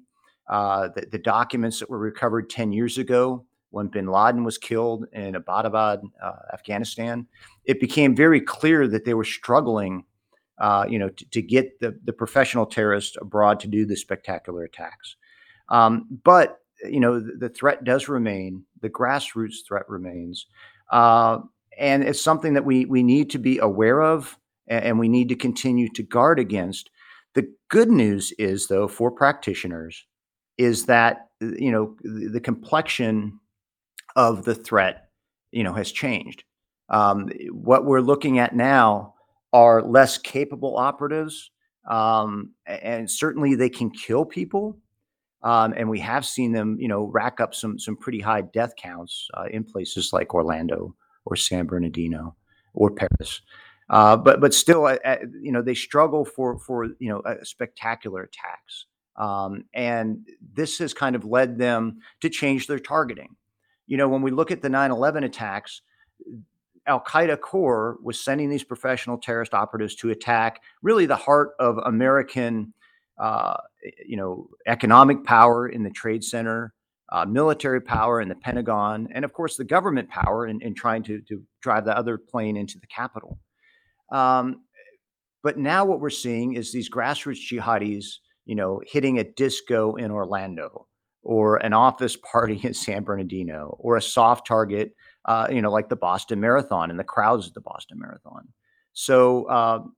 uh, 0.49 0.89
the, 0.95 1.07
the, 1.13 1.19
documents 1.19 1.81
that 1.81 1.91
were 1.91 1.99
recovered 1.99 2.49
10 2.51 2.73
years 2.73 2.99
ago 2.99 3.45
when 3.71 3.89
bin 3.89 4.07
Laden 4.07 4.45
was 4.45 4.59
killed 4.59 5.07
in 5.13 5.35
Abbottabad, 5.35 6.03
uh, 6.23 6.33
Afghanistan, 6.53 7.27
it 7.65 7.81
became 7.81 8.15
very 8.15 8.41
clear 8.41 8.87
that 8.87 9.05
they 9.05 9.15
were 9.15 9.25
struggling 9.25 10.05
uh, 10.59 10.87
you 10.89 10.99
know, 10.99 11.09
to, 11.11 11.31
to, 11.31 11.43
get 11.43 11.79
the, 11.81 11.99
the 12.05 12.13
professional 12.13 12.65
terrorists 12.65 13.17
abroad 13.21 13.61
to 13.61 13.67
do 13.67 13.85
the 13.85 13.97
spectacular 13.97 14.63
attacks. 14.65 15.17
Um, 15.69 16.07
but 16.25 16.61
you 16.85 17.01
know, 17.01 17.21
the, 17.21 17.33
the, 17.33 17.49
threat 17.49 17.85
does 17.85 18.09
remain. 18.09 18.65
The 18.81 18.91
grassroots 18.91 19.67
threat 19.67 19.89
remains, 19.89 20.47
uh, 20.93 21.39
and 21.79 22.05
it's 22.05 22.21
something 22.21 22.55
that 22.55 22.65
we 22.65 22.85
we 22.85 23.03
need 23.03 23.31
to 23.31 23.39
be 23.39 23.59
aware 23.59 24.03
of, 24.03 24.39
and, 24.69 24.85
and 24.85 24.99
we 24.99 25.09
need 25.09 25.29
to 25.31 25.37
continue 25.37 25.89
to 25.91 26.03
guard 26.03 26.39
against. 26.39 26.91
The 27.35 27.51
good 27.69 27.91
news 27.91 28.33
is, 28.39 28.67
though, 28.67 28.89
for 28.89 29.11
practitioners, 29.11 30.05
is 30.59 30.87
that 30.87 31.29
you 31.41 31.73
know 31.73 31.97
the, 32.03 32.29
the 32.29 32.41
complexion 32.41 33.39
of 34.17 34.45
the 34.45 34.55
threat, 34.55 35.11
you 35.53 35.63
know, 35.63 35.75
has 35.75 35.93
changed. 35.93 36.45
Um, 36.89 37.29
what 37.51 37.85
we're 37.85 38.01
looking 38.01 38.39
at 38.39 38.55
now 38.55 39.15
are 39.53 39.83
less 39.83 40.19
capable 40.19 40.77
operatives, 40.77 41.51
um, 41.89 42.53
and 42.67 43.11
certainly 43.11 43.55
they 43.55 43.69
can 43.69 43.91
kill 43.91 44.25
people. 44.25 44.79
Um, 45.43 45.75
and 45.77 45.89
we 45.89 46.01
have 46.01 46.25
seen 46.27 46.53
them, 46.53 46.77
you 46.81 46.89
know, 46.89 47.05
rack 47.05 47.41
up 47.41 47.55
some 47.55 47.79
some 47.79 47.97
pretty 47.97 48.21
high 48.21 48.41
death 48.41 48.75
counts 48.77 49.29
uh, 49.35 49.45
in 49.51 49.65
places 49.65 50.13
like 50.13 50.35
Orlando 50.35 50.95
or 51.25 51.37
San 51.37 51.67
Bernardino 51.67 52.35
or 52.75 52.91
Paris. 52.91 53.43
Uh, 53.89 54.17
but 54.17 54.41
but 54.41 54.53
still, 54.53 54.87
uh, 54.87 55.17
you 55.41 55.53
know, 55.53 55.63
they 55.63 55.75
struggle 55.75 56.25
for 56.25 56.59
for 56.59 56.87
you 56.99 57.09
know 57.09 57.23
spectacular 57.43 58.23
attacks, 58.23 58.87
um, 59.17 59.65
and 59.75 60.27
this 60.55 60.79
has 60.79 60.93
kind 60.93 61.15
of 61.15 61.25
led 61.25 61.59
them 61.59 61.99
to 62.21 62.29
change 62.29 62.67
their 62.67 62.81
targeting. 62.81 63.37
You 63.87 63.97
know, 63.97 64.09
when 64.09 64.23
we 64.23 64.33
look 64.33 64.51
at 64.51 64.63
the 64.63 64.69
9/11 64.69 65.25
attacks, 65.25 65.83
Al 66.87 67.01
Qaeda 67.01 67.41
core 67.41 67.99
was 68.03 68.21
sending 68.21 68.49
these 68.49 68.65
professional 68.65 69.19
terrorist 69.19 69.55
operatives 69.55 69.95
to 69.97 70.11
attack 70.11 70.63
really 70.83 71.07
the 71.07 71.17
heart 71.17 71.51
of 71.61 71.79
American, 71.79 72.73
uh, 73.19 73.57
you 74.07 74.17
know, 74.17 74.49
economic 74.67 75.25
power 75.25 75.69
in 75.69 75.83
the 75.83 75.91
Trade 75.91 76.25
Center, 76.25 76.73
uh, 77.13 77.25
military 77.25 77.81
power 77.81 78.21
in 78.21 78.29
the 78.29 78.35
Pentagon, 78.35 79.09
and 79.13 79.25
of 79.25 79.33
course 79.33 79.57
the 79.57 79.65
government 79.65 80.09
power 80.09 80.47
in, 80.47 80.61
in 80.63 80.75
trying 80.75 81.03
to, 81.05 81.21
to 81.23 81.43
drive 81.63 81.85
the 81.85 81.97
other 81.97 82.19
plane 82.19 82.57
into 82.57 82.79
the 82.79 82.87
Capitol. 82.87 83.39
Um, 84.13 84.63
but 85.43 85.59
now 85.59 85.85
what 85.85 86.01
we're 86.01 86.11
seeing 86.11 86.55
is 86.55 86.73
these 86.73 86.91
grassroots 86.91 87.53
jihadis, 87.53 88.07
you 88.45 88.55
know, 88.55 88.81
hitting 88.87 89.19
a 89.19 89.25
disco 89.25 89.95
in 89.97 90.11
Orlando 90.11 90.87
or 91.23 91.57
an 91.59 91.73
office 91.73 92.17
party 92.33 92.61
in 92.63 92.75
San 92.75 93.05
Bernardino 93.05 93.77
or 93.79 93.97
a 93.97 94.03
soft 94.03 94.47
target 94.47 94.93
uh, 95.27 95.49
you 95.51 95.61
know, 95.61 95.71
like 95.71 95.89
the 95.89 95.97
Boston 95.97 96.41
Marathon 96.41 96.91
and 96.91 96.99
the 96.99 97.05
crowds 97.05 97.47
at 97.49 97.55
the 97.55 97.61
Boston 97.61 97.99
Marathon. 97.99 98.49
So, 98.93 99.49
um, 99.51 99.95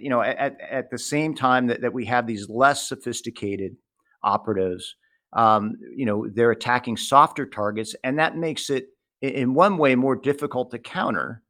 you 0.00 0.08
know, 0.08 0.22
at, 0.22 0.58
at 0.60 0.90
the 0.90 0.98
same 0.98 1.34
time 1.34 1.66
that, 1.66 1.80
that 1.80 1.92
we 1.92 2.04
have 2.06 2.26
these 2.26 2.48
less 2.48 2.88
sophisticated 2.88 3.76
operatives, 4.22 4.96
um, 5.32 5.74
you 5.96 6.06
know, 6.06 6.28
they're 6.28 6.50
attacking 6.50 6.96
softer 6.96 7.46
targets, 7.46 7.94
and 8.04 8.18
that 8.18 8.36
makes 8.36 8.70
it, 8.70 8.88
in 9.20 9.54
one 9.54 9.78
way, 9.78 9.94
more 9.94 10.16
difficult 10.16 10.70
to 10.70 10.78
counter. 10.78 11.42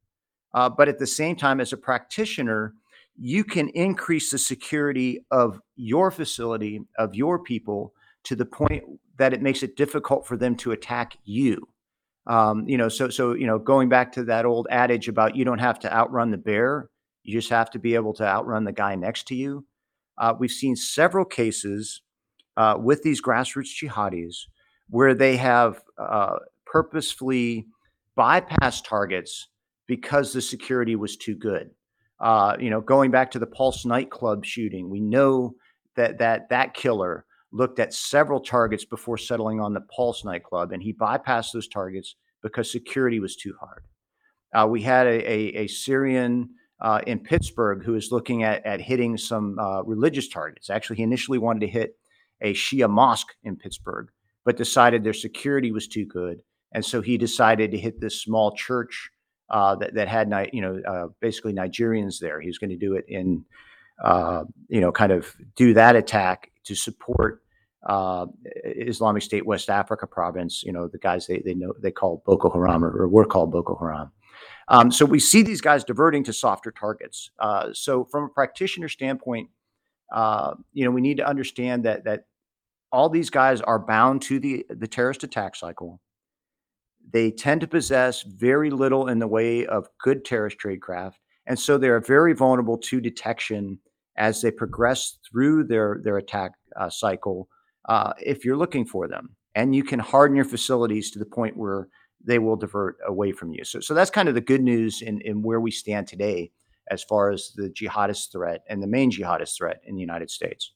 Uh, 0.55 0.69
but 0.69 0.89
at 0.89 0.99
the 0.99 1.07
same 1.07 1.35
time, 1.35 1.61
as 1.61 1.73
a 1.73 1.77
practitioner, 1.77 2.75
you 3.19 3.45
can 3.45 3.69
increase 3.71 4.31
the 4.31 4.39
security 4.39 5.25
of 5.31 5.61
your 5.77 6.11
facility, 6.11 6.81
of 6.99 7.15
your 7.15 7.39
people, 7.39 7.93
to 8.25 8.37
the 8.37 8.45
point 8.45 8.85
that 9.17 9.33
it 9.33 9.43
makes 9.43 9.63
it 9.63 9.77
difficult 9.77 10.27
for 10.27 10.37
them 10.37 10.57
to 10.57 10.73
attack 10.73 11.17
you. 11.25 11.69
Um, 12.27 12.69
you 12.69 12.79
know, 12.79 12.89
so 12.89 13.09
so 13.09 13.35
you 13.35 13.47
know, 13.47 13.59
going 13.59 13.89
back 13.89 14.13
to 14.13 14.25
that 14.25 14.47
old 14.47 14.69
adage 14.71 15.09
about 15.09 15.35
you 15.35 15.45
don't 15.45 15.59
have 15.59 15.81
to 15.81 15.93
outrun 15.93 16.31
the 16.31 16.37
bear, 16.37 16.89
you 17.23 17.33
just 17.33 17.51
have 17.51 17.71
to 17.71 17.79
be 17.79 17.95
able 17.95 18.15
to 18.15 18.25
outrun 18.25 18.65
the 18.65 18.73
guy 18.73 18.95
next 18.95 19.27
to 19.29 19.35
you. 19.35 19.65
Uh, 20.19 20.35
we've 20.39 20.51
seen 20.51 20.77
several 20.77 21.25
cases 21.25 22.03
uh, 22.57 22.77
with 22.79 23.03
these 23.03 23.23
grassroots 23.23 23.71
jihadis 23.83 24.37
where 24.91 25.15
they 25.15 25.37
have 25.37 25.81
uh, 25.99 26.37
purposefully 26.67 27.67
bypassed 28.19 28.85
targets 28.85 29.49
because 29.87 30.33
the 30.33 30.43
security 30.43 30.97
was 30.97 31.17
too 31.17 31.35
good. 31.35 31.71
Uh, 32.21 32.57
you 32.61 32.71
know, 32.71 32.81
going 32.81 33.11
back 33.11 33.31
to 33.31 33.39
the 33.39 33.47
Pulse 33.47 33.85
nightclub 33.85 34.45
shooting, 34.45 34.91
we 34.91 35.01
know 35.01 35.55
that 35.97 36.19
that 36.19 36.49
that 36.51 36.75
killer 36.75 37.25
looked 37.53 37.79
at 37.79 37.93
several 37.93 38.41
targets 38.41 38.85
before 38.85 39.19
settling 39.19 39.61
on 39.61 39.75
the 39.75 39.81
Pulse 39.95 40.25
nightclub, 40.25 40.73
and 40.73 40.83
he 40.83 40.93
bypassed 40.93 41.53
those 41.53 41.69
targets 41.69 42.17
because 42.43 42.71
security 42.71 43.19
was 43.19 43.37
too 43.37 43.55
hard. 43.61 43.85
Uh, 44.55 44.67
we 44.67 44.83
had 44.83 45.07
a, 45.07 45.31
a, 45.31 45.39
a 45.63 45.67
Syrian 45.67 46.51
uh, 46.83 47.01
in 47.07 47.21
Pittsburgh 47.21 47.83
who 47.83 47.93
was 47.93 48.13
looking 48.13 48.43
at, 48.43 48.67
at 48.67 48.81
hitting 48.81 49.17
some 49.17 49.59
uh, 49.59 49.83
religious 49.83 50.29
targets. 50.29 50.69
Actually, 50.69 50.97
he 50.97 51.05
initially 51.05 51.39
wanted 51.39 51.61
to 51.61 51.69
hit 51.69 51.97
a 52.41 52.53
Shia 52.53 52.91
mosque 52.91 53.35
in 53.45 53.57
Pittsburgh, 53.57 54.09
but 54.45 54.57
decided 54.57 55.05
their 55.05 55.13
security 55.13 55.71
was 55.71 55.87
too 55.87 56.05
good, 56.05 56.43
and 56.73 56.85
so 56.85 57.01
he 57.01 57.17
decided 57.17 57.71
to 57.71 57.79
hit 57.79 58.01
this 58.01 58.21
small 58.21 58.53
church 58.53 59.11
uh, 59.49 59.77
that 59.77 59.95
that 59.95 60.09
had 60.09 60.33
you 60.53 60.61
know 60.61 60.81
uh, 60.87 61.07
basically 61.21 61.53
Nigerians 61.53 62.19
there. 62.19 62.41
He 62.41 62.49
was 62.49 62.59
going 62.59 62.71
to 62.71 62.77
do 62.77 62.97
it 62.97 63.05
in 63.07 63.45
uh, 64.03 64.45
you 64.69 64.81
know 64.81 64.91
kind 64.91 65.13
of 65.13 65.33
do 65.55 65.75
that 65.75 65.95
attack 65.95 66.51
to 66.65 66.75
support 66.75 67.43
uh, 67.87 68.27
Islamic 68.65 69.23
State 69.23 69.47
West 69.47 69.71
Africa 69.71 70.09
province. 70.09 70.65
You 70.65 70.73
know 70.73 70.89
the 70.89 70.99
guys 70.99 71.29
they 71.29 71.39
they 71.45 71.55
know 71.55 71.75
they 71.81 71.93
call 71.93 72.25
Boko 72.27 72.51
Haram 72.51 72.85
or, 72.85 72.91
or 72.91 73.09
were 73.09 73.25
called 73.25 73.53
Boko 73.53 73.77
Haram. 73.77 74.11
Um, 74.73 74.91
so 74.91 75.05
we 75.05 75.21
see 75.21 75.43
these 75.43 75.61
guys 75.61 75.85
diverting 75.85 76.25
to 76.25 76.33
softer 76.33 76.71
targets. 76.71 77.31
Uh, 77.39 77.69
so 77.75 78.07
from 78.07 78.25
a 78.25 78.29
practitioner 78.29 78.89
standpoint, 78.89 79.51
uh, 80.13 80.55
you 80.73 80.85
know 80.85 80.91
we 80.91 81.03
need 81.03 81.19
to 81.19 81.29
understand 81.29 81.85
that 81.85 82.05
that 82.05 82.25
all 82.91 83.09
these 83.09 83.31
guys 83.31 83.61
are 83.61 83.79
bound 83.79 84.23
to 84.23 84.41
the 84.41 84.67
the 84.71 84.89
terrorist 84.89 85.25
attack 85.25 85.55
cycle. 85.57 86.01
They 87.13 87.31
tend 87.31 87.61
to 87.61 87.67
possess 87.67 88.23
very 88.23 88.71
little 88.71 89.09
in 89.09 89.19
the 89.19 89.29
way 89.29 89.67
of 89.67 89.89
good 90.03 90.25
terrorist 90.25 90.57
tradecraft, 90.59 91.15
and 91.47 91.59
so 91.59 91.77
they 91.77 91.89
are 91.89 92.01
very 92.01 92.33
vulnerable 92.33 92.79
to 92.79 93.01
detection 93.01 93.79
as 94.17 94.41
they 94.41 94.51
progress 94.51 95.19
through 95.31 95.65
their 95.65 96.01
their 96.03 96.17
attack 96.17 96.53
uh, 96.77 96.89
cycle. 96.89 97.47
Uh, 97.91 98.15
if 98.19 98.43
you're 98.43 98.57
looking 98.57 98.87
for 98.87 99.07
them, 99.07 99.37
and 99.55 99.77
you 99.77 99.85
can 99.85 99.99
harden 99.99 100.35
your 100.35 100.47
facilities 100.47 101.11
to 101.11 101.19
the 101.19 101.27
point 101.27 101.57
where 101.59 101.89
they 102.25 102.39
will 102.39 102.57
divert 102.57 102.99
away 103.07 103.33
from 103.33 103.53
you. 103.53 103.65
So, 103.65 103.81
so 103.81 103.95
that's 103.95 104.11
kind 104.11 104.29
of 104.29 104.35
the 104.35 104.41
good 104.41 104.63
news 104.63 105.03
in, 105.03 105.21
in 105.23 105.43
where 105.43 105.61
we 105.61 105.71
stand 105.71 106.07
today 106.07 106.53
as 106.91 107.03
far 107.03 107.31
as 107.31 107.53
the 107.57 107.69
jihadist 107.71 108.33
threat 108.33 108.63
and 108.69 108.83
the 108.83 108.87
main 108.87 109.11
jihadist 109.11 109.57
threat 109.57 109.81
in 109.85 109.95
the 109.95 110.01
United 110.01 110.31
States. 110.31 110.73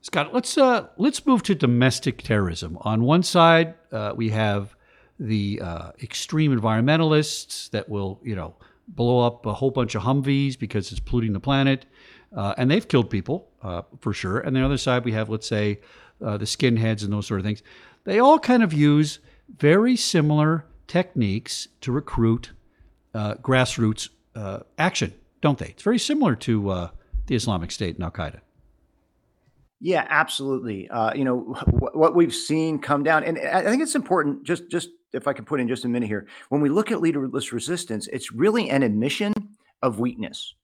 Scott, 0.00 0.34
let's 0.34 0.58
uh, 0.58 0.88
let's 0.98 1.24
move 1.24 1.42
to 1.44 1.54
domestic 1.54 2.22
terrorism. 2.22 2.76
On 2.82 3.04
one 3.04 3.22
side, 3.22 3.74
uh, 3.90 4.12
we 4.14 4.28
have 4.30 4.76
the 5.18 5.60
uh, 5.62 5.92
extreme 6.02 6.54
environmentalists 6.54 7.70
that 7.70 7.88
will, 7.88 8.20
you 8.22 8.34
know, 8.34 8.54
blow 8.86 9.26
up 9.26 9.46
a 9.46 9.54
whole 9.54 9.70
bunch 9.70 9.94
of 9.94 10.02
Humvees 10.02 10.58
because 10.58 10.90
it's 10.90 11.00
polluting 11.00 11.32
the 11.32 11.40
planet, 11.40 11.86
uh, 12.36 12.54
and 12.58 12.70
they've 12.70 12.86
killed 12.86 13.08
people 13.08 13.48
uh, 13.62 13.82
for 14.00 14.12
sure. 14.12 14.40
And 14.40 14.54
the 14.54 14.62
other 14.62 14.76
side, 14.76 15.06
we 15.06 15.12
have, 15.12 15.30
let's 15.30 15.48
say, 15.48 15.80
uh, 16.22 16.36
the 16.36 16.44
skinheads 16.44 17.02
and 17.02 17.10
those 17.10 17.26
sort 17.26 17.40
of 17.40 17.46
things. 17.46 17.62
They 18.04 18.18
all 18.18 18.38
kind 18.38 18.62
of 18.62 18.74
use 18.74 19.20
very 19.48 19.96
similar 19.96 20.66
techniques 20.86 21.68
to 21.80 21.92
recruit 21.92 22.52
uh, 23.14 23.34
grassroots 23.34 24.08
uh, 24.34 24.60
action, 24.78 25.14
don't 25.40 25.58
they? 25.58 25.68
It's 25.68 25.82
very 25.82 25.98
similar 25.98 26.34
to 26.36 26.90
the 27.26 27.34
Islamic 27.34 27.70
State 27.70 27.96
and 27.96 28.04
Al 28.04 28.10
Qaeda. 28.10 28.40
Yeah, 29.80 30.06
absolutely. 30.08 30.88
Uh, 30.88 31.12
you 31.14 31.24
know 31.24 31.40
wh- 31.40 31.94
what 31.94 32.14
we've 32.14 32.34
seen 32.34 32.78
come 32.78 33.02
down, 33.02 33.24
and 33.24 33.38
I 33.38 33.62
think 33.62 33.82
it's 33.82 33.94
important. 33.94 34.44
Just, 34.44 34.70
just 34.70 34.88
if 35.12 35.28
I 35.28 35.32
can 35.32 35.44
put 35.44 35.60
in 35.60 35.68
just 35.68 35.84
a 35.84 35.88
minute 35.88 36.06
here, 36.08 36.26
when 36.48 36.60
we 36.60 36.68
look 36.68 36.90
at 36.90 37.00
leaderless 37.00 37.52
resistance, 37.52 38.06
it's 38.08 38.32
really 38.32 38.70
an 38.70 38.82
admission 38.82 39.34
of 39.82 39.98
weakness. 39.98 40.54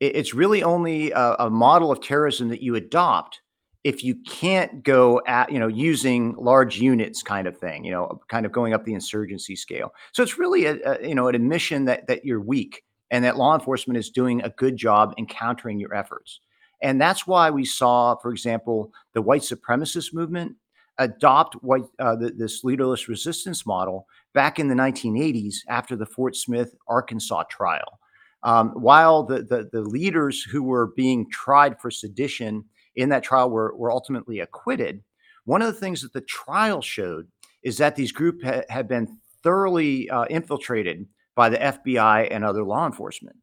It's 0.00 0.32
really 0.32 0.62
only 0.62 1.10
a, 1.10 1.36
a 1.40 1.50
model 1.50 1.92
of 1.92 2.00
terrorism 2.00 2.48
that 2.48 2.62
you 2.62 2.74
adopt 2.74 3.42
if 3.82 4.04
you 4.04 4.14
can't 4.26 4.82
go 4.82 5.22
at, 5.26 5.50
you 5.50 5.58
know, 5.58 5.68
using 5.68 6.34
large 6.36 6.78
units 6.78 7.22
kind 7.22 7.46
of 7.46 7.56
thing, 7.56 7.84
you 7.84 7.90
know, 7.90 8.20
kind 8.28 8.44
of 8.44 8.52
going 8.52 8.74
up 8.74 8.84
the 8.84 8.92
insurgency 8.92 9.56
scale. 9.56 9.92
So 10.12 10.22
it's 10.22 10.38
really 10.38 10.66
a, 10.66 10.78
a 10.84 11.08
you 11.08 11.14
know 11.14 11.28
an 11.28 11.34
admission 11.34 11.86
that 11.86 12.06
that 12.06 12.24
you're 12.24 12.40
weak 12.40 12.82
and 13.10 13.24
that 13.24 13.36
law 13.36 13.54
enforcement 13.54 13.98
is 13.98 14.10
doing 14.10 14.42
a 14.42 14.50
good 14.50 14.76
job 14.76 15.14
in 15.16 15.26
countering 15.26 15.80
your 15.80 15.94
efforts. 15.94 16.40
And 16.82 17.00
that's 17.00 17.26
why 17.26 17.50
we 17.50 17.64
saw, 17.64 18.16
for 18.16 18.30
example, 18.30 18.92
the 19.12 19.22
white 19.22 19.42
supremacist 19.42 20.14
movement 20.14 20.56
adopt 20.98 21.54
white, 21.62 21.84
uh, 21.98 22.16
the, 22.16 22.30
this 22.30 22.62
leaderless 22.64 23.08
resistance 23.08 23.66
model 23.66 24.06
back 24.34 24.58
in 24.58 24.68
the 24.68 24.74
1980s 24.74 25.56
after 25.68 25.96
the 25.96 26.06
Fort 26.06 26.36
Smith, 26.36 26.74
Arkansas 26.88 27.44
trial. 27.50 27.98
Um, 28.42 28.70
while 28.70 29.22
the, 29.24 29.42
the, 29.42 29.68
the 29.70 29.82
leaders 29.82 30.42
who 30.42 30.62
were 30.62 30.92
being 30.96 31.28
tried 31.30 31.78
for 31.78 31.90
sedition 31.90 32.64
in 32.96 33.08
that 33.10 33.22
trial 33.22 33.50
were, 33.50 33.74
were 33.76 33.90
ultimately 33.90 34.40
acquitted, 34.40 35.02
one 35.44 35.62
of 35.62 35.72
the 35.72 35.80
things 35.80 36.02
that 36.02 36.12
the 36.12 36.20
trial 36.22 36.82
showed 36.82 37.28
is 37.62 37.78
that 37.78 37.96
these 37.96 38.12
groups 38.12 38.44
ha- 38.44 38.62
had 38.68 38.88
been 38.88 39.18
thoroughly 39.42 40.08
uh, 40.10 40.24
infiltrated 40.30 41.06
by 41.34 41.48
the 41.48 41.58
FBI 41.58 42.28
and 42.30 42.44
other 42.44 42.64
law 42.64 42.86
enforcement. 42.86 43.36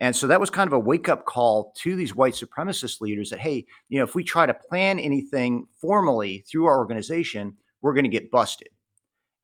And 0.00 0.16
so 0.16 0.26
that 0.26 0.40
was 0.40 0.50
kind 0.50 0.66
of 0.66 0.72
a 0.72 0.80
wake 0.80 1.08
up 1.08 1.26
call 1.26 1.72
to 1.78 1.94
these 1.94 2.14
white 2.14 2.34
supremacist 2.34 3.00
leaders 3.00 3.30
that, 3.30 3.38
hey, 3.38 3.64
you 3.88 3.98
know, 3.98 4.04
if 4.04 4.16
we 4.16 4.24
try 4.24 4.46
to 4.46 4.54
plan 4.54 4.98
anything 4.98 5.66
formally 5.80 6.44
through 6.50 6.66
our 6.66 6.78
organization, 6.78 7.56
we're 7.82 7.94
going 7.94 8.04
to 8.04 8.10
get 8.10 8.30
busted. 8.30 8.68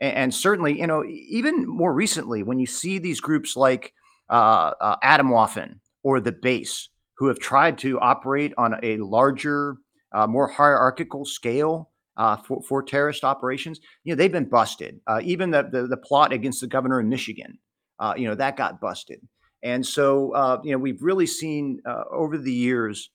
And, 0.00 0.16
and, 0.16 0.34
certainly, 0.34 0.80
you 0.80 0.86
know, 0.86 1.04
even 1.04 1.64
more 1.64 1.92
recently, 1.92 2.42
when 2.42 2.58
you 2.58 2.66
see 2.66 2.98
these 2.98 3.20
groups 3.20 3.56
like 3.56 3.94
uh, 4.30 4.72
uh, 4.80 4.96
Atomwaffen 5.04 5.78
or 6.02 6.18
the 6.18 6.32
Base, 6.32 6.88
who 7.18 7.26
have 7.26 7.38
tried 7.38 7.76
to 7.78 7.98
operate 8.00 8.52
on 8.56 8.76
a 8.82 8.96
larger, 8.98 9.76
uh, 10.12 10.26
more 10.26 10.46
hierarchical 10.46 11.24
scale 11.24 11.90
uh, 12.16 12.36
for, 12.36 12.62
for 12.62 12.82
terrorist 12.82 13.24
operations, 13.24 13.80
you 14.04 14.12
know, 14.12 14.16
they've 14.16 14.32
been 14.32 14.48
busted. 14.48 15.00
Uh, 15.06 15.20
even 15.24 15.50
the, 15.50 15.68
the, 15.70 15.86
the 15.88 15.96
plot 15.96 16.32
against 16.32 16.60
the 16.60 16.66
governor 16.66 17.00
in 17.00 17.08
Michigan, 17.08 17.58
uh, 17.98 18.14
you 18.16 18.28
know, 18.28 18.36
that 18.36 18.56
got 18.56 18.80
busted. 18.80 19.20
And 19.64 19.84
so, 19.84 20.32
uh, 20.32 20.60
you 20.62 20.70
know, 20.70 20.78
we've 20.78 21.02
really 21.02 21.26
seen 21.26 21.80
uh, 21.84 22.04
over 22.10 22.38
the 22.38 22.52
years 22.52 23.10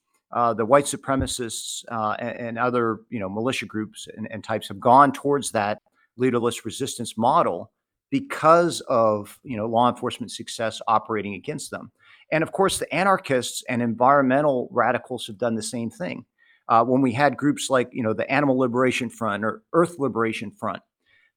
the 0.57 0.65
white 0.65 0.85
supremacists 0.85 1.83
and, 2.19 2.47
and, 2.47 2.59
other, 2.59 2.99
you 3.09 3.19
know, 3.19 3.29
militia 3.29 3.65
groups 3.65 4.07
and, 4.17 4.27
and, 4.31 4.43
types 4.43 4.67
have 4.67 4.79
gone 4.79 5.13
towards 5.13 5.51
that 5.51 5.79
leaderless 6.17 6.65
resistance 6.65 7.17
model 7.17 7.71
because 8.09 8.81
of, 8.81 9.39
you 9.43 9.55
know, 9.55 9.65
law 9.65 9.89
enforcement 9.89 10.31
success 10.31 10.81
operating 10.87 11.35
against 11.35 11.71
them. 11.71 11.91
And 12.31 12.43
of 12.43 12.51
course, 12.51 12.79
the 12.79 12.93
anarchists 12.93 13.63
and 13.69 13.81
environmental 13.81 14.69
radicals 14.71 15.27
have 15.27 15.37
done 15.37 15.55
the 15.55 15.63
same 15.63 15.89
thing. 15.89 16.25
Uh, 16.69 16.83
when 16.83 17.01
we 17.01 17.11
had 17.11 17.37
groups 17.37 17.69
like, 17.69 17.89
you 17.91 18.01
know, 18.01 18.13
the 18.13 18.29
Animal 18.31 18.57
Liberation 18.57 19.09
Front 19.09 19.43
or 19.43 19.61
Earth 19.73 19.95
Liberation 19.99 20.49
Front, 20.51 20.81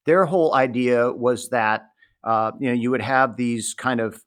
their 0.05 0.25
whole 0.25 0.55
idea 0.55 1.13
was 1.13 1.49
that, 1.51 1.87
uh, 2.25 2.53
you 2.61 2.69
know, 2.69 2.75
you 2.75 2.91
would 2.91 3.03
have 3.03 3.37
these 3.37 3.75
kind 3.75 4.01
of 4.01 4.23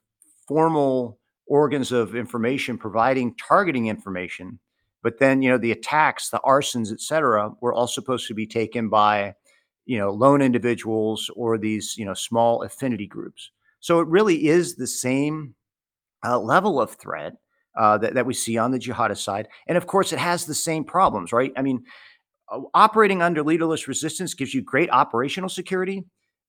formal 0.48 1.19
organs 1.50 1.91
of 1.91 2.15
information 2.15 2.78
providing 2.78 3.36
targeting 3.36 3.88
information 3.88 4.60
but 5.02 5.19
then 5.19 5.41
you 5.41 5.50
know 5.50 5.58
the 5.58 5.72
attacks 5.72 6.30
the 6.30 6.39
arsons 6.45 6.91
et 6.91 7.02
cetera 7.02 7.52
were 7.62 7.74
all 7.74 7.88
supposed 7.88 8.28
to 8.28 8.34
be 8.34 8.45
taken 8.45 8.88
by 8.88 9.34
you 9.86 9.98
know 9.98 10.12
lone 10.12 10.41
individuals 10.41 11.30
or 11.36 11.58
these 11.58 11.95
you 11.98 12.06
know 12.06 12.13
small 12.13 12.62
affinity 12.63 13.08
groups 13.08 13.52
so 13.80 14.00
it 14.00 14.08
really 14.08 14.48
is 14.48 14.76
the 14.76 14.88
same 14.88 15.56
uh, 16.26 16.40
level 16.40 16.82
of 16.82 16.92
threat 16.92 17.34
uh, 17.78 17.98
that, 17.98 18.14
that 18.14 18.26
we 18.26 18.34
see 18.34 18.58
on 18.58 18.72
the 18.72 18.80
jihadist 18.80 19.24
side 19.24 19.48
and 19.68 19.78
of 19.78 19.88
course 19.88 20.12
it 20.12 20.20
has 20.20 20.46
the 20.46 20.56
same 20.56 20.84
problems 20.84 21.32
right 21.32 21.54
i 21.56 21.62
mean 21.62 21.84
operating 22.74 23.22
under 23.22 23.44
leaderless 23.44 23.88
resistance 23.88 24.34
gives 24.34 24.54
you 24.54 24.62
great 24.62 24.90
operational 24.90 25.50
security 25.50 26.04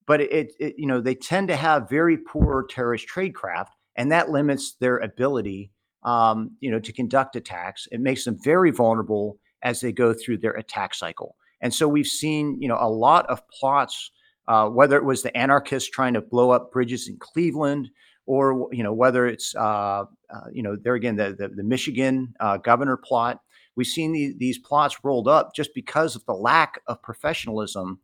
but 0.07 0.21
it, 0.21 0.53
it, 0.59 0.75
you 0.79 0.87
know 0.87 1.01
they 1.01 1.15
tend 1.15 1.49
to 1.49 1.57
have 1.57 1.89
very 1.91 2.17
poor 2.17 2.67
terrorist 2.69 3.07
tradecraft 3.07 3.69
and 3.97 4.11
that 4.11 4.31
limits 4.31 4.77
their 4.81 4.97
ability, 4.99 5.71
um, 6.05 6.57
you 6.61 6.71
know, 6.71 6.81
to 6.81 6.93
conduct 6.93 7.37
attacks. 7.37 7.87
It 7.93 8.01
makes 8.01 8.25
them 8.25 8.39
very 8.43 8.71
vulnerable 8.71 9.39
as 9.63 9.83
they 9.83 9.93
go 9.93 10.15
through 10.15 10.39
their 10.39 10.53
attack 10.53 10.95
cycle. 10.95 11.37
And 11.61 11.75
so 11.75 11.87
we've 11.87 12.07
seen, 12.07 12.57
you 12.61 12.69
know, 12.69 12.79
a 12.81 12.89
lot 12.89 13.27
of 13.27 13.47
plots, 13.49 14.11
uh, 14.49 14.69
whether 14.69 14.97
it 14.97 15.05
was 15.05 15.23
the 15.23 15.37
anarchists 15.37 15.91
trying 15.91 16.15
to 16.15 16.23
blow 16.23 16.51
up 16.51 16.73
bridges 16.73 17.09
in 17.09 17.19
Cleveland, 17.19 17.91
or 18.31 18.69
you 18.71 18.85
know, 18.85 18.93
whether 18.93 19.27
it's, 19.27 19.57
uh, 19.57 20.05
uh, 20.33 20.41
you 20.53 20.63
know, 20.63 20.77
there 20.77 20.95
again 20.95 21.17
the 21.17 21.35
the, 21.37 21.49
the 21.49 21.65
Michigan 21.65 22.33
uh, 22.39 22.59
governor 22.59 22.97
plot. 22.97 23.41
We've 23.75 23.89
seen 23.89 24.13
these, 24.13 24.37
these 24.39 24.59
plots 24.59 24.99
rolled 25.03 25.27
up 25.27 25.53
just 25.53 25.71
because 25.75 26.15
of 26.15 26.25
the 26.27 26.33
lack 26.33 26.81
of 26.87 27.03
professionalism 27.03 27.99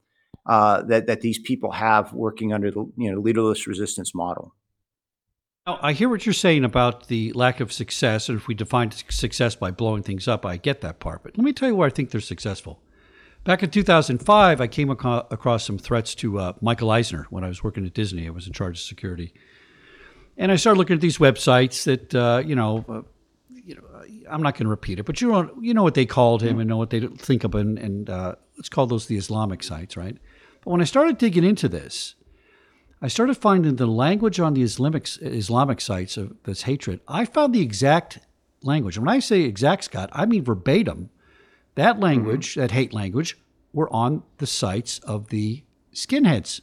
uh, 0.47 0.83
that 0.83 1.07
that 1.07 1.21
these 1.21 1.39
people 1.39 1.71
have 1.71 2.13
working 2.13 2.53
under 2.53 2.73
the 2.73 2.91
you 2.97 3.13
know 3.13 3.21
leaderless 3.21 3.69
resistance 3.69 4.17
model. 4.17 4.53
Now, 5.65 5.79
I 5.81 5.93
hear 5.93 6.09
what 6.09 6.27
you're 6.27 6.33
saying 6.33 6.65
about 6.65 7.07
the 7.07 7.33
lack 7.35 7.61
of 7.61 7.73
success, 7.73 8.29
and 8.29 8.37
if 8.37 8.49
we 8.49 8.55
define 8.55 8.91
success 8.91 9.55
by 9.55 9.71
blowing 9.71 10.03
things 10.03 10.27
up, 10.27 10.45
I 10.45 10.57
get 10.57 10.81
that 10.81 10.99
part. 10.99 11.23
But 11.23 11.39
let 11.39 11.45
me 11.45 11.53
tell 11.53 11.69
you 11.69 11.77
where 11.77 11.87
I 11.87 11.91
think 11.91 12.11
they're 12.11 12.21
successful. 12.21 12.83
Back 13.45 13.63
in 13.63 13.71
2005, 13.71 14.61
I 14.61 14.67
came 14.67 14.91
ac- 14.91 15.27
across 15.31 15.65
some 15.65 15.79
threats 15.79 16.17
to 16.17 16.41
uh, 16.41 16.53
Michael 16.61 16.91
Eisner 16.91 17.29
when 17.31 17.45
I 17.45 17.49
was 17.49 17.63
working 17.63 17.87
at 17.87 17.95
Disney. 17.95 18.27
I 18.27 18.31
was 18.31 18.49
in 18.49 18.53
charge 18.53 18.79
of 18.79 18.83
security, 18.83 19.33
and 20.37 20.53
I 20.53 20.57
started 20.57 20.79
looking 20.79 20.95
at 20.95 21.01
these 21.01 21.19
websites 21.19 21.85
that 21.85 22.15
uh, 22.15 22.43
you 22.45 22.55
know, 22.55 22.85
uh, 22.89 23.03
you 23.51 23.75
know, 23.75 23.83
uh, 23.95 24.03
I'm 24.31 24.43
not 24.43 24.55
going 24.55 24.65
to 24.65 24.71
repeat 24.71 24.99
it, 24.99 25.05
but 25.05 25.21
you 25.21 25.31
know, 25.31 25.51
you 25.61 25.75
know 25.75 25.83
what 25.83 25.95
they 25.95 26.07
called 26.07 26.43
him 26.43 26.61
and 26.61 26.69
know 26.69 26.77
what 26.77 26.91
they 26.91 27.01
think 27.01 27.45
of 27.45 27.55
him, 27.55 27.77
and 27.77 28.11
uh, 28.11 28.35
let's 28.57 28.69
call 28.69 28.87
those 28.87 29.07
the 29.07 29.17
Islamic 29.17 29.63
sites, 29.63 29.97
right? 29.97 30.17
But 30.65 30.71
when 30.71 30.81
I 30.81 30.85
started 30.85 31.19
digging 31.19 31.45
into 31.45 31.69
this, 31.69 32.15
I 33.01 33.09
started 33.09 33.37
finding 33.37 33.77
the 33.77 33.87
language 33.87 34.41
on 34.41 34.55
the 34.55 34.63
Islamic, 34.63 35.09
Islamic 35.21 35.81
sites 35.81 36.17
of 36.17 36.35
this 36.45 36.63
hatred. 36.63 37.01
I 37.07 37.25
found 37.25 37.55
the 37.55 37.61
exact 37.61 38.21
language. 38.63 38.97
And 38.97 39.07
when 39.07 39.15
I 39.15 39.21
say 39.21 39.43
exact, 39.43 39.85
Scott, 39.85 40.11
I 40.13 40.27
mean 40.27 40.45
verbatim 40.45 41.11
that 41.77 42.01
language, 42.01 42.53
mm-hmm. 42.53 42.61
that 42.61 42.71
hate 42.73 42.93
language, 42.93 43.39
were 43.73 43.93
on 43.93 44.23
the 44.39 44.47
sites 44.47 44.99
of 45.01 45.29
the 45.29 45.63
skinheads. 45.95 46.63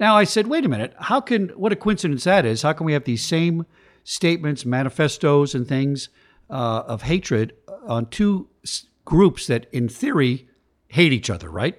Now 0.00 0.16
I 0.16 0.24
said, 0.24 0.46
wait 0.46 0.64
a 0.64 0.68
minute, 0.68 0.94
how 0.98 1.20
can, 1.20 1.50
what 1.50 1.72
a 1.72 1.76
coincidence 1.76 2.24
that 2.24 2.46
is. 2.46 2.62
How 2.62 2.72
can 2.72 2.86
we 2.86 2.94
have 2.94 3.04
these 3.04 3.24
same 3.24 3.66
statements, 4.02 4.64
manifestos, 4.64 5.54
and 5.54 5.68
things 5.68 6.08
uh, 6.48 6.82
of 6.86 7.02
hatred 7.02 7.52
on 7.86 8.06
two 8.06 8.48
groups 9.04 9.46
that, 9.46 9.66
in 9.72 9.88
theory, 9.88 10.48
hate 10.88 11.12
each 11.12 11.28
other, 11.28 11.50
right? 11.50 11.78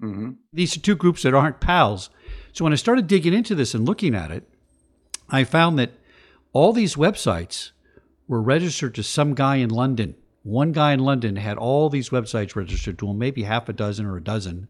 Mm-hmm. 0.00 0.30
These 0.52 0.76
are 0.76 0.80
two 0.80 0.94
groups 0.94 1.22
that 1.22 1.34
aren't 1.34 1.60
pals. 1.60 2.08
So 2.52 2.64
when 2.64 2.72
I 2.72 2.76
started 2.76 3.08
digging 3.08 3.34
into 3.34 3.54
this 3.54 3.74
and 3.74 3.84
looking 3.84 4.14
at 4.14 4.30
it, 4.30 4.48
I 5.28 5.44
found 5.44 5.78
that 5.78 5.92
all 6.52 6.72
these 6.72 6.94
websites 6.94 7.72
were 8.28 8.42
registered 8.42 8.94
to 8.94 9.02
some 9.02 9.34
guy 9.34 9.56
in 9.56 9.70
London. 9.70 10.14
One 10.42 10.72
guy 10.72 10.92
in 10.92 11.00
London 11.00 11.36
had 11.36 11.56
all 11.56 11.88
these 11.88 12.10
websites 12.10 12.56
registered 12.56 12.98
to 12.98 13.08
him, 13.08 13.18
maybe 13.18 13.42
half 13.42 13.68
a 13.68 13.72
dozen 13.72 14.06
or 14.06 14.16
a 14.16 14.22
dozen. 14.22 14.68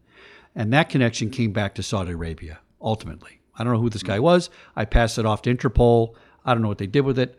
And 0.55 0.71
that 0.73 0.89
connection 0.89 1.29
came 1.29 1.51
back 1.51 1.75
to 1.75 1.83
Saudi 1.83 2.11
Arabia, 2.11 2.59
ultimately. 2.81 3.39
I 3.55 3.63
don't 3.63 3.73
know 3.73 3.79
who 3.79 3.89
this 3.89 4.03
guy 4.03 4.17
mm. 4.17 4.23
was. 4.23 4.49
I 4.75 4.85
passed 4.85 5.17
it 5.17 5.25
off 5.25 5.41
to 5.43 5.55
Interpol. 5.55 6.15
I 6.45 6.53
don't 6.53 6.61
know 6.61 6.67
what 6.67 6.77
they 6.77 6.87
did 6.87 7.01
with 7.01 7.19
it. 7.19 7.35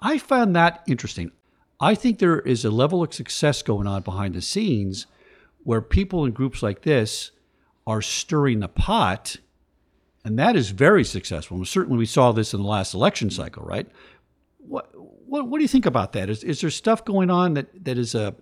I 0.00 0.18
found 0.18 0.54
that 0.54 0.82
interesting. 0.86 1.32
I 1.80 1.94
think 1.94 2.18
there 2.18 2.40
is 2.40 2.64
a 2.64 2.70
level 2.70 3.02
of 3.02 3.12
success 3.12 3.62
going 3.62 3.86
on 3.86 4.02
behind 4.02 4.34
the 4.34 4.42
scenes 4.42 5.06
where 5.64 5.80
people 5.80 6.24
in 6.24 6.32
groups 6.32 6.62
like 6.62 6.82
this 6.82 7.30
are 7.86 8.02
stirring 8.02 8.60
the 8.60 8.68
pot, 8.68 9.36
and 10.24 10.38
that 10.38 10.56
is 10.56 10.70
very 10.70 11.04
successful. 11.04 11.56
And 11.56 11.66
certainly, 11.66 11.98
we 11.98 12.06
saw 12.06 12.32
this 12.32 12.54
in 12.54 12.62
the 12.62 12.68
last 12.68 12.94
election 12.94 13.30
cycle, 13.30 13.64
right? 13.64 13.86
What 14.58 14.90
what, 15.26 15.48
what 15.48 15.58
do 15.58 15.62
you 15.62 15.68
think 15.68 15.86
about 15.86 16.12
that? 16.12 16.30
Is 16.30 16.44
is 16.44 16.60
there 16.60 16.70
stuff 16.70 17.04
going 17.04 17.30
on 17.30 17.54
that 17.54 17.84
that 17.84 17.98
is 17.98 18.14
a 18.14 18.34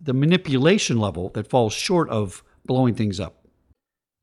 the 0.00 0.12
manipulation 0.12 0.98
level 0.98 1.30
that 1.30 1.48
falls 1.48 1.72
short 1.72 2.08
of 2.10 2.42
blowing 2.64 2.94
things 2.94 3.20
up? 3.20 3.45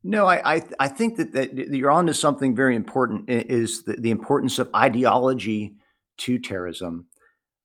No, 0.06 0.26
I, 0.26 0.56
I, 0.56 0.62
I 0.78 0.88
think 0.88 1.16
that, 1.16 1.32
that 1.32 1.54
you're 1.54 1.90
on 1.90 2.06
to 2.06 2.14
something 2.14 2.54
very 2.54 2.76
important 2.76 3.28
is 3.30 3.84
the, 3.84 3.94
the 3.94 4.10
importance 4.10 4.58
of 4.58 4.68
ideology 4.74 5.76
to 6.18 6.38
terrorism. 6.38 7.06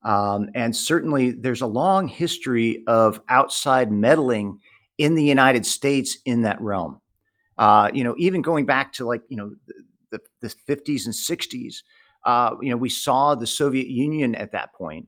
Um, 0.02 0.48
and 0.54 0.74
certainly 0.74 1.32
there's 1.32 1.60
a 1.60 1.66
long 1.66 2.08
history 2.08 2.82
of 2.86 3.20
outside 3.28 3.92
meddling 3.92 4.58
in 4.96 5.14
the 5.14 5.22
United 5.22 5.66
States 5.66 6.16
in 6.24 6.40
that 6.42 6.58
realm. 6.62 7.02
Uh, 7.58 7.90
you 7.92 8.02
know, 8.02 8.14
even 8.16 8.40
going 8.40 8.64
back 8.64 8.94
to 8.94 9.04
like, 9.04 9.20
you 9.28 9.36
know, 9.36 9.52
the, 10.10 10.20
the 10.40 10.48
50s 10.48 11.04
and 11.04 11.14
60s, 11.14 11.82
uh, 12.24 12.56
you 12.62 12.70
know, 12.70 12.76
we 12.78 12.88
saw 12.88 13.34
the 13.34 13.46
Soviet 13.46 13.88
Union 13.88 14.34
at 14.34 14.52
that 14.52 14.72
point. 14.72 15.06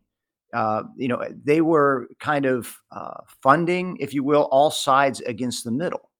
Uh, 0.52 0.82
you 0.96 1.08
know, 1.08 1.24
they 1.42 1.62
were 1.62 2.08
kind 2.20 2.44
of 2.44 2.76
uh, 2.90 3.20
funding, 3.42 3.96
if 4.00 4.12
you 4.12 4.22
will, 4.22 4.48
all 4.50 4.70
sides 4.70 5.20
against 5.22 5.64
the 5.64 5.70
middle. 5.70 6.10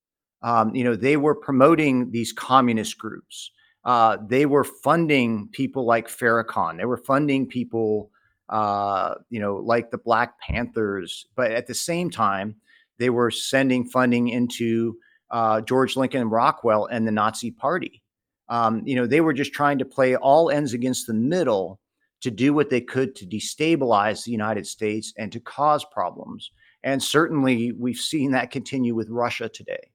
Um, 0.43 0.75
you 0.75 0.85
know, 0.85 0.97
they 0.97 1.17
were 1.17 1.35
promoting 1.35 2.11
these 2.11 2.33
communist 2.33 2.99
groups. 2.99 3.51
Uh, 3.85 4.19
they 4.29 4.47
were 4.47 4.65
funding 4.65 5.49
people 5.53 5.85
like 5.85 6.09
Farrakhan. 6.09 6.79
They 6.79 6.85
were 6.85 6.97
funding 6.97 7.47
people, 7.47 8.11
uh, 8.49 9.15
you 9.31 9.41
know, 9.41 9.57
like 9.57 9.91
the 9.91 9.99
Black 9.99 10.39
Panthers. 10.41 11.27
But 11.37 11.53
at 11.53 11.67
the 11.67 11.75
same 11.75 12.11
time, 12.11 12.57
they 12.99 13.11
were 13.11 13.31
sending 13.31 13.85
funding 13.89 14.29
into 14.29 14.97
uh, 15.31 15.61
George 15.63 15.97
Lincoln 15.97 16.29
Rockwell 16.29 16.87
and 16.87 17.07
the 17.07 17.13
Nazi 17.13 17.51
Party. 17.51 18.03
Um, 18.49 18.83
you 18.85 18.95
know, 18.95 19.07
they 19.07 19.21
were 19.21 19.33
just 19.33 19.53
trying 19.53 19.79
to 19.79 19.85
play 19.85 20.15
all 20.15 20.51
ends 20.51 20.75
against 20.75 21.07
the 21.07 21.15
middle 21.15 21.81
to 22.21 22.31
do 22.31 22.55
what 22.55 22.71
they 22.71 22.81
could 22.81 23.17
to 23.17 23.27
destabilize 23.27 24.25
the 24.25 24.31
United 24.31 24.67
States 24.67 25.13
and 25.17 25.33
to 25.33 25.41
cause 25.41 25.85
problems. 25.87 26.51
And 26.85 27.03
certainly, 27.03 27.73
we've 27.73 27.97
seen 27.97 28.33
that 28.33 28.51
continue 28.51 28.95
with 28.95 29.09
Russia 29.09 29.49
today. 29.49 29.92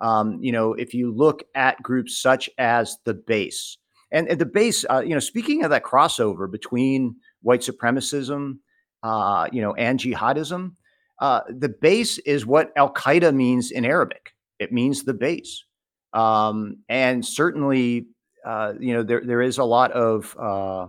Um, 0.00 0.38
you 0.40 0.52
know, 0.52 0.72
if 0.74 0.94
you 0.94 1.12
look 1.12 1.42
at 1.54 1.82
groups 1.82 2.20
such 2.20 2.48
as 2.58 2.96
the 3.04 3.14
base, 3.14 3.76
and, 4.12 4.28
and 4.28 4.40
the 4.40 4.46
base, 4.46 4.84
uh, 4.90 5.00
you 5.00 5.14
know, 5.14 5.20
speaking 5.20 5.62
of 5.64 5.70
that 5.70 5.84
crossover 5.84 6.50
between 6.50 7.16
white 7.42 7.60
supremacism, 7.60 8.58
uh, 9.02 9.48
you 9.52 9.62
know, 9.62 9.74
and 9.74 10.00
jihadism, 10.00 10.72
uh, 11.20 11.40
the 11.48 11.68
base 11.68 12.18
is 12.18 12.46
what 12.46 12.72
Al 12.76 12.92
Qaeda 12.92 13.34
means 13.34 13.70
in 13.70 13.84
Arabic. 13.84 14.34
It 14.58 14.72
means 14.72 15.04
the 15.04 15.14
base, 15.14 15.64
um, 16.12 16.78
and 16.88 17.24
certainly, 17.24 18.06
uh, 18.44 18.74
you 18.78 18.94
know, 18.94 19.02
there 19.02 19.22
there 19.24 19.42
is 19.42 19.58
a 19.58 19.64
lot 19.64 19.92
of 19.92 20.36
uh, 20.38 20.88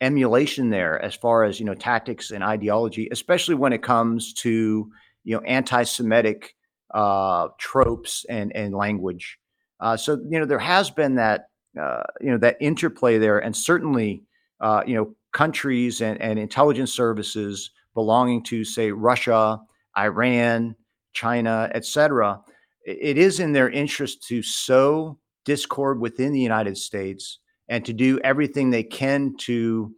emulation 0.00 0.70
there 0.70 1.00
as 1.00 1.14
far 1.14 1.44
as 1.44 1.58
you 1.60 1.66
know 1.66 1.74
tactics 1.74 2.30
and 2.30 2.42
ideology, 2.42 3.08
especially 3.10 3.54
when 3.54 3.72
it 3.72 3.82
comes 3.82 4.32
to 4.34 4.90
you 5.24 5.36
know 5.36 5.42
anti-Semitic 5.42 6.54
uh, 6.94 7.48
tropes 7.58 8.24
and 8.28 8.54
and 8.54 8.74
language. 8.74 9.38
Uh, 9.80 9.96
so 9.96 10.18
you 10.28 10.38
know 10.38 10.46
there 10.46 10.58
has 10.58 10.90
been 10.90 11.16
that 11.16 11.48
uh, 11.80 12.02
you 12.20 12.30
know 12.30 12.38
that 12.38 12.56
interplay 12.60 13.18
there, 13.18 13.38
and 13.38 13.56
certainly 13.56 14.22
uh, 14.60 14.82
you 14.86 14.94
know 14.94 15.14
countries 15.32 16.00
and, 16.00 16.20
and 16.20 16.38
intelligence 16.38 16.92
services 16.92 17.70
belonging 17.94 18.42
to 18.42 18.64
say 18.64 18.90
Russia, 18.90 19.60
Iran, 19.98 20.74
China, 21.12 21.70
etc. 21.74 22.40
It 22.84 23.18
is 23.18 23.40
in 23.40 23.52
their 23.52 23.68
interest 23.68 24.22
to 24.28 24.42
sow 24.42 25.18
discord 25.44 26.00
within 26.00 26.32
the 26.32 26.40
United 26.40 26.76
States 26.76 27.40
and 27.68 27.84
to 27.84 27.92
do 27.92 28.20
everything 28.20 28.70
they 28.70 28.82
can 28.82 29.34
to 29.38 29.92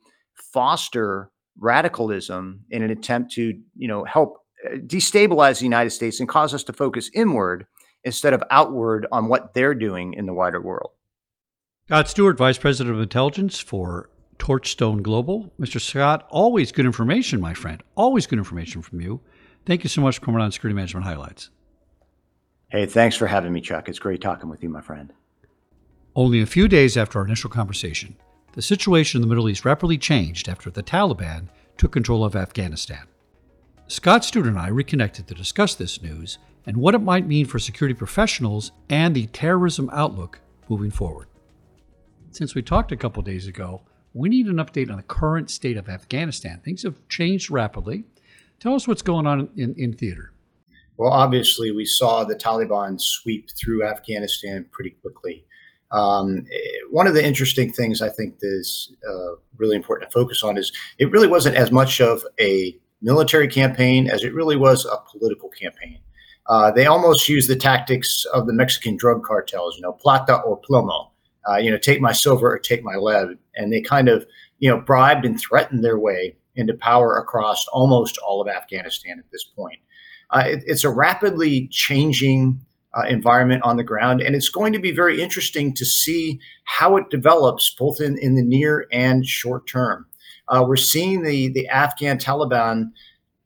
foster 0.52 1.30
radicalism 1.58 2.60
in 2.70 2.82
an 2.82 2.90
attempt 2.90 3.32
to 3.32 3.54
you 3.76 3.88
know 3.88 4.04
help 4.04 4.38
destabilize 4.66 5.58
the 5.58 5.64
United 5.64 5.90
States 5.90 6.20
and 6.20 6.28
cause 6.28 6.54
us 6.54 6.64
to 6.64 6.72
focus 6.72 7.10
inward 7.14 7.66
instead 8.04 8.32
of 8.32 8.42
outward 8.50 9.06
on 9.12 9.28
what 9.28 9.54
they're 9.54 9.74
doing 9.74 10.14
in 10.14 10.26
the 10.26 10.32
wider 10.32 10.60
world. 10.60 10.90
Scott 11.86 12.08
Stewart, 12.08 12.36
Vice 12.36 12.58
President 12.58 12.94
of 12.94 13.02
Intelligence 13.02 13.60
for 13.60 14.10
Torchstone 14.38 15.02
Global. 15.02 15.52
Mr. 15.58 15.80
Scott, 15.80 16.26
always 16.30 16.70
good 16.72 16.86
information, 16.86 17.40
my 17.40 17.54
friend. 17.54 17.82
Always 17.94 18.26
good 18.26 18.38
information 18.38 18.82
from 18.82 19.00
you. 19.00 19.20
Thank 19.66 19.84
you 19.84 19.88
so 19.88 20.00
much 20.00 20.18
for 20.18 20.24
coming 20.26 20.40
on 20.40 20.52
Security 20.52 20.74
Management 20.74 21.06
Highlights. 21.06 21.50
Hey, 22.68 22.86
thanks 22.86 23.16
for 23.16 23.26
having 23.26 23.52
me, 23.52 23.60
Chuck. 23.60 23.88
It's 23.88 23.98
great 23.98 24.20
talking 24.20 24.50
with 24.50 24.62
you, 24.62 24.68
my 24.68 24.80
friend. 24.80 25.12
Only 26.14 26.42
a 26.42 26.46
few 26.46 26.68
days 26.68 26.96
after 26.96 27.18
our 27.18 27.24
initial 27.24 27.50
conversation, 27.50 28.16
the 28.52 28.62
situation 28.62 29.18
in 29.18 29.22
the 29.22 29.28
Middle 29.28 29.48
East 29.48 29.64
rapidly 29.64 29.98
changed 29.98 30.48
after 30.48 30.70
the 30.70 30.82
Taliban 30.82 31.48
took 31.76 31.92
control 31.92 32.24
of 32.24 32.36
Afghanistan. 32.36 33.06
Scott 33.90 34.22
Stewart 34.22 34.46
and 34.46 34.58
I 34.58 34.68
reconnected 34.68 35.26
to 35.28 35.34
discuss 35.34 35.74
this 35.74 36.02
news 36.02 36.36
and 36.66 36.76
what 36.76 36.94
it 36.94 36.98
might 36.98 37.26
mean 37.26 37.46
for 37.46 37.58
security 37.58 37.94
professionals 37.94 38.70
and 38.90 39.14
the 39.14 39.28
terrorism 39.28 39.88
outlook 39.94 40.40
moving 40.68 40.90
forward. 40.90 41.26
Since 42.30 42.54
we 42.54 42.60
talked 42.60 42.92
a 42.92 42.98
couple 42.98 43.22
days 43.22 43.46
ago, 43.46 43.80
we 44.12 44.28
need 44.28 44.46
an 44.46 44.56
update 44.56 44.90
on 44.90 44.98
the 44.98 45.02
current 45.02 45.50
state 45.50 45.78
of 45.78 45.88
Afghanistan. 45.88 46.60
Things 46.62 46.82
have 46.82 46.96
changed 47.08 47.50
rapidly. 47.50 48.04
Tell 48.60 48.74
us 48.74 48.86
what's 48.86 49.00
going 49.00 49.26
on 49.26 49.48
in, 49.56 49.74
in 49.78 49.94
theater. 49.94 50.34
Well, 50.98 51.10
obviously, 51.10 51.70
we 51.70 51.86
saw 51.86 52.24
the 52.24 52.36
Taliban 52.36 53.00
sweep 53.00 53.48
through 53.56 53.86
Afghanistan 53.86 54.66
pretty 54.70 54.90
quickly. 55.00 55.46
Um, 55.92 56.44
one 56.90 57.06
of 57.06 57.14
the 57.14 57.24
interesting 57.24 57.72
things 57.72 58.02
I 58.02 58.10
think 58.10 58.34
is 58.42 58.92
uh, 59.08 59.36
really 59.56 59.76
important 59.76 60.10
to 60.10 60.12
focus 60.12 60.42
on 60.42 60.58
is 60.58 60.72
it 60.98 61.10
really 61.10 61.28
wasn't 61.28 61.56
as 61.56 61.72
much 61.72 62.02
of 62.02 62.22
a 62.38 62.78
military 63.00 63.48
campaign 63.48 64.08
as 64.08 64.24
it 64.24 64.34
really 64.34 64.56
was 64.56 64.84
a 64.84 64.98
political 65.10 65.48
campaign. 65.48 65.98
Uh, 66.46 66.70
they 66.70 66.86
almost 66.86 67.28
used 67.28 67.48
the 67.48 67.56
tactics 67.56 68.24
of 68.32 68.46
the 68.46 68.52
Mexican 68.52 68.96
drug 68.96 69.22
cartels, 69.22 69.76
you 69.76 69.82
know, 69.82 69.92
plata 69.92 70.40
or 70.40 70.60
plomo, 70.60 71.10
uh, 71.48 71.56
you 71.56 71.70
know, 71.70 71.76
take 71.76 72.00
my 72.00 72.12
silver 72.12 72.50
or 72.50 72.58
take 72.58 72.82
my 72.82 72.94
lead. 72.94 73.36
And 73.54 73.72
they 73.72 73.82
kind 73.82 74.08
of, 74.08 74.26
you 74.58 74.70
know, 74.70 74.80
bribed 74.80 75.26
and 75.26 75.38
threatened 75.38 75.84
their 75.84 75.98
way 75.98 76.36
into 76.56 76.74
power 76.74 77.16
across 77.16 77.66
almost 77.68 78.18
all 78.18 78.40
of 78.40 78.48
Afghanistan 78.48 79.18
at 79.18 79.30
this 79.30 79.44
point. 79.44 79.78
Uh, 80.30 80.44
it, 80.46 80.64
it's 80.66 80.84
a 80.84 80.90
rapidly 80.90 81.68
changing 81.68 82.60
uh, 82.94 83.06
environment 83.06 83.62
on 83.62 83.76
the 83.76 83.84
ground, 83.84 84.20
and 84.22 84.34
it's 84.34 84.48
going 84.48 84.72
to 84.72 84.78
be 84.78 84.90
very 84.90 85.20
interesting 85.20 85.74
to 85.74 85.84
see 85.84 86.40
how 86.64 86.96
it 86.96 87.10
develops 87.10 87.74
both 87.78 88.00
in, 88.00 88.18
in 88.18 88.34
the 88.34 88.42
near 88.42 88.86
and 88.90 89.26
short 89.26 89.66
term 89.66 90.06
uh, 90.50 90.64
we're 90.66 90.76
seeing 90.76 91.22
the 91.22 91.48
the 91.48 91.68
Afghan 91.68 92.18
Taliban 92.18 92.90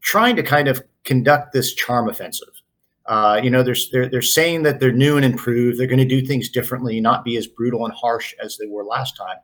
trying 0.01 0.37
to 0.37 0.43
kind 0.43 0.69
of 0.69 0.83
conduct 1.05 1.53
this 1.53 1.75
charm 1.75 2.09
offensive. 2.09 2.49
Uh, 3.07 3.41
you 3.43 3.51
know, 3.51 3.63
they're, 3.63 3.77
they're, 3.91 4.09
they're 4.09 4.23
saying 4.23 4.63
that 4.63 4.79
they're 4.79 4.93
new 4.93 5.17
and 5.17 5.25
improved. 5.25 5.79
They're 5.79 5.89
going 5.89 5.99
to 5.99 6.05
do 6.05 6.25
things 6.25 6.49
differently, 6.49 7.01
not 7.01 7.25
be 7.25 7.37
as 7.37 7.47
brutal 7.47 7.85
and 7.85 7.93
harsh 7.95 8.33
as 8.43 8.59
they 8.59 8.67
were 8.67 8.85
last 8.85 9.17
time. 9.17 9.37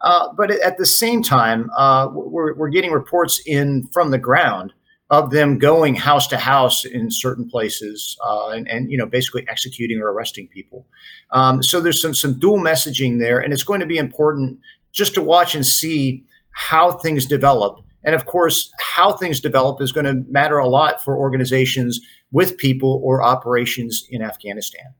Uh, 0.00 0.32
but 0.36 0.50
at 0.50 0.78
the 0.78 0.86
same 0.86 1.22
time, 1.22 1.70
uh, 1.76 2.08
we're, 2.12 2.54
we're 2.54 2.68
getting 2.68 2.92
reports 2.92 3.40
in 3.46 3.86
from 3.92 4.10
the 4.10 4.18
ground 4.18 4.72
of 5.10 5.30
them 5.30 5.58
going 5.58 5.94
house 5.94 6.26
to 6.28 6.36
house 6.36 6.84
in 6.84 7.10
certain 7.10 7.48
places 7.48 8.16
uh, 8.24 8.48
and, 8.50 8.68
and, 8.68 8.90
you 8.90 8.98
know 8.98 9.06
basically 9.06 9.46
executing 9.48 9.98
or 10.00 10.12
arresting 10.12 10.46
people. 10.48 10.86
Um, 11.30 11.62
so 11.62 11.80
there's 11.80 12.00
some 12.00 12.14
some 12.14 12.38
dual 12.38 12.58
messaging 12.58 13.18
there, 13.18 13.38
and 13.38 13.52
it's 13.52 13.62
going 13.62 13.80
to 13.80 13.86
be 13.86 13.96
important 13.96 14.58
just 14.92 15.14
to 15.14 15.22
watch 15.22 15.54
and 15.54 15.66
see 15.66 16.24
how 16.52 16.92
things 16.92 17.26
develop 17.26 17.84
And 18.04 18.14
of 18.14 18.26
course, 18.26 18.72
how 18.78 19.12
things 19.12 19.40
develop 19.40 19.80
is 19.82 19.92
going 19.92 20.06
to 20.06 20.24
matter 20.30 20.58
a 20.58 20.68
lot 20.68 21.02
for 21.02 21.16
organizations 21.16 22.00
with 22.30 22.56
people 22.56 23.00
or 23.04 23.22
operations 23.22 24.06
in 24.08 24.22
Afghanistan. 24.22 24.94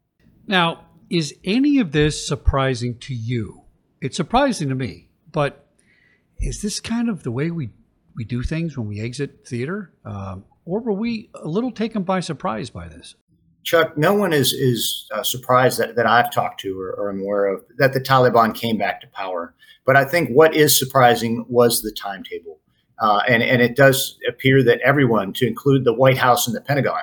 Now, 0.46 0.84
is 1.08 1.34
any 1.44 1.78
of 1.78 1.92
this 1.92 2.26
surprising 2.26 2.98
to 3.00 3.14
you? 3.14 3.62
It's 4.00 4.16
surprising 4.16 4.68
to 4.68 4.74
me, 4.74 5.08
but 5.32 5.66
is 6.38 6.60
this 6.60 6.80
kind 6.80 7.08
of 7.08 7.22
the 7.22 7.30
way 7.30 7.50
we, 7.50 7.70
we 8.14 8.24
do 8.24 8.42
things 8.42 8.76
when 8.76 8.88
we 8.88 9.00
exit 9.00 9.46
theater? 9.46 9.92
Um, 10.04 10.44
or 10.64 10.80
were 10.80 10.92
we 10.92 11.30
a 11.34 11.48
little 11.48 11.72
taken 11.72 12.02
by 12.02 12.20
surprise 12.20 12.70
by 12.70 12.88
this? 12.88 13.14
Chuck, 13.68 13.98
no 13.98 14.14
one 14.14 14.32
is 14.32 14.54
is 14.54 15.06
uh, 15.12 15.22
surprised 15.22 15.78
that, 15.78 15.94
that 15.96 16.06
I've 16.06 16.32
talked 16.32 16.58
to 16.60 16.80
or, 16.80 16.90
or 16.92 17.10
am 17.10 17.20
aware 17.20 17.44
of 17.52 17.62
that 17.76 17.92
the 17.92 18.00
Taliban 18.00 18.54
came 18.54 18.78
back 18.78 19.02
to 19.02 19.06
power. 19.08 19.54
But 19.84 19.94
I 19.94 20.06
think 20.06 20.30
what 20.30 20.56
is 20.56 20.78
surprising 20.78 21.44
was 21.50 21.82
the 21.82 21.92
timetable. 21.92 22.60
Uh, 22.98 23.20
and, 23.28 23.42
and 23.42 23.60
it 23.60 23.76
does 23.76 24.18
appear 24.26 24.62
that 24.64 24.80
everyone, 24.80 25.34
to 25.34 25.46
include 25.46 25.84
the 25.84 25.92
White 25.92 26.16
House 26.16 26.46
and 26.46 26.56
the 26.56 26.62
Pentagon, 26.62 27.02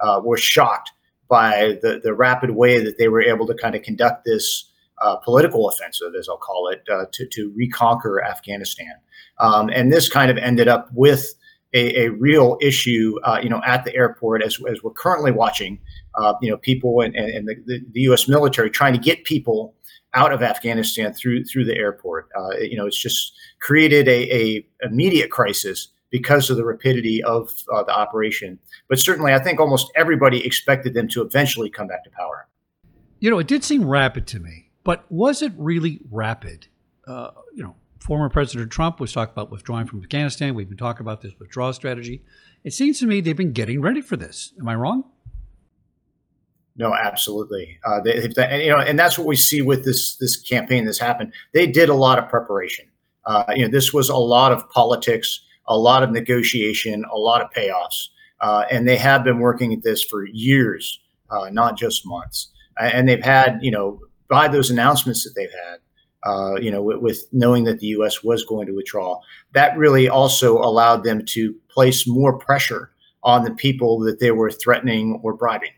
uh, 0.00 0.22
were 0.24 0.38
shocked 0.38 0.90
by 1.28 1.78
the, 1.82 2.00
the 2.02 2.14
rapid 2.14 2.52
way 2.52 2.82
that 2.82 2.96
they 2.96 3.08
were 3.08 3.20
able 3.20 3.46
to 3.46 3.54
kind 3.54 3.74
of 3.74 3.82
conduct 3.82 4.24
this 4.24 4.72
uh, 5.02 5.16
political 5.16 5.68
offensive, 5.68 6.14
as 6.18 6.30
I'll 6.30 6.38
call 6.38 6.68
it, 6.68 6.82
uh, 6.90 7.04
to, 7.12 7.26
to 7.26 7.52
reconquer 7.54 8.24
Afghanistan. 8.24 8.94
Um, 9.38 9.68
and 9.68 9.92
this 9.92 10.08
kind 10.08 10.30
of 10.30 10.38
ended 10.38 10.66
up 10.66 10.88
with 10.94 11.34
a, 11.74 12.04
a 12.04 12.10
real 12.10 12.56
issue, 12.62 13.18
uh, 13.22 13.38
you 13.42 13.50
know, 13.50 13.60
at 13.66 13.84
the 13.84 13.94
airport 13.94 14.42
as, 14.42 14.58
as 14.70 14.82
we're 14.82 14.92
currently 14.92 15.30
watching, 15.30 15.78
uh, 16.16 16.34
you 16.40 16.50
know, 16.50 16.56
people 16.56 17.00
and, 17.00 17.14
and 17.14 17.48
the, 17.48 17.80
the, 17.92 18.00
U.S. 18.02 18.28
military 18.28 18.70
trying 18.70 18.92
to 18.92 18.98
get 18.98 19.24
people 19.24 19.74
out 20.14 20.32
of 20.32 20.42
Afghanistan 20.42 21.12
through 21.12 21.44
through 21.44 21.64
the 21.64 21.76
airport. 21.76 22.28
Uh, 22.36 22.56
you 22.58 22.76
know, 22.76 22.86
it's 22.86 23.00
just 23.00 23.32
created 23.60 24.08
a, 24.08 24.34
a 24.34 24.66
immediate 24.82 25.30
crisis 25.30 25.88
because 26.10 26.48
of 26.48 26.56
the 26.56 26.64
rapidity 26.64 27.22
of 27.24 27.52
uh, 27.72 27.82
the 27.82 27.94
operation. 27.94 28.58
But 28.88 28.98
certainly, 28.98 29.34
I 29.34 29.38
think 29.38 29.60
almost 29.60 29.90
everybody 29.94 30.44
expected 30.44 30.94
them 30.94 31.08
to 31.08 31.22
eventually 31.22 31.68
come 31.68 31.88
back 31.88 32.04
to 32.04 32.10
power. 32.10 32.48
You 33.20 33.30
know, 33.30 33.38
it 33.38 33.46
did 33.46 33.64
seem 33.64 33.86
rapid 33.86 34.26
to 34.28 34.40
me, 34.40 34.70
but 34.84 35.04
was 35.10 35.42
it 35.42 35.52
really 35.56 36.00
rapid? 36.10 36.68
Uh, 37.06 37.30
you 37.54 37.62
know, 37.62 37.76
former 38.00 38.28
President 38.28 38.70
Trump 38.70 39.00
was 39.00 39.12
talking 39.12 39.32
about 39.32 39.50
withdrawing 39.50 39.86
from 39.86 40.00
Afghanistan. 40.02 40.54
We've 40.54 40.68
been 40.68 40.78
talking 40.78 41.02
about 41.02 41.22
this 41.22 41.32
withdrawal 41.38 41.72
strategy. 41.72 42.22
It 42.64 42.72
seems 42.72 42.98
to 43.00 43.06
me 43.06 43.20
they've 43.20 43.36
been 43.36 43.52
getting 43.52 43.80
ready 43.80 44.00
for 44.00 44.16
this. 44.16 44.52
Am 44.60 44.68
I 44.68 44.74
wrong? 44.74 45.04
No, 46.78 46.94
absolutely. 46.94 47.78
Uh, 47.84 48.00
they, 48.00 48.30
and, 48.36 48.62
you 48.62 48.68
know, 48.68 48.78
and 48.78 48.98
that's 48.98 49.18
what 49.18 49.26
we 49.26 49.36
see 49.36 49.62
with 49.62 49.84
this 49.84 50.16
this 50.16 50.36
campaign 50.36 50.84
that's 50.84 50.98
happened. 50.98 51.32
They 51.52 51.66
did 51.66 51.88
a 51.88 51.94
lot 51.94 52.18
of 52.18 52.28
preparation. 52.28 52.86
Uh, 53.24 53.44
you 53.54 53.62
know, 53.62 53.70
this 53.70 53.92
was 53.92 54.08
a 54.08 54.16
lot 54.16 54.52
of 54.52 54.68
politics, 54.70 55.40
a 55.66 55.76
lot 55.76 56.02
of 56.02 56.10
negotiation, 56.10 57.04
a 57.12 57.16
lot 57.16 57.42
of 57.42 57.50
payoffs, 57.50 58.08
uh, 58.40 58.64
and 58.70 58.86
they 58.86 58.96
have 58.96 59.24
been 59.24 59.40
working 59.40 59.72
at 59.72 59.82
this 59.82 60.04
for 60.04 60.26
years, 60.26 61.00
uh, 61.30 61.48
not 61.50 61.76
just 61.76 62.06
months. 62.06 62.52
And 62.78 63.08
they've 63.08 63.24
had, 63.24 63.58
you 63.62 63.70
know, 63.70 64.00
by 64.28 64.48
those 64.48 64.70
announcements 64.70 65.24
that 65.24 65.32
they've 65.34 65.50
had, 65.50 65.78
uh, 66.24 66.56
you 66.56 66.70
know, 66.70 66.82
with, 66.82 66.98
with, 66.98 67.26
knowing 67.32 67.64
that 67.64 67.80
the 67.80 67.86
U.S. 67.88 68.22
was 68.22 68.44
going 68.44 68.66
to 68.66 68.74
withdraw, 68.74 69.18
that 69.54 69.76
really 69.78 70.08
also 70.08 70.58
allowed 70.58 71.02
them 71.02 71.24
to 71.26 71.54
place 71.70 72.06
more 72.06 72.38
pressure 72.38 72.90
on 73.22 73.44
the 73.44 73.54
people 73.54 73.98
that 74.00 74.20
they 74.20 74.30
were 74.30 74.50
threatening 74.50 75.18
or 75.22 75.34
bribing. 75.34 75.70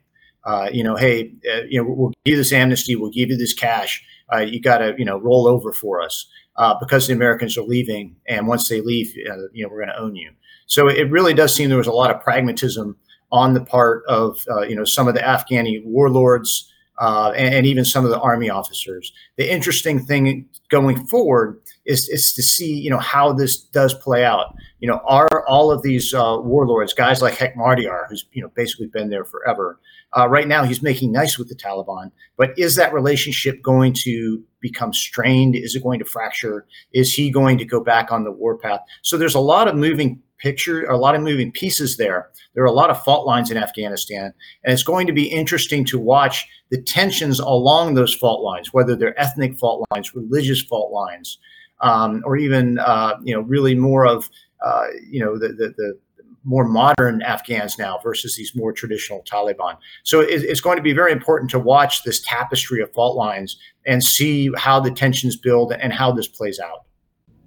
Uh, 0.44 0.68
you 0.72 0.82
know, 0.82 0.96
hey, 0.96 1.32
uh, 1.52 1.62
you 1.68 1.82
know, 1.82 1.88
we'll 1.88 2.10
give 2.24 2.32
you 2.32 2.36
this 2.36 2.52
amnesty, 2.52 2.96
we'll 2.96 3.10
give 3.10 3.28
you 3.30 3.36
this 3.36 3.52
cash. 3.52 4.04
Uh, 4.32 4.38
you 4.38 4.60
got 4.60 4.78
to, 4.78 4.94
you 4.98 5.04
know, 5.04 5.18
roll 5.18 5.46
over 5.46 5.72
for 5.72 6.00
us 6.00 6.26
uh, 6.56 6.74
because 6.78 7.06
the 7.06 7.12
Americans 7.12 7.56
are 7.56 7.62
leaving, 7.62 8.16
and 8.26 8.46
once 8.46 8.68
they 8.68 8.80
leave, 8.80 9.14
you 9.16 9.24
know, 9.26 9.68
we're 9.68 9.84
going 9.84 9.88
to 9.88 9.98
own 9.98 10.14
you. 10.14 10.30
So 10.66 10.88
it 10.88 11.10
really 11.10 11.32
does 11.32 11.54
seem 11.54 11.68
there 11.68 11.78
was 11.78 11.86
a 11.86 11.92
lot 11.92 12.14
of 12.14 12.20
pragmatism 12.20 12.96
on 13.32 13.54
the 13.54 13.64
part 13.64 14.04
of, 14.06 14.38
you 14.68 14.76
know, 14.76 14.84
some 14.84 15.08
of 15.08 15.14
the 15.14 15.20
Afghani 15.20 15.82
warlords 15.84 16.70
uh, 16.98 17.32
and, 17.36 17.54
and, 17.54 17.66
even 17.66 17.84
some 17.84 18.04
of 18.04 18.10
the 18.10 18.18
army 18.18 18.50
officers. 18.50 19.12
The 19.36 19.50
interesting 19.50 20.04
thing 20.04 20.48
going 20.68 21.06
forward 21.06 21.60
is, 21.88 22.08
is 22.10 22.32
to 22.34 22.42
see, 22.42 22.72
you 22.72 22.90
know, 22.90 22.98
how 22.98 23.32
this 23.32 23.58
does 23.60 23.94
play 23.94 24.24
out. 24.24 24.54
You 24.78 24.88
know, 24.88 25.00
are 25.04 25.44
all 25.48 25.72
of 25.72 25.82
these 25.82 26.14
uh, 26.14 26.36
warlords, 26.40 26.94
guys 26.94 27.20
like 27.20 27.34
Hekmatyar, 27.34 28.08
who's 28.08 28.26
you 28.32 28.42
know 28.42 28.50
basically 28.54 28.86
been 28.86 29.10
there 29.10 29.24
forever, 29.24 29.80
uh, 30.16 30.28
right 30.28 30.48
now 30.48 30.64
he's 30.64 30.82
making 30.82 31.12
nice 31.12 31.38
with 31.38 31.48
the 31.48 31.54
Taliban, 31.54 32.10
but 32.36 32.50
is 32.56 32.76
that 32.76 32.94
relationship 32.94 33.60
going 33.62 33.92
to 34.04 34.42
become 34.60 34.92
strained? 34.92 35.54
Is 35.54 35.74
it 35.74 35.82
going 35.82 35.98
to 35.98 36.04
fracture? 36.04 36.66
Is 36.92 37.12
he 37.12 37.30
going 37.30 37.58
to 37.58 37.64
go 37.64 37.82
back 37.82 38.10
on 38.10 38.24
the 38.24 38.32
warpath? 38.32 38.80
So 39.02 39.18
there's 39.18 39.34
a 39.34 39.40
lot 39.40 39.68
of 39.68 39.76
moving 39.76 40.22
picture, 40.38 40.84
a 40.84 40.96
lot 40.96 41.14
of 41.14 41.22
moving 41.22 41.52
pieces 41.52 41.96
there. 41.96 42.30
There 42.54 42.62
are 42.62 42.68
a 42.68 42.72
lot 42.72 42.90
of 42.90 43.02
fault 43.02 43.26
lines 43.26 43.50
in 43.50 43.56
Afghanistan, 43.56 44.32
and 44.64 44.72
it's 44.72 44.82
going 44.82 45.06
to 45.08 45.12
be 45.12 45.28
interesting 45.28 45.84
to 45.86 45.98
watch 45.98 46.46
the 46.70 46.80
tensions 46.80 47.38
along 47.38 47.94
those 47.94 48.14
fault 48.14 48.42
lines, 48.42 48.72
whether 48.72 48.96
they're 48.96 49.18
ethnic 49.20 49.58
fault 49.58 49.84
lines, 49.90 50.14
religious 50.14 50.62
fault 50.62 50.92
lines, 50.92 51.38
um, 51.80 52.22
or 52.24 52.36
even 52.36 52.78
uh, 52.78 53.14
you 53.22 53.34
know 53.34 53.40
really 53.40 53.74
more 53.74 54.06
of 54.06 54.30
uh, 54.64 54.86
you 55.08 55.24
know 55.24 55.38
the, 55.38 55.48
the, 55.48 55.74
the 55.76 55.98
more 56.44 56.64
modern 56.64 57.20
Afghans 57.22 57.78
now 57.78 57.98
versus 58.02 58.36
these 58.36 58.52
more 58.54 58.72
traditional 58.72 59.22
Taliban. 59.30 59.76
So 60.04 60.20
it, 60.20 60.42
it's 60.44 60.60
going 60.60 60.76
to 60.76 60.82
be 60.82 60.94
very 60.94 61.12
important 61.12 61.50
to 61.50 61.58
watch 61.58 62.04
this 62.04 62.20
tapestry 62.20 62.80
of 62.80 62.92
fault 62.94 63.16
lines 63.16 63.58
and 63.86 64.02
see 64.02 64.50
how 64.56 64.80
the 64.80 64.90
tensions 64.90 65.36
build 65.36 65.72
and 65.72 65.92
how 65.92 66.12
this 66.12 66.28
plays 66.28 66.58
out 66.58 66.84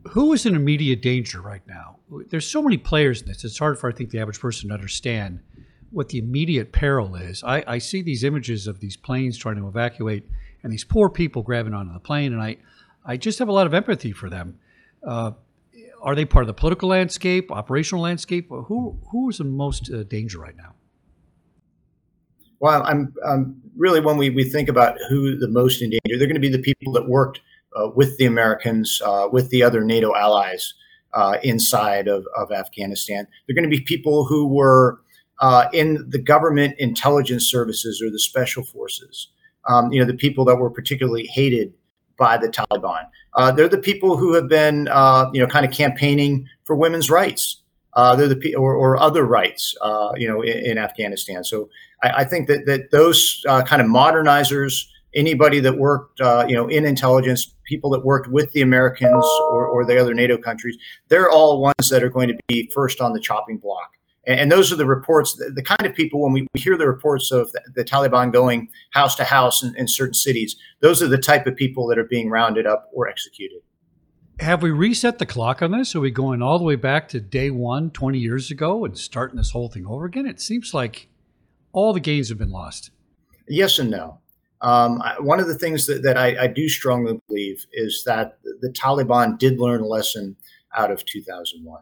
who 0.09 0.33
is 0.33 0.45
in 0.45 0.55
immediate 0.55 1.01
danger 1.01 1.41
right 1.41 1.61
now? 1.67 1.97
There's 2.29 2.47
so 2.47 2.61
many 2.61 2.77
players 2.77 3.21
in 3.21 3.27
this. 3.27 3.43
It's 3.43 3.59
hard 3.59 3.79
for 3.79 3.89
I 3.89 3.93
think 3.93 4.09
the 4.09 4.19
average 4.19 4.39
person 4.39 4.69
to 4.69 4.73
understand 4.73 5.39
what 5.91 6.09
the 6.09 6.17
immediate 6.17 6.71
peril 6.71 7.15
is. 7.15 7.43
I, 7.43 7.63
I 7.67 7.77
see 7.77 8.01
these 8.01 8.23
images 8.23 8.67
of 8.67 8.79
these 8.79 8.97
planes 8.97 9.37
trying 9.37 9.57
to 9.57 9.67
evacuate 9.67 10.27
and 10.63 10.71
these 10.71 10.83
poor 10.83 11.09
people 11.09 11.43
grabbing 11.43 11.73
onto 11.73 11.93
the 11.93 11.99
plane, 11.99 12.33
and 12.33 12.41
I, 12.41 12.57
I 13.05 13.17
just 13.17 13.39
have 13.39 13.47
a 13.47 13.51
lot 13.51 13.67
of 13.67 13.73
empathy 13.73 14.11
for 14.11 14.29
them. 14.29 14.59
Uh, 15.05 15.31
are 16.01 16.15
they 16.15 16.25
part 16.25 16.43
of 16.43 16.47
the 16.47 16.53
political 16.53 16.89
landscape, 16.89 17.51
operational 17.51 18.03
landscape? 18.03 18.49
Who 18.49 18.99
who 19.11 19.29
is 19.29 19.39
in 19.39 19.55
most 19.55 19.91
uh, 19.91 20.03
danger 20.03 20.39
right 20.39 20.55
now? 20.55 20.75
Well, 22.59 22.83
I'm, 22.83 23.13
I'm 23.25 23.61
really 23.75 24.01
when 24.01 24.17
we, 24.17 24.29
we 24.29 24.43
think 24.43 24.69
about 24.69 24.97
who 25.09 25.35
the 25.35 25.47
most 25.47 25.81
in 25.81 25.89
danger, 25.89 26.17
they're 26.17 26.27
going 26.27 26.35
to 26.35 26.39
be 26.39 26.49
the 26.49 26.59
people 26.59 26.93
that 26.93 27.09
worked 27.09 27.41
uh, 27.75 27.89
with 27.95 28.17
the 28.17 28.25
Americans, 28.25 29.01
uh, 29.03 29.27
with 29.31 29.49
the 29.49 29.63
other 29.63 29.83
NATO 29.83 30.13
allies 30.15 30.75
uh, 31.13 31.37
inside 31.41 32.07
of, 32.07 32.27
of 32.35 32.51
Afghanistan. 32.51 33.25
They're 33.47 33.55
going 33.55 33.69
to 33.69 33.75
be 33.75 33.81
people 33.81 34.25
who 34.25 34.47
were 34.47 35.01
in 35.73 36.05
the 36.07 36.21
government 36.21 36.75
intelligence 36.77 37.45
services 37.45 37.99
or 37.99 38.11
the 38.11 38.19
special 38.19 38.63
forces. 38.63 39.29
Um, 39.67 39.91
you 39.91 39.99
know, 39.99 40.05
the 40.05 40.13
people 40.13 40.45
that 40.45 40.57
were 40.57 40.69
particularly 40.69 41.25
hated 41.25 41.73
by 42.21 42.37
the 42.37 42.47
Taliban. 42.47 43.07
Uh, 43.33 43.51
they're 43.51 43.67
the 43.67 43.79
people 43.79 44.15
who 44.15 44.33
have 44.33 44.47
been, 44.47 44.87
uh, 44.89 45.25
you 45.33 45.41
know, 45.41 45.47
kind 45.47 45.65
of 45.65 45.71
campaigning 45.71 46.47
for 46.65 46.75
women's 46.75 47.09
rights. 47.09 47.57
Uh, 47.93 48.15
they're 48.15 48.27
the 48.27 48.55
or, 48.55 48.75
or 48.75 48.97
other 48.97 49.25
rights, 49.25 49.75
you 50.15 50.27
know, 50.27 50.41
in, 50.41 50.57
in, 50.71 50.77
Afghanistan. 50.77 51.43
So 51.43 51.69
I, 52.03 52.09
I, 52.21 52.23
think 52.23 52.47
that 52.47 52.65
that 52.65 52.91
those 52.91 53.43
kind 53.45 53.81
of 53.81 53.87
modernizers 53.87 54.85
anybody 55.13 55.59
that 55.59 55.77
worked, 55.77 56.21
uh, 56.21 56.45
you 56.47 56.55
know, 56.55 56.67
in 56.67 56.85
intelligence, 56.85 57.53
people 57.65 57.89
that 57.91 58.05
worked 58.05 58.29
with 58.29 58.51
the 58.53 58.61
Americans 58.61 59.25
or, 59.51 59.65
or, 59.65 59.85
the 59.85 59.99
other 59.99 60.13
NATO 60.13 60.37
countries, 60.37 60.77
they're 61.09 61.29
all 61.29 61.61
ones 61.61 61.89
that 61.89 62.03
are 62.03 62.09
going 62.09 62.27
to 62.27 62.37
be 62.47 62.69
first 62.73 63.01
on 63.01 63.13
the 63.13 63.19
chopping 63.19 63.57
block. 63.57 63.91
And, 64.25 64.39
and 64.39 64.51
those 64.51 64.71
are 64.71 64.75
the 64.75 64.85
reports, 64.85 65.33
the, 65.35 65.63
kind 65.63 65.89
of 65.89 65.95
people, 65.95 66.21
when 66.21 66.33
we 66.33 66.47
hear 66.55 66.77
the 66.77 66.87
reports 66.87 67.31
of 67.31 67.51
the, 67.75 67.83
Taliban 67.83 68.31
going 68.31 68.69
house 68.91 69.15
to 69.15 69.23
house 69.23 69.63
in, 69.63 69.75
in 69.75 69.87
certain 69.87 70.13
cities, 70.13 70.55
those 70.79 71.01
are 71.01 71.07
the 71.07 71.17
type 71.17 71.47
of 71.47 71.55
people 71.55 71.87
that 71.87 71.97
are 71.97 72.05
being 72.05 72.29
rounded 72.29 72.67
up 72.67 72.89
or 72.93 73.07
executed. 73.07 73.61
Have 74.39 74.63
we 74.63 74.71
reset 74.71 75.19
the 75.19 75.25
clock 75.25 75.61
on 75.61 75.71
this? 75.71 75.95
Are 75.95 75.99
we 75.99 76.09
going 76.09 76.41
all 76.41 76.57
the 76.57 76.65
way 76.65 76.75
back 76.75 77.09
to 77.09 77.19
day 77.19 77.51
one, 77.51 77.91
20 77.91 78.17
years 78.17 78.49
ago, 78.49 78.85
and 78.85 78.97
starting 78.97 79.37
this 79.37 79.51
whole 79.51 79.69
thing 79.69 79.85
over 79.85 80.05
again? 80.05 80.25
It 80.25 80.41
seems 80.41 80.73
like 80.73 81.09
all 81.73 81.93
the 81.93 81.99
gains 81.99 82.29
have 82.29 82.37
been 82.37 82.51
lost. 82.51 82.91
Yes 83.47 83.77
and 83.77 83.91
no. 83.91 84.19
Um, 84.61 85.01
one 85.19 85.39
of 85.39 85.47
the 85.47 85.57
things 85.57 85.87
that, 85.87 86.03
that 86.03 86.17
I, 86.17 86.43
I, 86.43 86.47
do 86.47 86.69
strongly 86.69 87.19
believe 87.27 87.65
is 87.73 88.03
that 88.05 88.37
the 88.43 88.69
Taliban 88.69 89.39
did 89.39 89.59
learn 89.59 89.81
a 89.81 89.87
lesson 89.87 90.35
out 90.75 90.91
of 90.91 91.03
2001. 91.05 91.81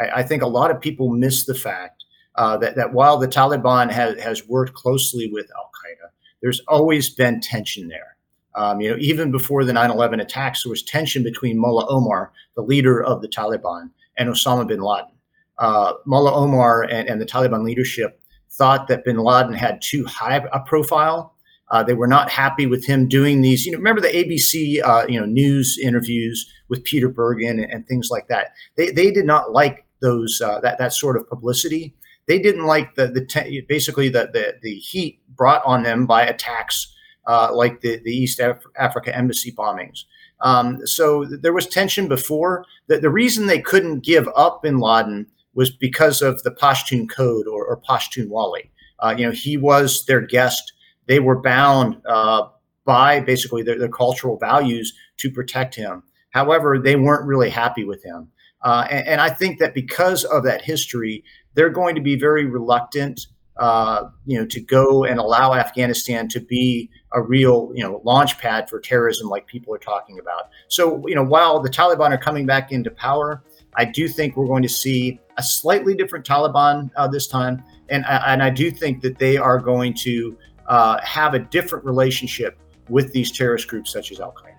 I, 0.00 0.20
I 0.20 0.22
think 0.22 0.42
a 0.42 0.46
lot 0.46 0.70
of 0.70 0.80
people 0.80 1.10
miss 1.10 1.44
the 1.44 1.54
fact 1.54 2.04
uh, 2.36 2.56
that, 2.58 2.76
that 2.76 2.92
while 2.92 3.18
the 3.18 3.28
Taliban 3.28 3.90
has, 3.90 4.18
has 4.20 4.46
worked 4.46 4.74
closely 4.74 5.30
with 5.30 5.50
Al 5.56 5.70
Qaeda, 5.70 6.10
there's 6.42 6.60
always 6.68 7.10
been 7.10 7.40
tension 7.40 7.88
there. 7.88 8.16
Um, 8.54 8.80
you 8.80 8.90
know, 8.90 8.96
even 8.98 9.30
before 9.30 9.64
the 9.64 9.72
9/11 9.72 10.20
attacks, 10.20 10.64
there 10.64 10.70
was 10.70 10.82
tension 10.82 11.22
between 11.22 11.58
Mullah 11.58 11.86
Omar, 11.88 12.32
the 12.56 12.62
leader 12.62 13.02
of 13.02 13.22
the 13.22 13.28
Taliban, 13.28 13.90
and 14.16 14.28
Osama 14.28 14.66
bin 14.66 14.80
Laden. 14.80 15.12
Uh, 15.58 15.92
Mullah 16.04 16.34
Omar 16.34 16.82
and, 16.84 17.08
and 17.08 17.20
the 17.20 17.26
Taliban 17.26 17.62
leadership 17.62 18.20
thought 18.50 18.88
that 18.88 19.04
bin 19.04 19.18
Laden 19.18 19.54
had 19.54 19.80
too 19.80 20.04
high 20.04 20.44
a 20.52 20.60
profile 20.60 21.36
uh, 21.70 21.82
they 21.82 21.94
were 21.94 22.06
not 22.06 22.30
happy 22.30 22.66
with 22.66 22.84
him 22.84 23.06
doing 23.06 23.42
these. 23.42 23.64
You 23.64 23.72
know, 23.72 23.78
remember 23.78 24.00
the 24.00 24.08
ABC, 24.08 24.82
uh, 24.82 25.06
you 25.08 25.18
know, 25.18 25.26
news 25.26 25.78
interviews 25.78 26.50
with 26.68 26.82
Peter 26.84 27.08
Bergen 27.08 27.60
and, 27.60 27.72
and, 27.72 27.86
things 27.86 28.08
like 28.10 28.28
that. 28.28 28.48
They 28.76 28.90
they 28.90 29.10
did 29.10 29.24
not 29.24 29.52
like 29.52 29.86
those 30.00 30.40
uh, 30.40 30.60
that 30.60 30.78
that 30.78 30.92
sort 30.92 31.16
of 31.16 31.28
publicity. 31.28 31.94
They 32.26 32.38
didn't 32.38 32.66
like 32.66 32.94
the 32.94 33.08
the 33.08 33.24
te- 33.24 33.62
basically 33.68 34.08
the, 34.08 34.30
the 34.32 34.54
the 34.62 34.74
heat 34.74 35.20
brought 35.36 35.62
on 35.64 35.82
them 35.82 36.06
by 36.06 36.22
attacks 36.22 36.94
uh, 37.26 37.50
like 37.52 37.80
the 37.80 38.00
the 38.04 38.10
East 38.10 38.40
Af- 38.40 38.64
Africa 38.76 39.16
embassy 39.16 39.52
bombings. 39.52 40.04
Um, 40.42 40.86
so 40.86 41.24
there 41.24 41.52
was 41.52 41.66
tension 41.66 42.08
before. 42.08 42.64
The, 42.86 42.98
the 42.98 43.10
reason 43.10 43.46
they 43.46 43.60
couldn't 43.60 44.04
give 44.04 44.28
up 44.34 44.62
Bin 44.62 44.78
Laden 44.78 45.26
was 45.54 45.70
because 45.70 46.22
of 46.22 46.42
the 46.42 46.50
Pashtun 46.50 47.08
Code 47.10 47.46
or, 47.46 47.66
or 47.66 47.80
Pashtunwali. 47.80 48.70
Uh, 49.00 49.14
you 49.16 49.26
know, 49.26 49.32
he 49.32 49.56
was 49.56 50.04
their 50.06 50.20
guest. 50.20 50.72
They 51.06 51.20
were 51.20 51.40
bound 51.40 52.00
uh, 52.06 52.48
by 52.84 53.20
basically 53.20 53.62
their, 53.62 53.78
their, 53.78 53.88
cultural 53.88 54.38
values 54.38 54.92
to 55.18 55.30
protect 55.30 55.74
him. 55.74 56.02
However, 56.30 56.78
they 56.78 56.96
weren't 56.96 57.26
really 57.26 57.50
happy 57.50 57.84
with 57.84 58.02
him. 58.04 58.28
Uh, 58.62 58.86
and, 58.90 59.06
and, 59.06 59.20
I 59.20 59.30
think 59.30 59.58
that 59.58 59.72
because 59.72 60.24
of 60.24 60.44
that 60.44 60.62
history, 60.62 61.24
they're 61.54 61.70
going 61.70 61.94
to 61.94 62.00
be 62.02 62.14
very 62.14 62.44
reluctant, 62.44 63.28
uh, 63.56 64.04
you 64.26 64.38
know, 64.38 64.44
to 64.46 64.60
go 64.60 65.04
and 65.04 65.18
allow 65.18 65.54
Afghanistan 65.54 66.28
to 66.28 66.40
be 66.40 66.90
a 67.12 67.22
real, 67.22 67.72
you 67.74 67.82
know, 67.82 68.02
launch 68.04 68.38
pad 68.38 68.68
for 68.68 68.78
terrorism, 68.78 69.28
like 69.28 69.46
people 69.46 69.74
are 69.74 69.78
talking 69.78 70.18
about. 70.18 70.50
So, 70.68 71.06
you 71.06 71.14
know, 71.14 71.24
while 71.24 71.60
the 71.60 71.70
Taliban 71.70 72.10
are 72.10 72.18
coming 72.18 72.44
back 72.44 72.70
into 72.70 72.90
power, 72.90 73.42
I 73.76 73.86
do 73.86 74.08
think 74.08 74.36
we're 74.36 74.46
going 74.46 74.62
to 74.62 74.68
see 74.68 75.18
a 75.38 75.42
slightly 75.42 75.94
different 75.94 76.26
Taliban 76.26 76.90
uh, 76.96 77.08
this 77.08 77.26
time, 77.26 77.62
and 77.88 78.04
and 78.06 78.42
I 78.42 78.50
do 78.50 78.70
think 78.70 79.00
that 79.02 79.18
they 79.18 79.36
are 79.36 79.58
going 79.58 79.94
to 79.94 80.36
uh, 80.66 81.00
have 81.02 81.34
a 81.34 81.38
different 81.38 81.84
relationship 81.84 82.58
with 82.88 83.12
these 83.12 83.30
terrorist 83.30 83.68
groups 83.68 83.92
such 83.92 84.12
as 84.12 84.20
Al 84.20 84.32
Qaeda. 84.32 84.49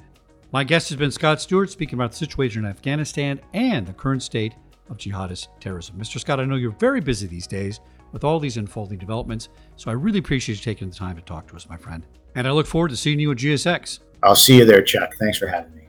My 0.54 0.66
guest 0.66 0.89
has 0.89 0.97
been 0.97 1.12
Scott 1.12 1.39
Stewart 1.39 1.70
speaking 1.70 1.93
about 1.93 2.12
the 2.12 2.18
situation 2.18 2.66
in 2.66 2.70
Afghanistan 2.70 3.39
and 3.54 3.88
the 3.88 3.93
current 3.93 4.22
state 4.22 4.54
of 4.89 4.97
jihadist 4.97 5.47
terrorism. 5.62 5.95
Mr. 5.97 6.20
Scott, 6.20 6.41
I 6.41 6.45
know 6.45 6.56
you're 6.56 6.72
very 6.72 6.99
busy 6.99 7.26
these 7.26 7.47
days 7.47 7.80
with 8.12 8.26
all 8.26 8.38
these 8.38 8.58
unfolding 8.58 8.97
developments, 8.97 9.47
so 9.78 9.89
I 9.89 9.93
really 9.93 10.20
appreciate 10.20 10.56
you 10.56 10.62
taking 10.62 10.89
the 10.89 10.95
time 10.95 11.16
to 11.16 11.22
talk 11.22 11.47
to 11.47 11.56
us, 11.56 11.70
my 11.70 11.78
friend. 11.78 12.06
And 12.36 12.45
I 12.45 12.52
look 12.52 12.68
forward 12.68 12.89
to 12.89 12.97
seeing 12.97 13.18
you 13.18 13.32
at 13.32 13.38
GSX. 13.38 13.99
I'll 14.24 14.36
see 14.36 14.58
you 14.58 14.66
there, 14.66 14.82
Chuck. 14.82 15.12
Thanks 15.22 15.38
for 15.38 15.47
having 15.47 15.74
me. 15.74 15.80